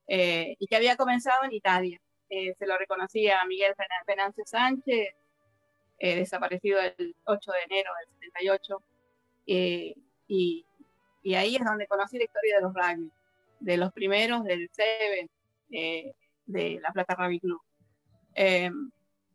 [0.09, 2.01] eh, y que había comenzado en Italia.
[2.29, 3.75] Eh, se lo reconocía a Miguel
[4.07, 5.15] Fernández Sánchez,
[5.99, 8.83] eh, desaparecido el 8 de enero del 78,
[9.47, 9.95] eh,
[10.29, 10.65] y,
[11.23, 13.11] y, ahí es donde conocí la historia de los rugby,
[13.61, 15.29] de los primeros del Seven,
[15.71, 16.13] eh,
[16.47, 17.61] de la Plata Rugby Club.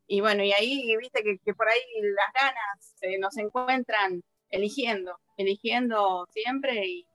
[0.08, 6.86] y bueno, y ahí viste que, por ahí las ganas nos encuentran eligiendo, eligiendo siempre,
[6.86, 7.08] y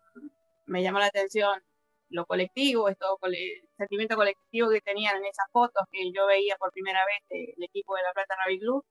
[0.67, 1.63] me llamó la atención
[2.11, 6.73] lo colectivo, esto, el sentimiento colectivo que tenían en esas fotos que yo veía por
[6.73, 8.85] primera vez del equipo de la Plata Rugby Club.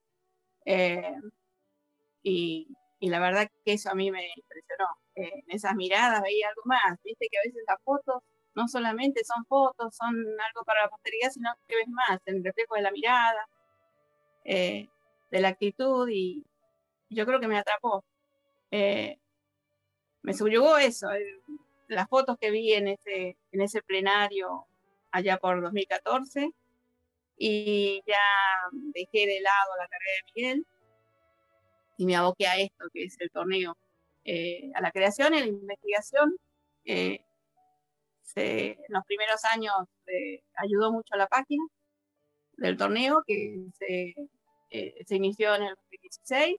[0.64, 1.16] Eh,
[2.22, 2.68] y,
[2.98, 4.86] y, la verdad que eso a mí me impresionó.
[5.14, 8.22] Eh, en esas miradas veía algo más, viste que a veces las fotos
[8.54, 12.74] no solamente son fotos, son algo para la posteridad, sino que ves más, el reflejo
[12.74, 13.48] de la mirada,
[14.44, 14.88] eh,
[15.30, 16.44] de la actitud, y
[17.08, 18.04] yo creo que me atrapó.
[20.22, 21.08] me subyugó eso,
[21.88, 24.66] las fotos que vi en ese, en ese plenario
[25.10, 26.52] allá por 2014
[27.36, 28.18] y ya
[28.94, 30.66] dejé de lado la carrera de Miguel
[31.96, 33.76] y me aboqué a esto, que es el torneo,
[34.24, 36.34] eh, a la creación y a la investigación.
[36.84, 37.24] Eh,
[38.34, 39.74] se, en los primeros años
[40.06, 41.64] eh, ayudó mucho a la página
[42.56, 44.14] del torneo, que se,
[44.70, 46.56] eh, se inició en el 2016,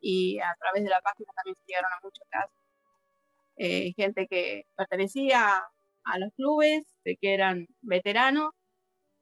[0.00, 2.64] y a través de la página también se llegaron a muchos casos.
[3.56, 5.62] Eh, gente que pertenecía
[6.04, 8.50] a los clubes, que eran veteranos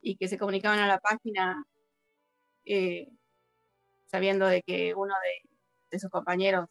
[0.01, 1.65] y que se comunicaban a la página
[2.65, 3.09] eh,
[4.07, 5.51] sabiendo de que uno de,
[5.91, 6.69] de, sus compañeros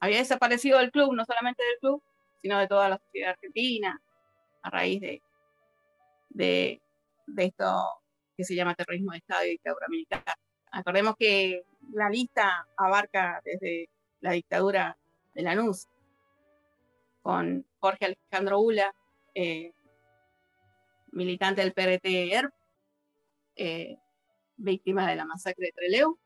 [0.00, 2.02] había desaparecido del club, no solamente del club,
[2.46, 4.00] sino de toda la sociedad argentina,
[4.62, 5.20] a raíz de,
[6.28, 6.80] de,
[7.38, 7.64] esto
[8.36, 10.22] que se llama terrorismo de Estado y dictadura militar.
[10.70, 13.88] Acordemos que la lista abarca desde
[14.20, 14.96] la dictadura
[15.34, 15.88] de Lanús
[17.20, 18.94] con Jorge Alejandro Ula,
[19.34, 19.72] eh,
[21.10, 22.54] militante del PRT ERP,
[23.56, 23.96] eh,
[24.56, 26.16] víctima de la masacre de Treleu,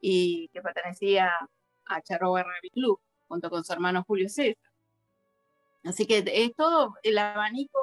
[0.00, 1.30] y que pertenecía
[1.84, 2.98] a Charroba Rugby Club,
[3.28, 4.71] junto con su hermano Julio César.
[5.84, 7.78] Así que es todo el abanico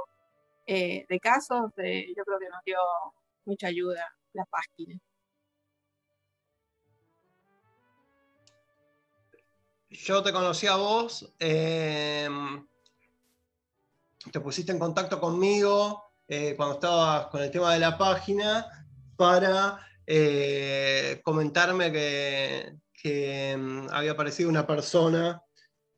[0.65, 2.77] eh, de casos, yo creo que nos dio
[3.45, 4.99] mucha ayuda la página.
[9.89, 12.29] yo te conocí a vos, eh,
[14.31, 18.67] te pusiste en contacto conmigo eh, cuando estabas con el tema de la página
[19.15, 25.41] para eh, comentarme que, um, había aparecido una persona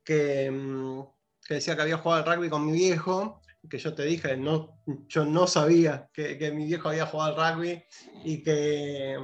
[0.04, 1.06] que, um,
[1.52, 4.82] que, decía que había jugado al rugby con mi viejo, que yo te dije, no,
[5.10, 7.84] yo no sabía que, que mi viejo había jugado al rugby
[8.24, 9.18] y que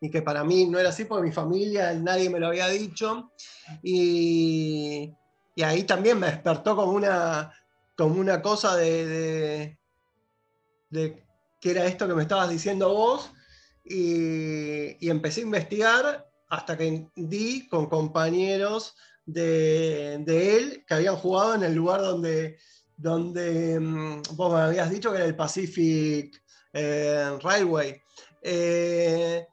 [0.00, 3.30] y que para mí no era así porque mi familia, nadie me lo había dicho.
[3.82, 5.14] Y,
[5.54, 7.52] y ahí también me despertó como una,
[7.96, 9.78] como una cosa de, de,
[10.90, 11.24] de
[11.58, 13.32] que era esto que me estabas diciendo vos.
[13.84, 18.96] Y, y, empecé a investigar hasta que di con compañeros
[19.26, 22.58] de, de, él que habían jugado en el lugar donde,
[22.96, 28.00] donde mm, vos me habías dicho que era el Pacific eh, Railway.
[28.42, 29.46] Eh,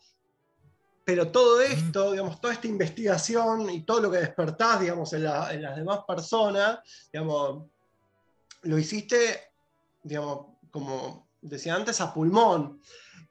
[1.04, 5.54] pero todo esto, digamos, toda esta investigación y todo lo que despertás, digamos, en, la,
[5.54, 6.80] en las demás personas,
[7.12, 7.66] digamos,
[8.64, 9.52] lo hiciste,
[10.04, 12.82] digamos, como decía antes, a pulmón.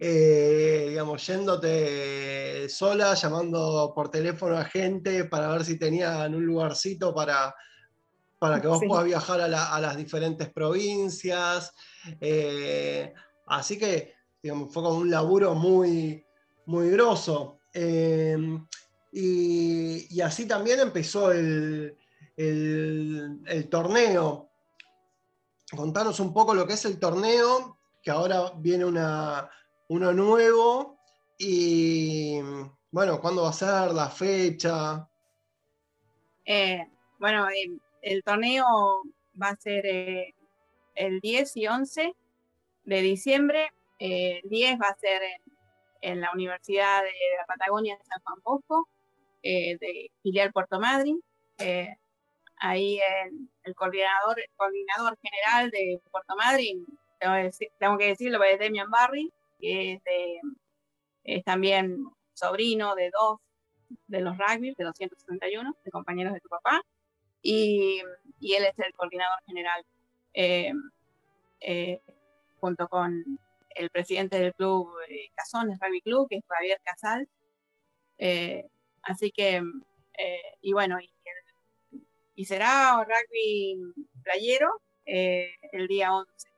[0.03, 7.15] Eh, digamos, yéndote sola, llamando por teléfono a gente para ver si tenían un lugarcito
[7.15, 7.55] para,
[8.39, 8.87] para que vos sí.
[8.87, 11.75] puedas viajar a, la, a, las diferentes provincias.
[12.19, 13.13] Eh,
[13.47, 16.25] así que, digamos, fue como un laburo muy,
[16.65, 17.59] muy grosso.
[17.75, 18.39] Eh,
[19.13, 21.95] y, y así también empezó el,
[22.39, 24.49] el- el torneo.
[25.77, 29.49] Contanos un poco lo que es el torneo, que ahora viene una,
[29.91, 30.99] uno nuevo.
[31.37, 32.41] Y
[32.91, 33.93] bueno, ¿cuándo va a ser?
[33.93, 35.09] La fecha.
[36.45, 36.87] Eh,
[37.19, 38.65] bueno, el, el torneo
[39.41, 40.35] va a ser eh,
[40.95, 42.15] el 10 y 11
[42.85, 43.73] de diciembre.
[43.99, 45.23] Eh, el 10 va a ser
[46.01, 48.89] en, la Universidad de la Patagonia en San Juan Bosco,
[49.43, 51.21] eh, de filial Puerto Madryn.
[51.59, 51.97] Eh,
[52.59, 56.87] ahí el, el coordinador, coordinador general de Puerto Madryn,
[57.79, 60.01] tengo que, decirlo, es Demian Barry, que
[61.25, 62.05] es, también
[62.35, 63.39] sobrino de dos
[64.07, 66.83] de los rugby, de 261, de compañeros de tu papá,
[67.43, 68.03] y,
[68.39, 69.85] y él es el coordinador general,
[70.35, 70.73] eh,
[71.61, 72.01] eh,
[72.61, 73.25] junto con
[73.71, 77.29] el presidente del club eh, Cazones Rugby Club, que es Javier Casal.
[79.03, 79.63] Así que,
[80.61, 80.99] y bueno,
[82.35, 83.77] y, será rugby
[84.23, 86.50] playero el día 11.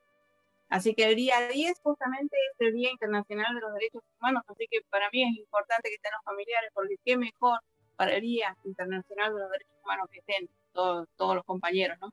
[0.73, 4.65] Así que el día 10 justamente es el Día Internacional de los Derechos Humanos, así
[4.71, 7.59] que para mí es importante que estén los familiares, porque qué mejor
[7.95, 12.11] para el Día Internacional de los Derechos Humanos que estén todos, los compañeros, ¿no?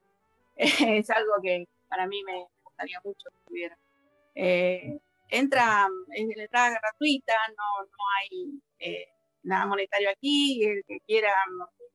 [0.57, 3.79] es algo que para mí me gustaría mucho que estuviera.
[4.35, 4.99] Eh,
[5.31, 9.09] entra, es de entrada gratuita, no, no hay eh,
[9.43, 11.33] nada monetario aquí, el que quiera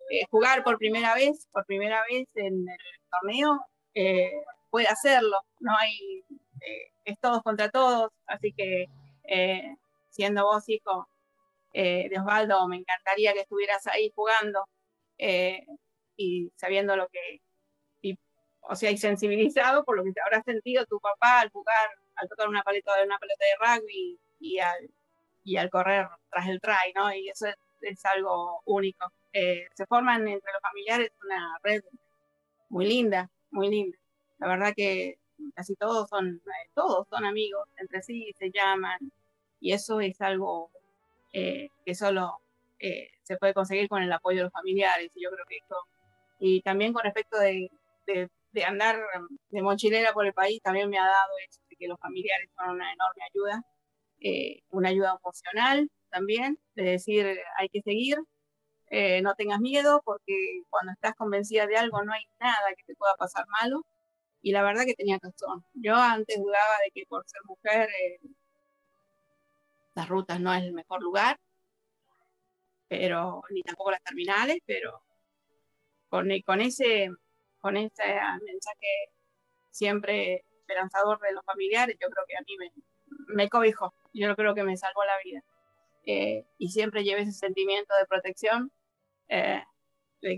[0.10, 2.78] eh, jugar por primera vez, por primera vez en el
[3.12, 3.62] torneo,
[3.94, 4.32] eh,
[4.72, 6.24] puede hacerlo, no hay,
[6.62, 8.88] eh, es todos contra todos, así que
[9.24, 9.76] eh,
[10.10, 11.08] siendo vos hijo
[11.74, 14.66] eh, de Osvaldo, me encantaría que estuvieras ahí jugando
[15.18, 15.66] eh,
[16.16, 17.42] y sabiendo lo que,
[18.02, 18.18] y,
[18.62, 22.30] o sea, y sensibilizado por lo que te habrá sentido tu papá al jugar, al
[22.30, 24.90] tocar una paleta una pelota de rugby y al,
[25.44, 27.14] y al correr tras el try, ¿no?
[27.14, 29.12] Y eso es, es algo único.
[29.34, 31.84] Eh, se forman entre los familiares una red
[32.70, 33.98] muy linda, muy linda.
[34.40, 35.20] La verdad que
[35.56, 39.00] casi todos son, eh, todos son amigos entre sí, se llaman,
[39.60, 40.70] y eso es algo
[41.34, 42.40] eh, que solo
[42.80, 45.78] eh, se puede conseguir con el apoyo de los familiares, y yo creo que esto,
[46.40, 47.72] y también con respecto de,
[48.06, 48.30] de,
[48.66, 48.98] andar
[49.50, 52.76] de mochilera por el país, también me ha dado eso, de que los familiares son
[52.76, 53.64] una enorme ayuda,
[54.70, 58.18] una ayuda emocional también, de decir, hay que seguir,
[59.22, 63.14] no tengas miedo, porque cuando estás convencida de algo no hay nada que te pueda
[63.16, 63.86] pasar malo,
[64.46, 65.66] y la verdad que tenía razón.
[65.74, 68.20] Yo antes dudaba de que por ser mujer eh,
[69.96, 71.40] las rutas no es el mejor lugar,
[72.88, 75.02] pero ni tampoco las terminales, pero
[76.10, 77.10] con, con ese
[77.60, 78.04] con ese
[78.46, 78.88] mensaje
[79.72, 82.72] siempre esperanzador de los familiares, yo creo que a mí me,
[83.34, 85.44] me cobijó, yo creo que me salvó la vida.
[86.06, 88.72] Eh, y siempre llevé ese sentimiento de protección,
[89.28, 89.64] eh,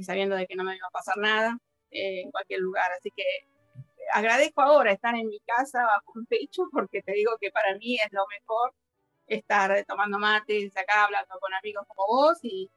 [0.04, 1.58] sabiendo de que no me iba a pasar nada
[1.92, 2.90] eh, en cualquier lugar.
[2.98, 3.24] Así que
[4.14, 7.96] agradezco ahora estar en mi casa bajo un techo, porque te digo que para mí
[7.96, 8.74] es lo mejor
[9.28, 12.70] estar tomando mates acá, hablando con amigos como vos y,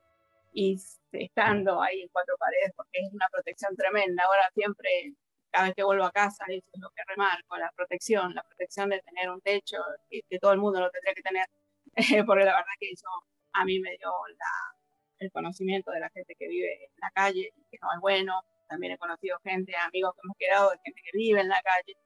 [0.52, 0.76] y
[1.12, 4.24] estando ahí en cuatro paredes, porque es una protección tremenda.
[4.24, 5.14] Ahora siempre,
[5.50, 8.90] cada vez que vuelvo a casa, eso es lo que remarco, la protección, la protección
[8.90, 9.78] de tener un techo,
[10.08, 11.46] que, que todo el mundo lo tendría que tener,
[12.26, 13.08] porque la verdad que eso
[13.52, 14.80] a mí me dio la,
[15.20, 18.42] el conocimiento de la gente que vive en la calle, que no es bueno.
[18.70, 21.96] También he conocido gente, amigos que hemos quedado, gente que vive en la calle,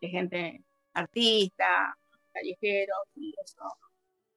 [0.00, 0.62] de gente
[0.92, 1.96] artista,
[2.32, 3.64] callejeros, y eso.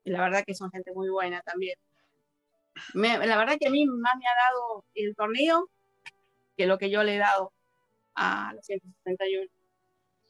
[0.05, 1.77] Y la verdad que son gente muy buena también.
[2.93, 5.69] La verdad que a mí más me ha dado el torneo
[6.55, 7.51] que lo que yo le he dado
[8.15, 9.47] a los 161.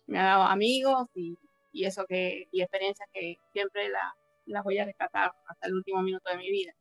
[0.08, 1.38] Me ha dado amigos y,
[1.72, 4.14] y eso que, y experiencias que siempre las
[4.50, 6.74] la voy a rescatar hasta el último minuto de mi vida.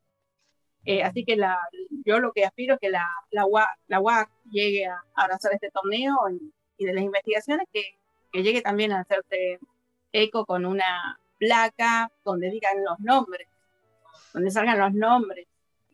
[0.85, 1.59] Eh, así que la,
[2.05, 5.71] yo lo que aspiro es que la, la, UAC, la UAC llegue a, abrazar este
[5.71, 7.99] torneo y, y de las investigaciones que,
[8.33, 9.59] que, llegue también a hacerse
[10.13, 13.49] eco con una placa donde digan los nombres,
[14.33, 15.47] donde salgan los nombres,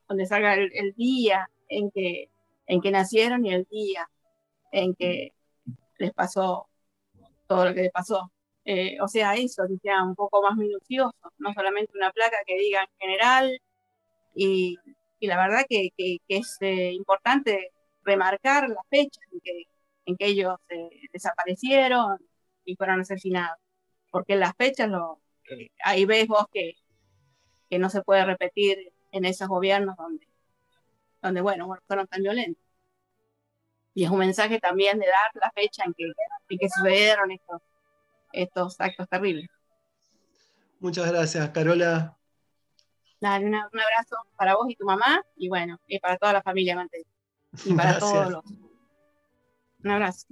[0.08, 2.30] donde salga el, el día en que,
[2.66, 4.08] en que nacieron y el día
[4.70, 5.32] en que
[5.98, 6.68] les pasó
[7.46, 8.30] todo lo que les pasó.
[8.64, 12.56] Eh, o sea, eso, que sea un poco más minucioso, no solamente una placa que
[12.56, 13.60] diga en general,
[14.34, 14.78] y,
[15.20, 15.90] la verdad que,
[16.28, 19.24] es eh, importante remarcar las fechas
[20.06, 22.18] en que, ellos eh, desaparecieron
[22.64, 23.58] y fueron asesinados,
[24.10, 25.20] porque las fechas, lo,
[25.50, 26.74] eh, ahí ves vos que,
[27.78, 29.96] no se puede repetir en esos gobiernos
[31.20, 32.62] donde, bueno, fueron tan violentos.
[33.94, 37.30] Y es un mensaje también de dar la fecha en que, sucedieron
[38.32, 39.48] estos actos terribles.
[40.78, 42.16] Muchas gracias, Carola.
[43.20, 46.42] Dale, una- un abrazo para vos y tu mamá, y bueno, y para toda la
[46.42, 47.04] familia, Mante.
[47.64, 48.12] Y para Gracias.
[48.12, 48.44] todos los.
[49.84, 50.26] Un abrazo.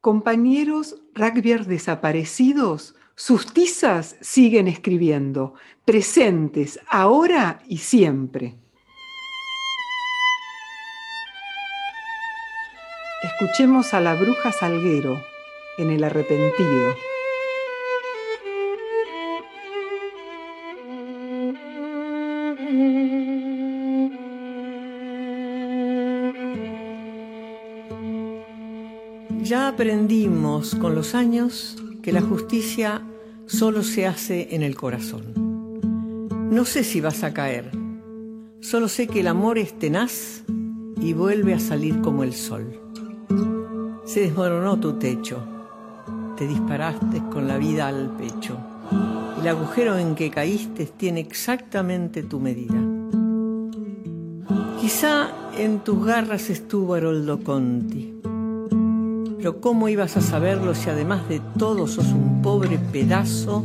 [0.00, 5.54] Compañeros rugbyers desaparecidos, sus tizas siguen escribiendo,
[5.84, 8.56] presentes ahora y siempre.
[13.24, 15.20] Escuchemos a la bruja Salguero
[15.78, 16.94] en El Arrepentido.
[29.78, 33.00] Aprendimos con los años que la justicia
[33.46, 35.22] solo se hace en el corazón.
[36.50, 37.70] No sé si vas a caer,
[38.60, 40.42] solo sé que el amor es tenaz
[41.00, 42.76] y vuelve a salir como el sol.
[44.04, 45.44] Se desmoronó tu techo,
[46.36, 48.58] te disparaste con la vida al pecho.
[49.40, 52.82] El agujero en que caíste tiene exactamente tu medida.
[54.80, 58.17] Quizá en tus garras estuvo Haroldo Conti.
[59.38, 63.62] Pero ¿cómo ibas a saberlo si además de todo sos un pobre pedazo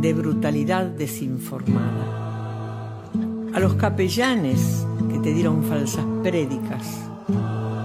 [0.00, 3.10] de brutalidad desinformada?
[3.52, 6.86] A los capellanes que te dieron falsas prédicas,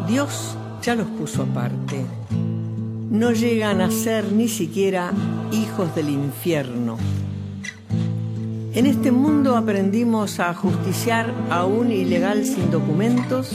[0.07, 2.05] Dios ya los puso aparte.
[3.09, 5.11] No llegan a ser ni siquiera
[5.51, 6.97] hijos del infierno.
[8.76, 13.51] En este mundo aprendimos a justiciar a un ilegal sin documentos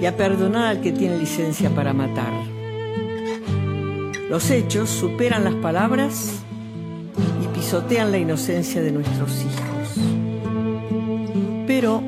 [0.00, 2.55] y a perdonar al que tiene licencia para matar.
[4.28, 6.32] Los hechos superan las palabras
[7.42, 9.94] y pisotean la inocencia de nuestros hijos.
[11.66, 12.02] Pero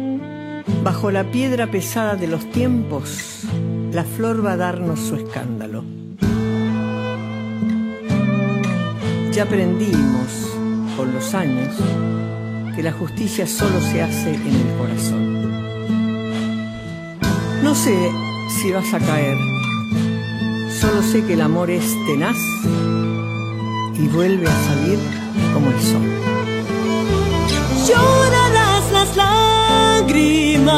[0.83, 3.45] bajo la piedra pesada de los tiempos,
[3.93, 5.85] la flor va a darnos su escándalo.
[9.33, 10.49] Ya aprendimos
[10.97, 11.77] con los años
[12.75, 15.39] que la justicia solo se hace en el corazón.
[17.63, 18.11] No sé
[18.61, 19.37] si vas a caer,
[20.89, 22.39] solo sé que el amor es tenaz
[23.95, 24.99] y vuelve a salir
[25.53, 26.01] como el sol.
[27.87, 29.17] Llorarás las
[30.05, 30.73] lágrimas,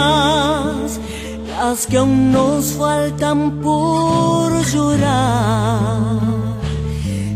[1.49, 6.19] las que aún nos faltan por llorar.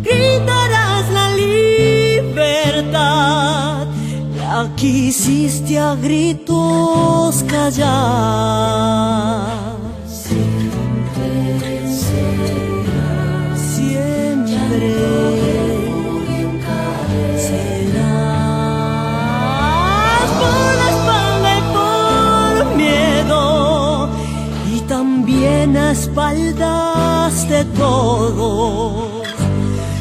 [0.03, 2.87] Gritarás la libertad,
[4.37, 8.75] la quisiste a gritos callar.
[25.77, 29.27] A espaldas de todos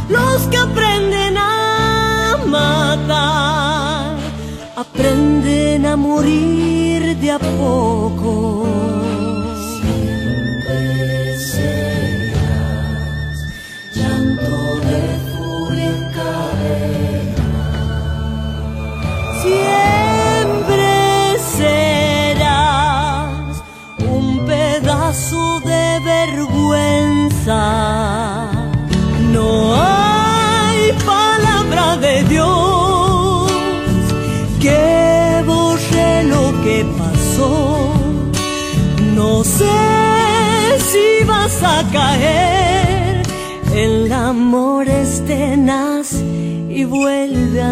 [0.09, 4.17] los que aprenden a matar
[4.75, 8.72] aprenden a morir de a poco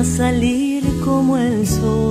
[0.03, 2.10] salir como el sol.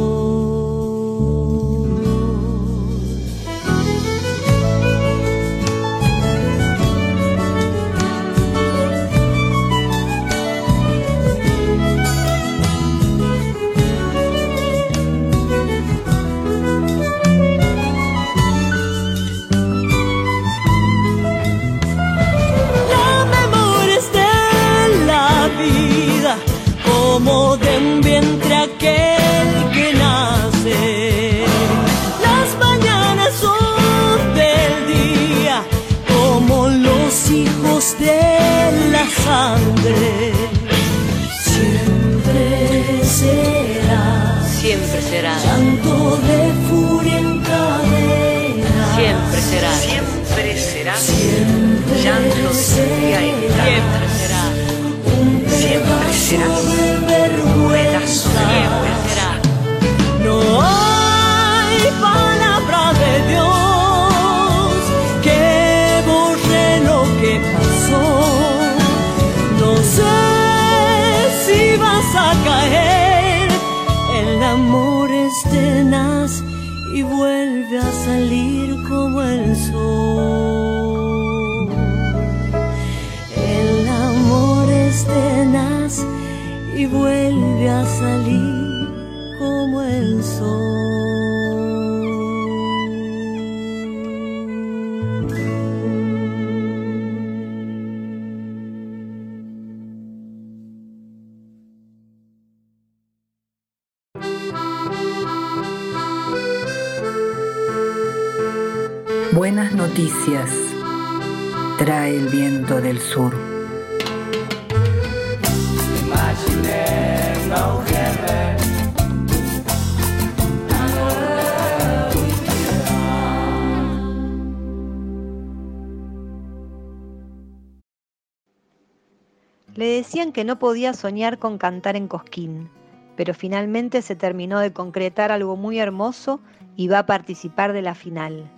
[130.10, 132.68] Decían que no podía soñar con cantar en Cosquín,
[133.14, 136.40] pero finalmente se terminó de concretar algo muy hermoso
[136.74, 138.50] y va a participar de la final.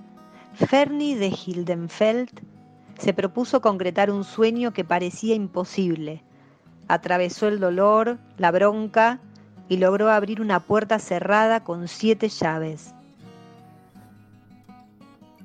[0.54, 2.30] Fernie de Hildenfeld
[2.98, 6.22] se propuso concretar un sueño que parecía imposible.
[6.88, 9.20] Atravesó el dolor, la bronca
[9.68, 12.94] y logró abrir una puerta cerrada con siete llaves.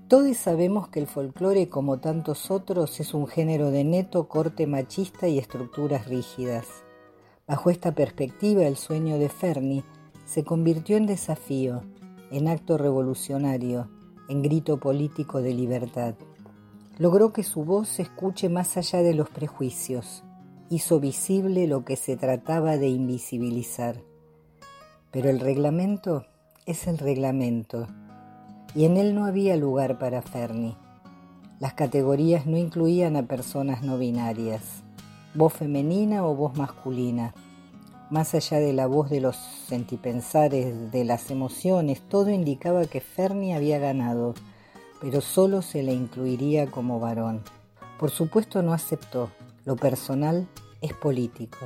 [0.07, 5.27] Todos sabemos que el folclore, como tantos otros, es un género de neto corte machista
[5.27, 6.65] y estructuras rígidas.
[7.45, 9.83] Bajo esta perspectiva, el sueño de Fernie
[10.23, 11.81] se convirtió en desafío,
[12.31, 13.89] en acto revolucionario,
[14.29, 16.15] en grito político de libertad.
[16.97, 20.23] Logró que su voz se escuche más allá de los prejuicios,
[20.69, 24.01] hizo visible lo que se trataba de invisibilizar.
[25.11, 26.25] Pero el reglamento
[26.65, 27.87] es el reglamento,
[28.75, 30.75] y en él no había lugar para Fernie.
[31.59, 34.83] Las categorías no incluían a personas no binarias,
[35.33, 37.33] voz femenina o voz masculina.
[38.09, 43.55] Más allá de la voz de los sentipensares, de las emociones, todo indicaba que Fernie
[43.55, 44.33] había ganado,
[45.01, 47.41] pero solo se le incluiría como varón.
[47.99, 49.31] Por supuesto no aceptó,
[49.65, 50.47] lo personal
[50.81, 51.57] es político.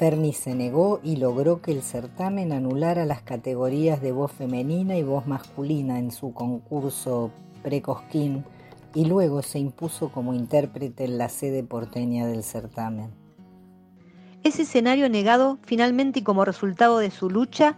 [0.00, 5.02] Fernie se negó y logró que el certamen anulara las categorías de voz femenina y
[5.02, 7.30] voz masculina en su concurso
[7.62, 8.46] Precosquín
[8.94, 13.10] y luego se impuso como intérprete en la sede porteña del certamen.
[14.42, 17.76] Ese escenario negado, finalmente y como resultado de su lucha,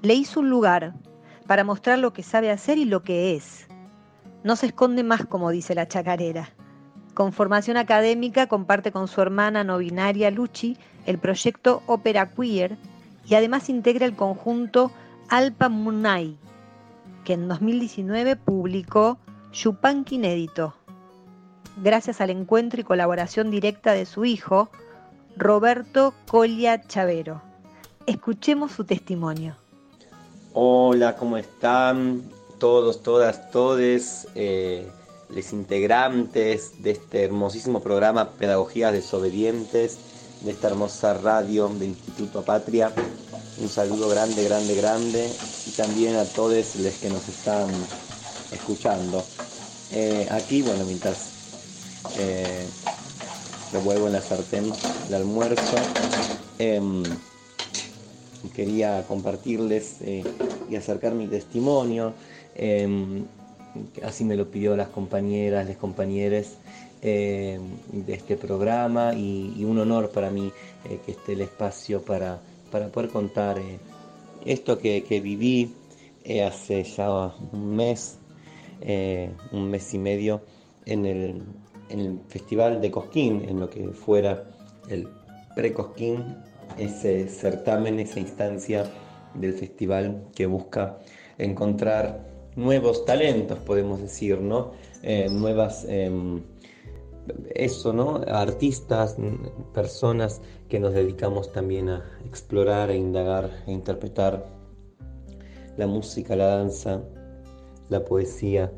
[0.00, 0.94] le hizo un lugar
[1.48, 3.66] para mostrar lo que sabe hacer y lo que es.
[4.44, 6.54] No se esconde más, como dice la chacarera.
[7.14, 10.76] Con formación académica comparte con su hermana no binaria Luchi
[11.06, 12.76] el proyecto Ópera Queer
[13.26, 14.90] y además integra el conjunto
[15.28, 16.36] Alpa Munay,
[17.24, 19.18] que en 2019 publicó
[19.52, 20.74] Yupanqui Inédito.
[21.82, 24.70] Gracias al encuentro y colaboración directa de su hijo,
[25.36, 27.42] Roberto Colia Chavero.
[28.06, 29.56] Escuchemos su testimonio.
[30.54, 32.22] Hola, ¿cómo están
[32.58, 34.90] todos, todas, todes, eh,
[35.34, 39.98] los integrantes de este hermosísimo programa Pedagogías Desobedientes,
[40.42, 42.92] de esta hermosa radio de Instituto Patria?
[43.58, 45.30] Un saludo grande, grande, grande
[45.66, 47.68] y también a todos los que nos están
[48.50, 49.24] escuchando.
[49.92, 51.30] Eh, aquí, bueno, mientras
[52.18, 52.66] eh,
[53.72, 54.72] revuelvo en la sartén
[55.08, 55.76] el almuerzo.
[56.58, 57.02] Em,
[58.54, 60.24] quería compartirles eh,
[60.68, 62.12] y acercar mi testimonio.
[64.02, 66.58] Así me lo pidió las compañeras, los compañeros
[67.00, 67.62] em,
[67.92, 70.52] de este programa y, un honor para mí
[70.84, 72.40] eh, que esté el espacio para,
[72.70, 73.78] para poder contar eh,
[74.44, 75.74] esto que, que viví
[76.46, 77.10] hace ya
[77.52, 78.16] un mes,
[79.50, 80.40] un mes y medio
[80.86, 81.42] en el,
[81.88, 84.44] en el Festival de Cosquín, en lo que fuera
[84.88, 85.08] el
[85.54, 86.36] pre-Cosquín,
[86.78, 88.84] ese certamen, esa instancia
[89.34, 90.98] del festival que busca
[91.38, 94.72] encontrar nuevos talentos, podemos decir, ¿no?
[95.02, 96.42] Eh, nuevas, em,
[97.54, 98.20] eso, ¿no?
[98.26, 99.16] Artistas,
[99.72, 104.46] personas que nos dedicamos también a explorar, e indagar, e interpretar
[105.76, 107.02] la música, la danza,
[107.88, 108.72] la poesía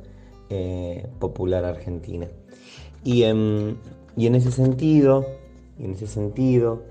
[0.50, 2.28] eh, popular argentina.
[3.02, 3.78] Y, en
[4.16, 5.26] ese sentido,
[5.78, 6.82] en ese sentido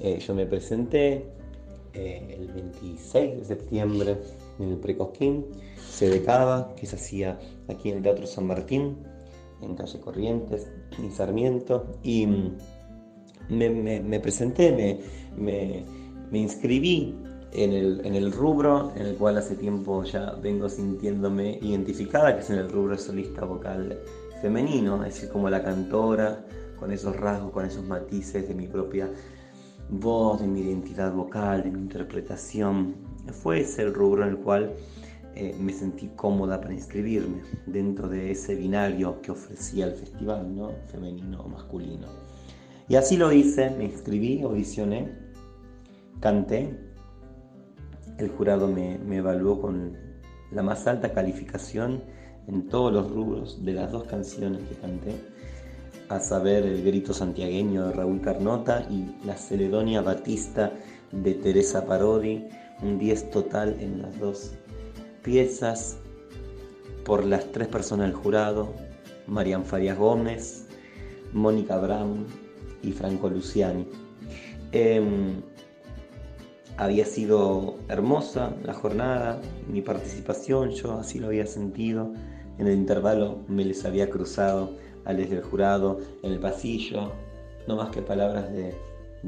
[0.00, 1.26] eh, yo me presenté
[1.94, 4.16] el 26 de septiembre
[4.60, 5.44] en el Precosquín,
[5.98, 7.38] sede Cava, que se hacía
[7.68, 8.98] aquí en el Teatro San Martín,
[9.60, 12.56] en calle Corrientes, en Sarmiento, y mm,
[13.50, 15.00] me, presenté,
[15.36, 15.84] me,
[16.30, 17.16] me, inscribí
[17.52, 22.42] en el, en el, rubro en el cual hace tiempo ya vengo sintiéndome identificada, que
[22.42, 23.98] es en el rubro solista vocal
[24.40, 26.44] femenino, es decir, como la cantora,
[26.78, 29.10] con esos rasgos, con esos matices de mi propia
[29.90, 32.94] voz, de mi identidad vocal, de mi interpretación.
[33.32, 34.74] Fue ese el rubro en el cual
[35.40, 40.72] eh, me sentí cómoda para inscribirme dentro de ese binario que ofrecía el festival, ¿no?
[40.90, 42.08] femenino o masculino.
[42.88, 45.12] Y así lo hice, me inscribí, audicioné,
[46.18, 46.76] canté.
[48.18, 49.96] El jurado me, me evaluó con
[50.50, 52.02] la más alta calificación
[52.48, 55.14] en todos los rubros de las dos canciones que canté,
[56.08, 60.72] a saber el grito santiagueño de Raúl Carnota y la Celedonia Batista
[61.12, 62.48] de Teresa Parodi,
[62.82, 64.52] un 10 total en las dos
[65.28, 65.98] piezas
[67.04, 68.72] por las tres personas del jurado,
[69.26, 70.66] Marian Farias Gómez,
[71.34, 72.24] Mónica Brown
[72.82, 73.86] y Franco Luciani.
[74.72, 75.42] Em,
[76.78, 79.38] había sido hermosa la jornada,
[79.70, 82.10] mi participación, yo así lo había sentido.
[82.56, 87.12] En el intervalo me les había cruzado a les del jurado en el pasillo,
[87.66, 88.74] no más que palabras de,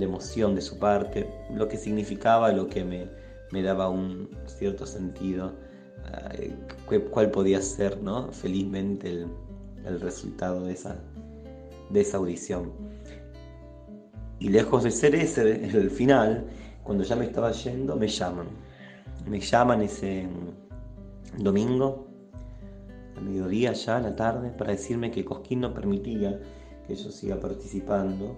[0.02, 3.06] emoción de su parte, lo que significaba, lo que me,
[3.50, 5.59] me daba un cierto sentido, eh,
[7.10, 8.32] cuál podía ser ¿no?
[8.32, 9.26] felizmente el,
[9.86, 10.96] el resultado de esa,
[11.90, 12.72] de esa audición.
[14.38, 16.46] Y lejos de ser ese el final,
[16.82, 18.46] cuando ya me estaba yendo, me llaman.
[19.26, 20.26] Me llaman ese
[21.38, 22.10] domingo
[23.20, 26.40] mediodía ya, a la tarde, para decirme que Cosquín no permitía
[26.86, 28.36] que yo siga participando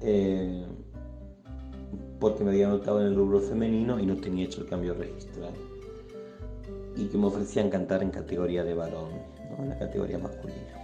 [0.00, 0.64] eh,
[2.18, 5.75] porque me había anotado en el rubro femenino y no tenía hecho el cambio registrado.
[6.96, 9.10] Y que me ofrecían cantar en categoría de varón,
[9.58, 10.74] en la categoría masculina.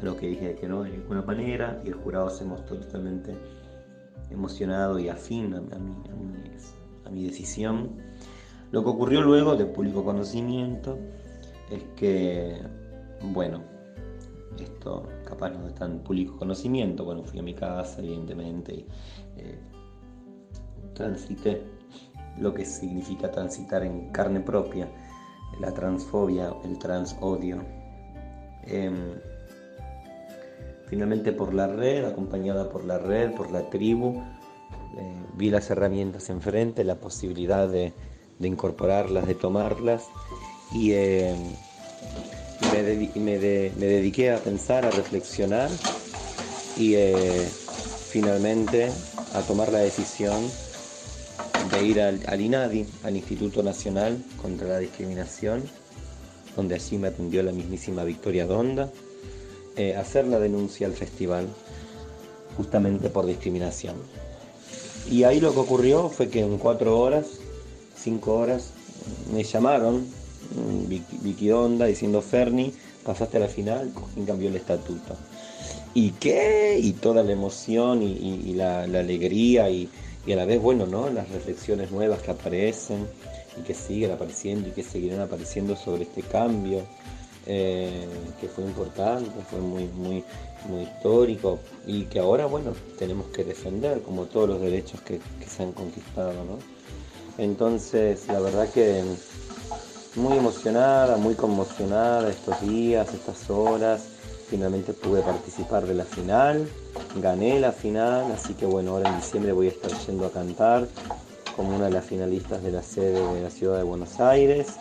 [0.00, 3.34] A lo que dije que no de ninguna manera y el jurado se mostró totalmente
[4.30, 5.58] emocionado y afín a,
[7.06, 7.90] a mi decisión.
[8.70, 10.98] Lo que ocurrió luego de público conocimiento
[11.70, 12.60] es que,
[13.22, 13.62] bueno,
[14.58, 18.86] esto capaz no es tan público conocimiento, bueno, fui a mi casa, evidentemente, y
[19.36, 19.58] eh,
[20.94, 21.62] transité
[22.38, 24.88] lo que significa transitar en carne propia,
[25.60, 27.62] la transfobia, el transodio.
[28.64, 29.14] Em,
[30.86, 34.22] finalmente por la red, acompañada por la red, por la tribu,
[34.98, 37.92] eh, vi las herramientas enfrente, la posibilidad de,
[38.38, 40.04] de incorporarlas, de tomarlas
[40.72, 41.34] y, eh,
[43.14, 45.70] me, dediqué a pensar, a reflexionar
[46.76, 47.46] y eh,
[48.10, 48.90] finalmente
[49.34, 50.42] a tomar la decisión
[51.72, 55.62] de ir al, INADI, al Instituto Nacional contra la Discriminación,
[56.56, 58.90] donde allí me atendió la mismísima Victoria Donda,
[59.76, 61.48] eh, hacer la denuncia al festival
[62.56, 63.96] justamente por discriminación.
[65.10, 67.26] Y ahí lo que ocurrió fue que en cuatro horas,
[67.96, 68.70] cinco horas,
[69.32, 70.06] me llamaron
[71.22, 72.72] Vicky Donda diciendo Ferni,
[73.04, 75.16] pasaste a la final, Cojín cambió el estatuto.
[75.94, 76.78] ¿Y qué?
[76.80, 79.88] Y toda la emoción y, la, alegría y,
[80.30, 81.10] a la vez, bueno, ¿no?
[81.10, 83.08] Las reflexiones nuevas que aparecen
[83.58, 86.82] y que siguen apareciendo y que seguirán apareciendo sobre este cambio,
[87.46, 88.06] eh,
[88.40, 90.22] que fue importante, fue muy, muy,
[90.68, 95.46] muy histórico y que ahora, bueno, tenemos que defender como todos los derechos que, que
[95.48, 96.58] se han conquistado, ¿no?
[97.38, 99.02] Entonces, la verdad que
[100.14, 104.04] muy emocionada, muy conmocionada estos días, estas horas.
[104.48, 106.68] Finalmente pude participar de la final,
[107.16, 110.88] gané la final, así que bueno, ahora en diciembre voy a estar yendo a cantar
[111.56, 114.76] como una de las finalistas de la sede de la ciudad de Buenos Aires.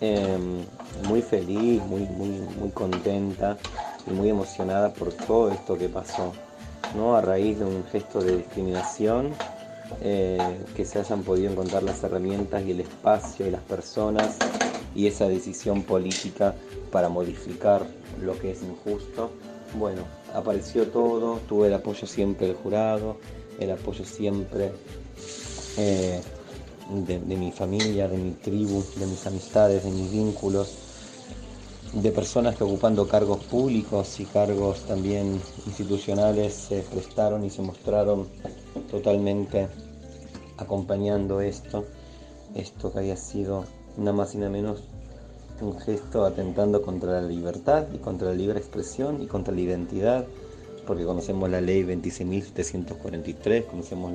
[0.00, 0.64] Em,
[1.08, 3.56] muy feliz, muy, muy, muy contenta
[4.06, 6.32] y muy emocionada por todo esto que pasó,
[6.96, 7.16] ¿no?
[7.16, 9.30] A raíz de un gesto de discriminación
[10.02, 14.38] eh, que se hayan podido encontrar las herramientas y el espacio y las personas
[14.94, 16.54] y esa decisión política
[16.90, 17.86] para modificar
[18.20, 19.30] lo que es injusto.
[19.78, 20.02] Bueno,
[20.34, 23.16] apareció todo, tuve el apoyo siempre del jurado,
[23.58, 24.72] el apoyo siempre
[25.76, 26.20] eh,
[27.06, 30.74] de, mi familia, de mi tribu, de mis amistades, de mis vínculos,
[31.92, 38.26] de personas que ocupando cargos públicos y cargos también institucionales se prestaron y se mostraron
[38.90, 39.68] totalmente
[40.56, 41.84] acompañando esto,
[42.56, 43.64] esto que había sido
[43.96, 44.82] nada más y nada menos
[45.60, 50.26] un gesto atentando contra la libertad y contra la libre expresión y contra la identidad,
[50.86, 54.12] porque conocemos la ley 26.743, conocemos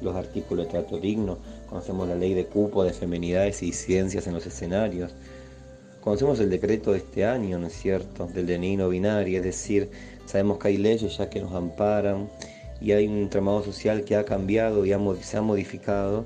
[0.00, 1.38] los artículos de trato digno,
[1.68, 5.14] conocemos la ley de cupo de femenidades y disidencias en los escenarios,
[6.00, 9.90] conocemos el decreto de este año, ¿no es cierto?, del DNI no binario, es decir,
[10.26, 12.28] sabemos que hay leyes ya que nos amparan,
[12.80, 16.24] y hay un entramado social que ha cambiado y se ha modificado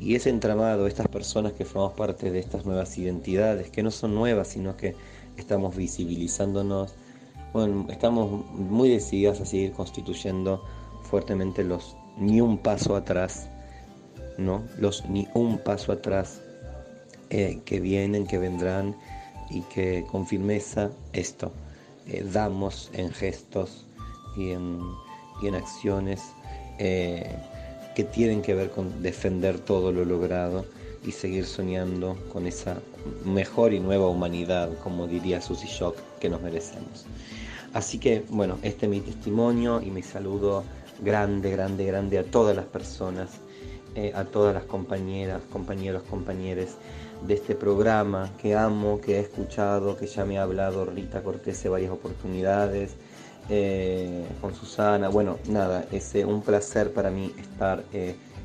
[0.00, 4.14] y ese entramado, estas personas que formamos parte de estas nuevas identidades, que no son
[4.14, 4.94] nuevas, sino que
[5.36, 6.94] estamos visibilizándonos,
[7.52, 10.62] bueno, estamos muy decididas a seguir constituyendo
[11.02, 13.48] fuertemente los ni un paso atrás,
[14.38, 14.64] ¿no?
[14.78, 16.40] Los ni un paso atrás
[17.30, 18.96] eh, que vienen, que vendrán
[19.50, 21.52] y que con firmeza esto
[22.06, 23.86] eh, damos en gestos
[24.36, 24.80] y en,
[25.42, 26.22] y en acciones
[26.78, 27.36] eh,
[27.96, 30.66] que tienen que ver con defender todo lo logrado
[31.06, 32.76] y seguir soñando con esa
[33.24, 37.06] mejor y nueva humanidad, como diría Susy Shock, que nos merecemos.
[37.72, 40.62] Así que, bueno, este es mi testimonio y mi saludo
[41.00, 43.30] grande, grande, grande a todas las personas,
[43.94, 46.74] eh, a todas las compañeras, compañeros, compañeres
[47.26, 51.64] de este programa que amo, que he escuchado, que ya me ha hablado Rita Cortés
[51.64, 52.94] en varias oportunidades,
[53.48, 55.08] eh, con Susana.
[55.08, 57.84] Bueno, nada, es eh, un placer para mí estar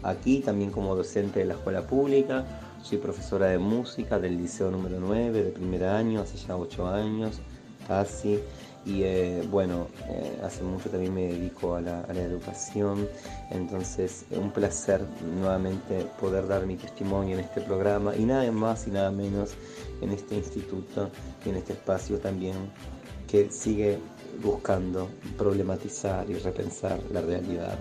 [0.03, 2.45] aquí también como docente de la escuela pública.
[2.81, 7.39] Soy profesora de música del Liceo número 9 de primer año, hace ya 8 años
[7.87, 8.39] casi.
[8.83, 13.07] Y eh, bueno, eh, hace mucho también me dedico a la, educación,
[13.51, 15.01] entonces un placer
[15.37, 19.51] nuevamente poder dar mi testimonio en este programa y nada más y nada menos
[20.01, 21.11] en este instituto
[21.45, 22.55] y en este espacio también
[23.27, 23.99] que sigue
[24.41, 27.77] buscando problematizar y repensar la realidad.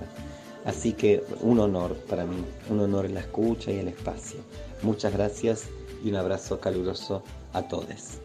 [0.64, 4.40] Así que un honor para mí, un honor en la escucha y el espacio.
[4.82, 5.68] Muchas gracias
[6.04, 7.22] y un abrazo caluroso
[7.52, 8.20] a todos.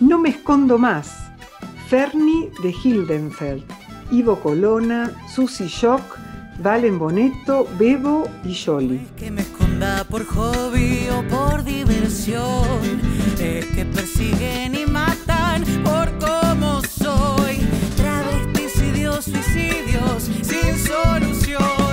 [0.00, 1.28] No me escondo más.
[1.88, 3.64] Ferni de Hildenfeld,
[4.10, 6.18] Ivo Colonna, Susy Shock,
[6.60, 9.06] Valen Bonetto, Bebo y Jolly.
[9.16, 13.00] Que me esconda por hobby o por diversión.
[13.40, 17.58] Es que persiguen y matan por cómo soy.
[17.96, 21.87] Travesticidios, suicidios sin solución.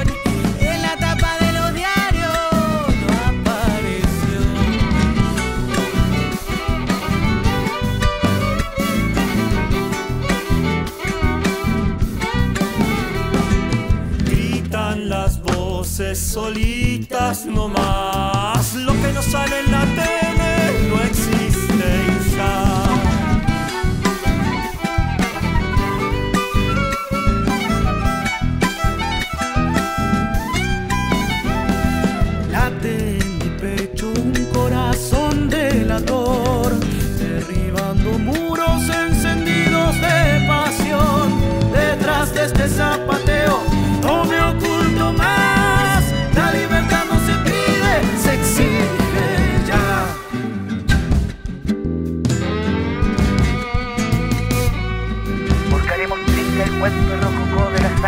[17.43, 18.73] No más.
[18.75, 21.89] Lo que no sale en la tele no existe.
[32.51, 36.73] Late en mi pecho un corazón delator,
[37.19, 41.41] derribando muros encendidos de pasión.
[41.73, 43.14] Detrás de este zapateo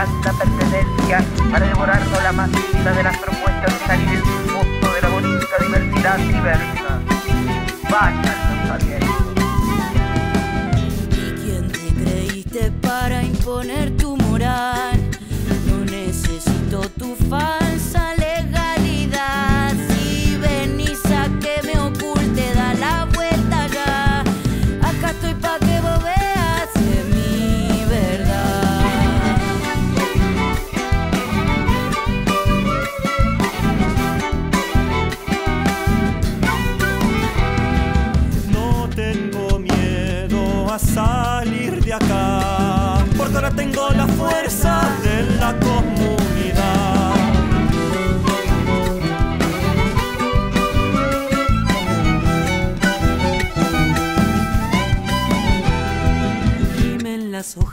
[0.06, 5.02] santa pertenencia para devorarnos la más linda de las propuestas de salir en su de
[5.02, 7.02] la bonita diversidad diversa.
[7.90, 9.37] Vayan los.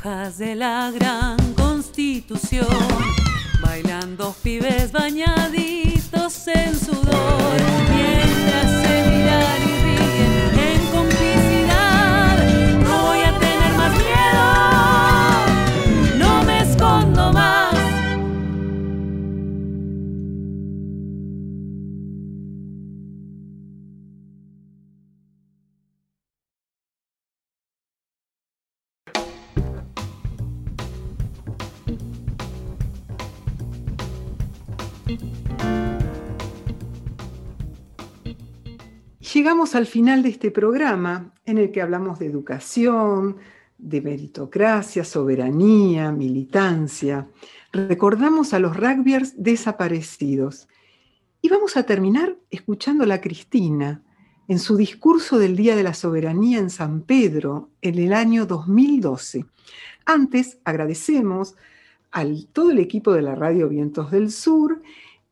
[0.04, 2.66] De la gran constitución,
[3.62, 6.78] bailando pibes bañaditos en
[39.72, 43.38] Al final de este programa en el que hablamos de educación,
[43.78, 47.28] de meritocracia, soberanía, militancia.
[47.72, 50.68] Recordamos a los rugbyers desaparecidos.
[51.40, 54.02] Y vamos a terminar escuchándola a Cristina
[54.48, 59.46] en su discurso del Día de la Soberanía en San Pedro en el año 2012.
[60.04, 61.56] Antes agradecemos
[62.12, 64.82] a todo el equipo de la Radio Vientos del Sur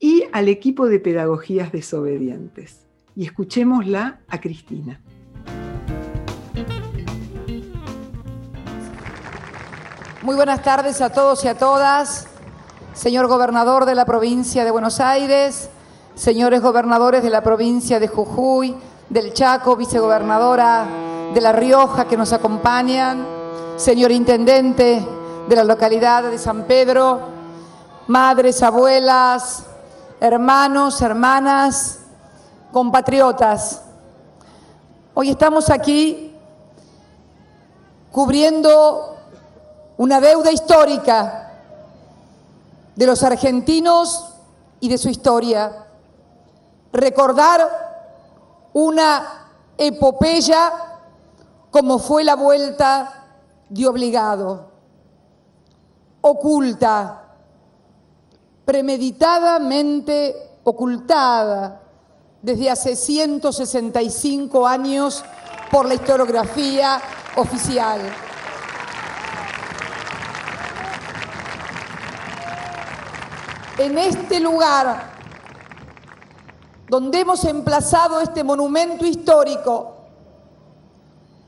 [0.00, 2.81] y al equipo de Pedagogías Desobedientes.
[3.14, 5.00] Y escuchémosla a Cristina.
[10.22, 12.28] Muy buenas tardes a todos y a todas.
[12.94, 15.68] Señor gobernador de la provincia de Buenos Aires,
[16.14, 18.76] señores gobernadores de la provincia de Jujuy,
[19.08, 20.86] del Chaco, vicegobernadora
[21.34, 23.26] de La Rioja que nos acompañan,
[23.76, 25.04] señor intendente
[25.48, 27.20] de la localidad de San Pedro,
[28.06, 29.64] madres, abuelas,
[30.20, 32.01] hermanos, hermanas,
[32.72, 33.82] compatriotas.
[35.14, 36.34] Hoy estamos aquí
[38.10, 39.16] cubriendo
[39.98, 41.52] una deuda histórica
[42.96, 44.34] de los argentinos
[44.80, 45.86] y de su historia.
[46.92, 47.60] Recordar
[48.72, 50.72] una epopeya
[51.70, 53.26] como fue la vuelta
[53.68, 54.70] de obligado,
[56.22, 57.22] oculta,
[58.64, 61.81] premeditadamente ocultada
[62.42, 65.24] desde hace 165 años
[65.70, 67.00] por la historiografía
[67.36, 68.00] oficial.
[73.78, 75.12] En este lugar
[76.88, 79.96] donde hemos emplazado este monumento histórico,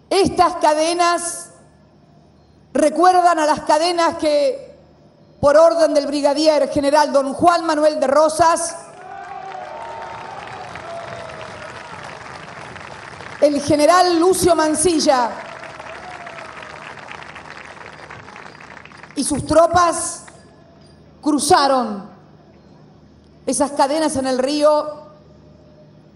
[0.08, 1.50] estas cadenas
[2.72, 4.74] recuerdan a las cadenas que,
[5.40, 8.83] por orden del brigadier general don Juan Manuel de Rosas,
[13.44, 15.30] el general Lucio Mancilla
[19.14, 20.24] y sus tropas
[21.20, 22.08] cruzaron
[23.44, 25.10] esas cadenas en el río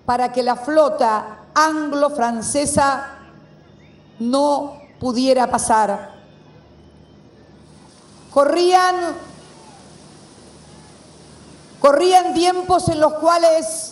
[0.06, 3.18] para que la flota anglo-francesa
[4.20, 6.14] no pudiera pasar.
[8.32, 8.96] Corrían,
[11.78, 13.87] corrían tiempos en los cuales,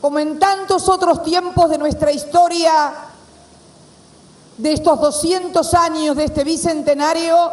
[0.00, 2.94] como en tantos otros tiempos de nuestra historia,
[4.56, 7.50] de estos 200 años de este bicentenario,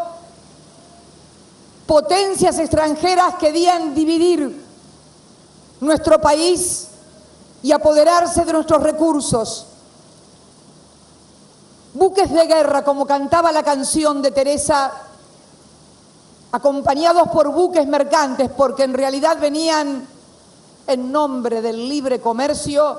[1.85, 4.63] potencias extranjeras querían dividir
[5.81, 6.87] nuestro país
[7.61, 9.67] y apoderarse de nuestros recursos.
[11.93, 14.91] Buques de guerra, como cantaba la canción de Teresa,
[16.51, 20.07] acompañados por buques mercantes, porque en realidad venían
[20.87, 22.97] en nombre del libre comercio,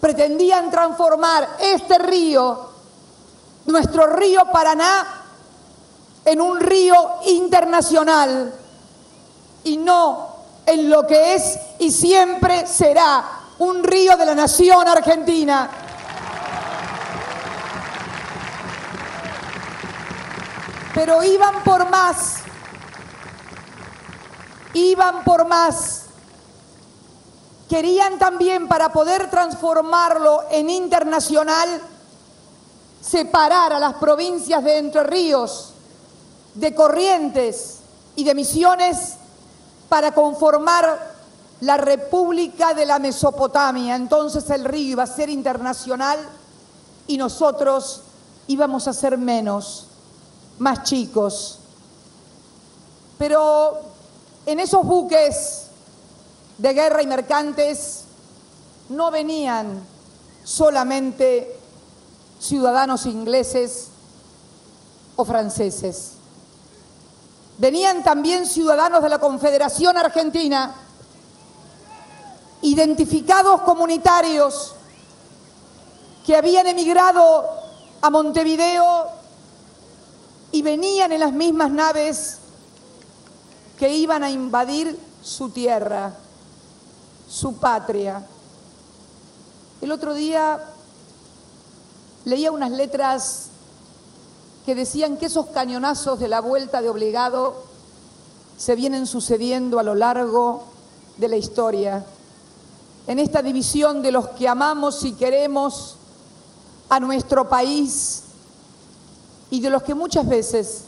[0.00, 2.70] pretendían transformar este río,
[3.66, 5.20] nuestro río Paraná,
[6.24, 6.94] en un río
[7.26, 8.54] internacional
[9.64, 10.28] y no
[10.66, 13.24] en lo que es y siempre será
[13.58, 15.70] un río de la nación argentina.
[20.94, 22.36] Pero iban por más,
[24.74, 25.99] iban por más.
[27.70, 31.80] Querían también, para poder transformarlo en internacional,
[33.00, 35.72] separar a las provincias de Entre Ríos,
[36.54, 37.76] de Corrientes
[38.16, 39.14] y de Misiones
[39.88, 41.14] para conformar
[41.60, 43.94] la República de la Mesopotamia.
[43.94, 46.18] Entonces el río iba a ser internacional
[47.06, 48.02] y nosotros
[48.48, 49.86] íbamos a ser menos,
[50.58, 51.60] más chicos.
[53.16, 53.78] Pero
[54.44, 55.59] en esos buques
[56.60, 58.04] de guerra y mercantes
[58.90, 59.82] no venían
[60.44, 61.56] solamente
[62.38, 63.88] ciudadanos ingleses
[65.16, 66.12] o franceses.
[67.56, 70.74] Venían también ciudadanos de la Confederación Argentina,
[72.60, 74.74] identificados comunitarios
[76.26, 77.48] que habían emigrado
[78.02, 79.08] a Montevideo
[80.52, 82.36] y venían en las mismas naves
[83.78, 86.12] que iban a invadir su tierra,
[87.30, 88.26] su patria.
[89.80, 90.58] El otro día
[92.24, 93.46] leía unas letras
[94.66, 97.62] que decían que esos cañonazos de la vuelta de obligado
[98.58, 100.64] se vienen sucediendo a lo largo
[101.16, 102.04] de la historia.
[103.06, 105.96] En esta división de los que amamos y queremos
[106.88, 108.24] a nuestro país
[109.50, 110.82] y de los que muchas veces,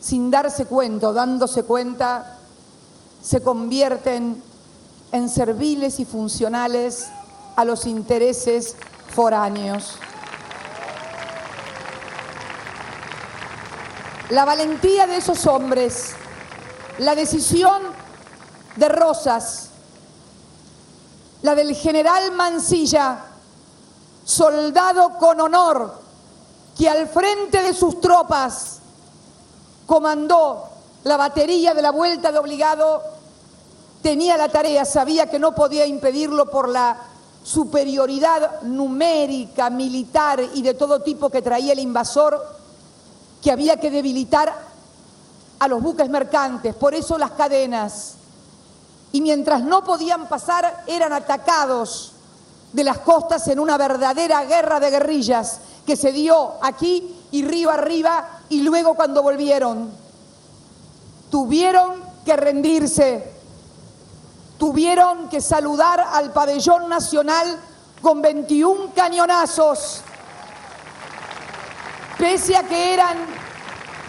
[0.00, 2.38] sin darse cuenta o dándose cuenta,
[3.20, 4.42] se convierten
[5.12, 7.08] en serviles y funcionales
[7.56, 8.76] a los intereses
[9.14, 9.96] foráneos.
[14.30, 16.14] La valentía de esos hombres,
[16.98, 17.82] la decisión
[18.76, 19.70] de Rosas,
[21.42, 23.24] la del general Mancilla,
[24.24, 26.00] soldado con honor,
[26.78, 28.78] que al frente de sus tropas
[29.86, 30.68] comandó
[31.02, 33.02] la batería de la vuelta de obligado,
[34.02, 36.96] tenía la tarea, sabía que no podía impedirlo por la
[37.42, 42.40] superioridad numérica, militar y de todo tipo que traía el invasor,
[43.42, 44.54] que había que debilitar
[45.58, 48.14] a los buques mercantes, por eso las cadenas.
[49.12, 52.12] Y mientras no podían pasar, eran atacados
[52.72, 57.70] de las costas en una verdadera guerra de guerrillas que se dio aquí y río
[57.70, 59.90] arriba y luego cuando volvieron.
[61.30, 63.39] Tuvieron que rendirse,
[64.60, 67.58] tuvieron que saludar al pabellón nacional
[68.02, 70.02] con 21 cañonazos,
[72.18, 73.16] pese a que eran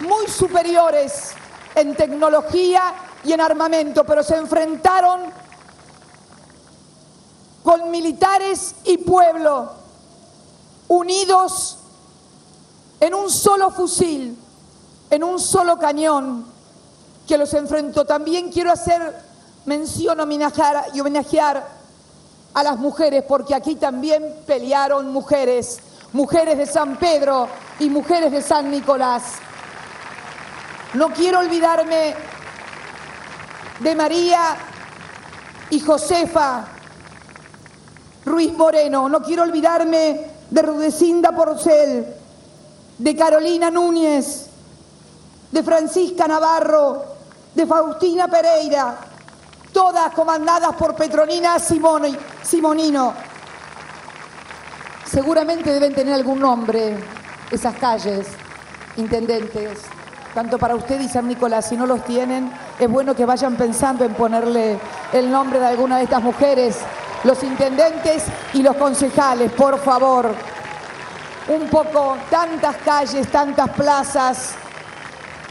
[0.02, 1.32] muy superiores
[1.74, 5.22] en tecnología y en armamento, pero se enfrentaron
[7.64, 9.72] con militares y pueblo
[10.90, 11.78] unidos
[13.00, 14.38] en un solo fusil,
[15.10, 16.46] en un solo cañón
[17.26, 18.04] que los enfrentó.
[18.04, 19.31] También quiero hacer
[19.66, 21.68] mención homenajear y homenajear
[22.54, 25.80] a las mujeres, porque aquí también pelearon mujeres,
[26.14, 27.48] mujeres de San Pedro
[27.80, 29.24] y mujeres de San Nicolás.
[30.94, 32.16] No quiero olvidarme
[33.80, 34.58] de María
[35.70, 36.68] y Josefa
[38.26, 42.06] Ruiz Moreno, no quiero olvidarme de Rudecinda Porcel,
[42.98, 44.48] de Carolina Núñez,
[45.52, 47.04] de Francisca Navarro,
[47.56, 49.11] de Faustina Pereira,
[49.74, 53.14] todas comandadas por Petronina Simonino.
[55.06, 56.96] Seguramente deben tener algún nombre
[57.52, 58.28] esas calles,
[58.96, 59.80] intendentes,
[60.34, 61.68] tanto para usted y San Nicolás.
[61.68, 64.80] Si no los tienen, es bueno que vayan pensando en ponerle
[65.12, 66.78] el nombre de alguna de estas mujeres,
[67.24, 68.24] los intendentes
[68.54, 70.34] y los concejales, por favor.
[71.50, 74.52] Un poco, tantas calles, tantas plazas,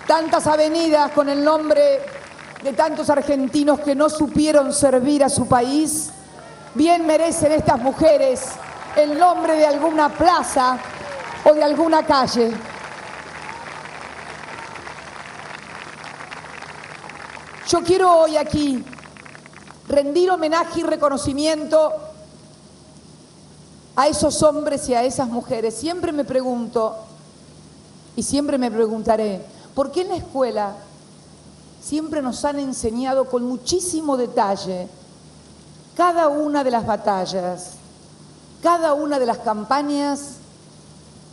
[0.06, 2.19] tantas avenidas con el nombre
[2.62, 6.10] de tantos argentinos que no supieron servir a su país,
[6.74, 8.42] bien merecen estas mujeres
[8.96, 10.78] el nombre de alguna plaza
[11.44, 12.52] o de alguna calle.
[17.68, 18.84] Yo quiero hoy aquí
[19.88, 21.92] rendir homenaje y reconocimiento
[23.96, 25.74] a esos hombres y a esas mujeres.
[25.74, 26.96] Siempre me pregunto,
[28.16, 29.40] y siempre me preguntaré,
[29.74, 30.74] ¿por qué en la escuela
[31.82, 34.88] siempre nos han enseñado con muchísimo detalle
[35.96, 37.72] cada una de las batallas,
[38.62, 40.36] cada una de las campañas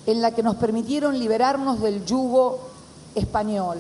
[0.06, 2.60] en la que nos permitieron liberarnos del yugo
[3.16, 3.78] español?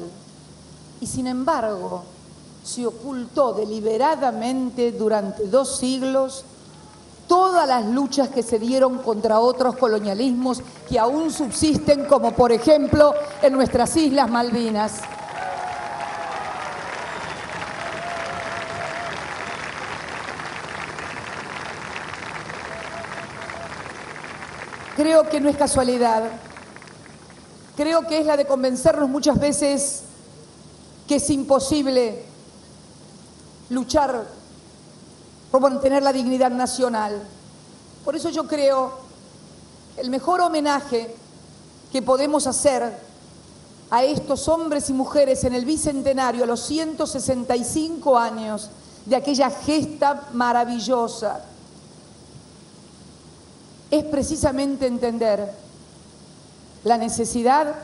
[0.99, 2.03] Y sin embargo,
[2.63, 6.43] se ocultó deliberadamente durante dos siglos
[7.27, 13.13] todas las luchas que se dieron contra otros colonialismos que aún subsisten, como por ejemplo
[13.41, 15.01] en nuestras Islas Malvinas.
[24.97, 26.23] Creo que no es casualidad.
[27.75, 30.01] Creo que es la de convencernos muchas veces
[31.07, 32.25] que es imposible
[33.69, 34.25] luchar
[35.51, 37.21] por mantener la dignidad nacional.
[38.03, 38.93] Por eso yo creo
[39.97, 41.15] el mejor homenaje
[41.91, 42.99] que podemos hacer
[43.91, 48.71] a estos hombres y mujeres en el bicentenario, a los 165 años
[49.05, 51.45] de aquella gesta maravillosa,
[53.91, 55.51] es precisamente entender
[56.83, 57.75] la necesidad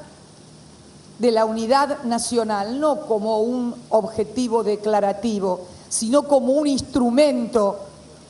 [1.19, 7.79] de la unidad nacional, no como un objetivo declarativo, sino como un instrumento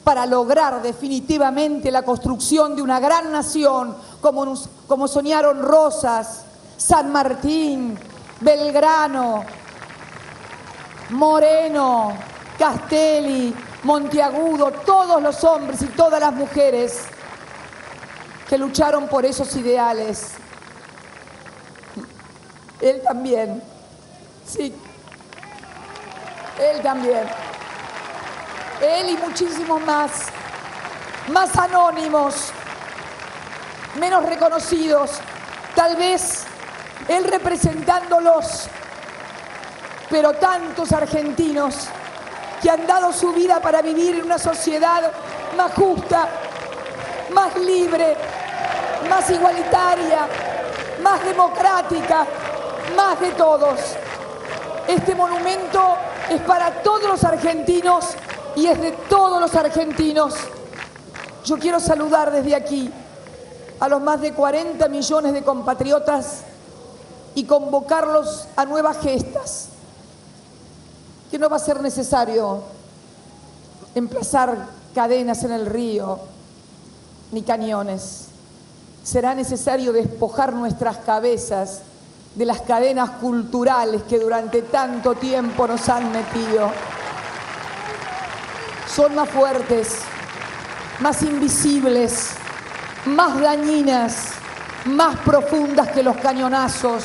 [0.03, 6.43] para lograr definitivamente la construcción de una gran nación, como, soñaron Rosas,
[6.75, 7.97] San Martín,
[8.41, 9.43] Belgrano,
[11.11, 12.11] Moreno,
[12.59, 17.05] Castelli, Monteagudo, todos los hombres y todas las mujeres
[18.53, 20.33] que lucharon por esos ideales.
[22.79, 23.63] Él también,
[24.47, 24.71] sí,
[26.61, 27.27] él también.
[28.79, 30.11] Él y muchísimos más,
[31.29, 32.51] más anónimos,
[33.99, 35.13] menos reconocidos,
[35.73, 36.43] tal vez
[37.07, 38.67] él representándolos,
[40.11, 41.87] pero tantos argentinos
[42.61, 45.11] que han dado su vida para vivir en una sociedad
[45.57, 46.29] más justa,
[47.33, 48.15] más libre,
[49.09, 50.27] más igualitaria,
[51.01, 52.25] más democrática,
[52.95, 53.79] más de todos.
[54.87, 55.95] Este monumento
[56.29, 58.09] es para todos los argentinos
[58.55, 60.35] y es de todos los argentinos.
[61.45, 62.91] Yo quiero saludar desde aquí
[63.79, 66.43] a los más de 40 millones de compatriotas
[67.35, 69.69] y convocarlos a nuevas gestas,
[71.31, 72.63] que no va a ser necesario
[73.95, 76.19] emplazar cadenas en el río
[77.31, 78.27] ni cañones.
[79.03, 81.81] Será necesario despojar nuestras cabezas
[82.35, 86.71] de las cadenas culturales que durante tanto tiempo nos han metido.
[88.87, 89.97] Son más fuertes,
[90.99, 92.29] más invisibles,
[93.05, 94.29] más dañinas,
[94.85, 97.03] más profundas que los cañonazos,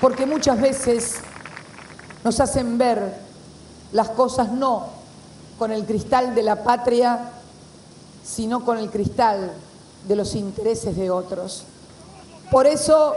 [0.00, 1.20] porque muchas veces
[2.24, 3.16] nos hacen ver
[3.92, 4.88] las cosas no
[5.58, 7.32] con el cristal de la patria,
[8.24, 9.52] sino con el cristal
[10.06, 11.64] de los intereses de otros.
[12.50, 13.14] Por eso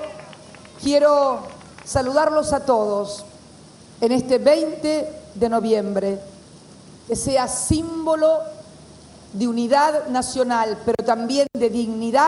[0.82, 1.40] quiero
[1.84, 3.26] saludarlos a todos
[4.02, 6.20] en este 20 de noviembre,
[7.08, 8.40] que sea símbolo
[9.34, 12.28] de unidad nacional, pero también de dignidad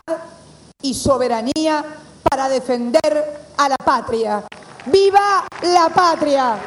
[0.82, 1.84] y soberanía
[2.28, 4.44] para defender a la patria.
[4.86, 6.58] ¡Viva la patria!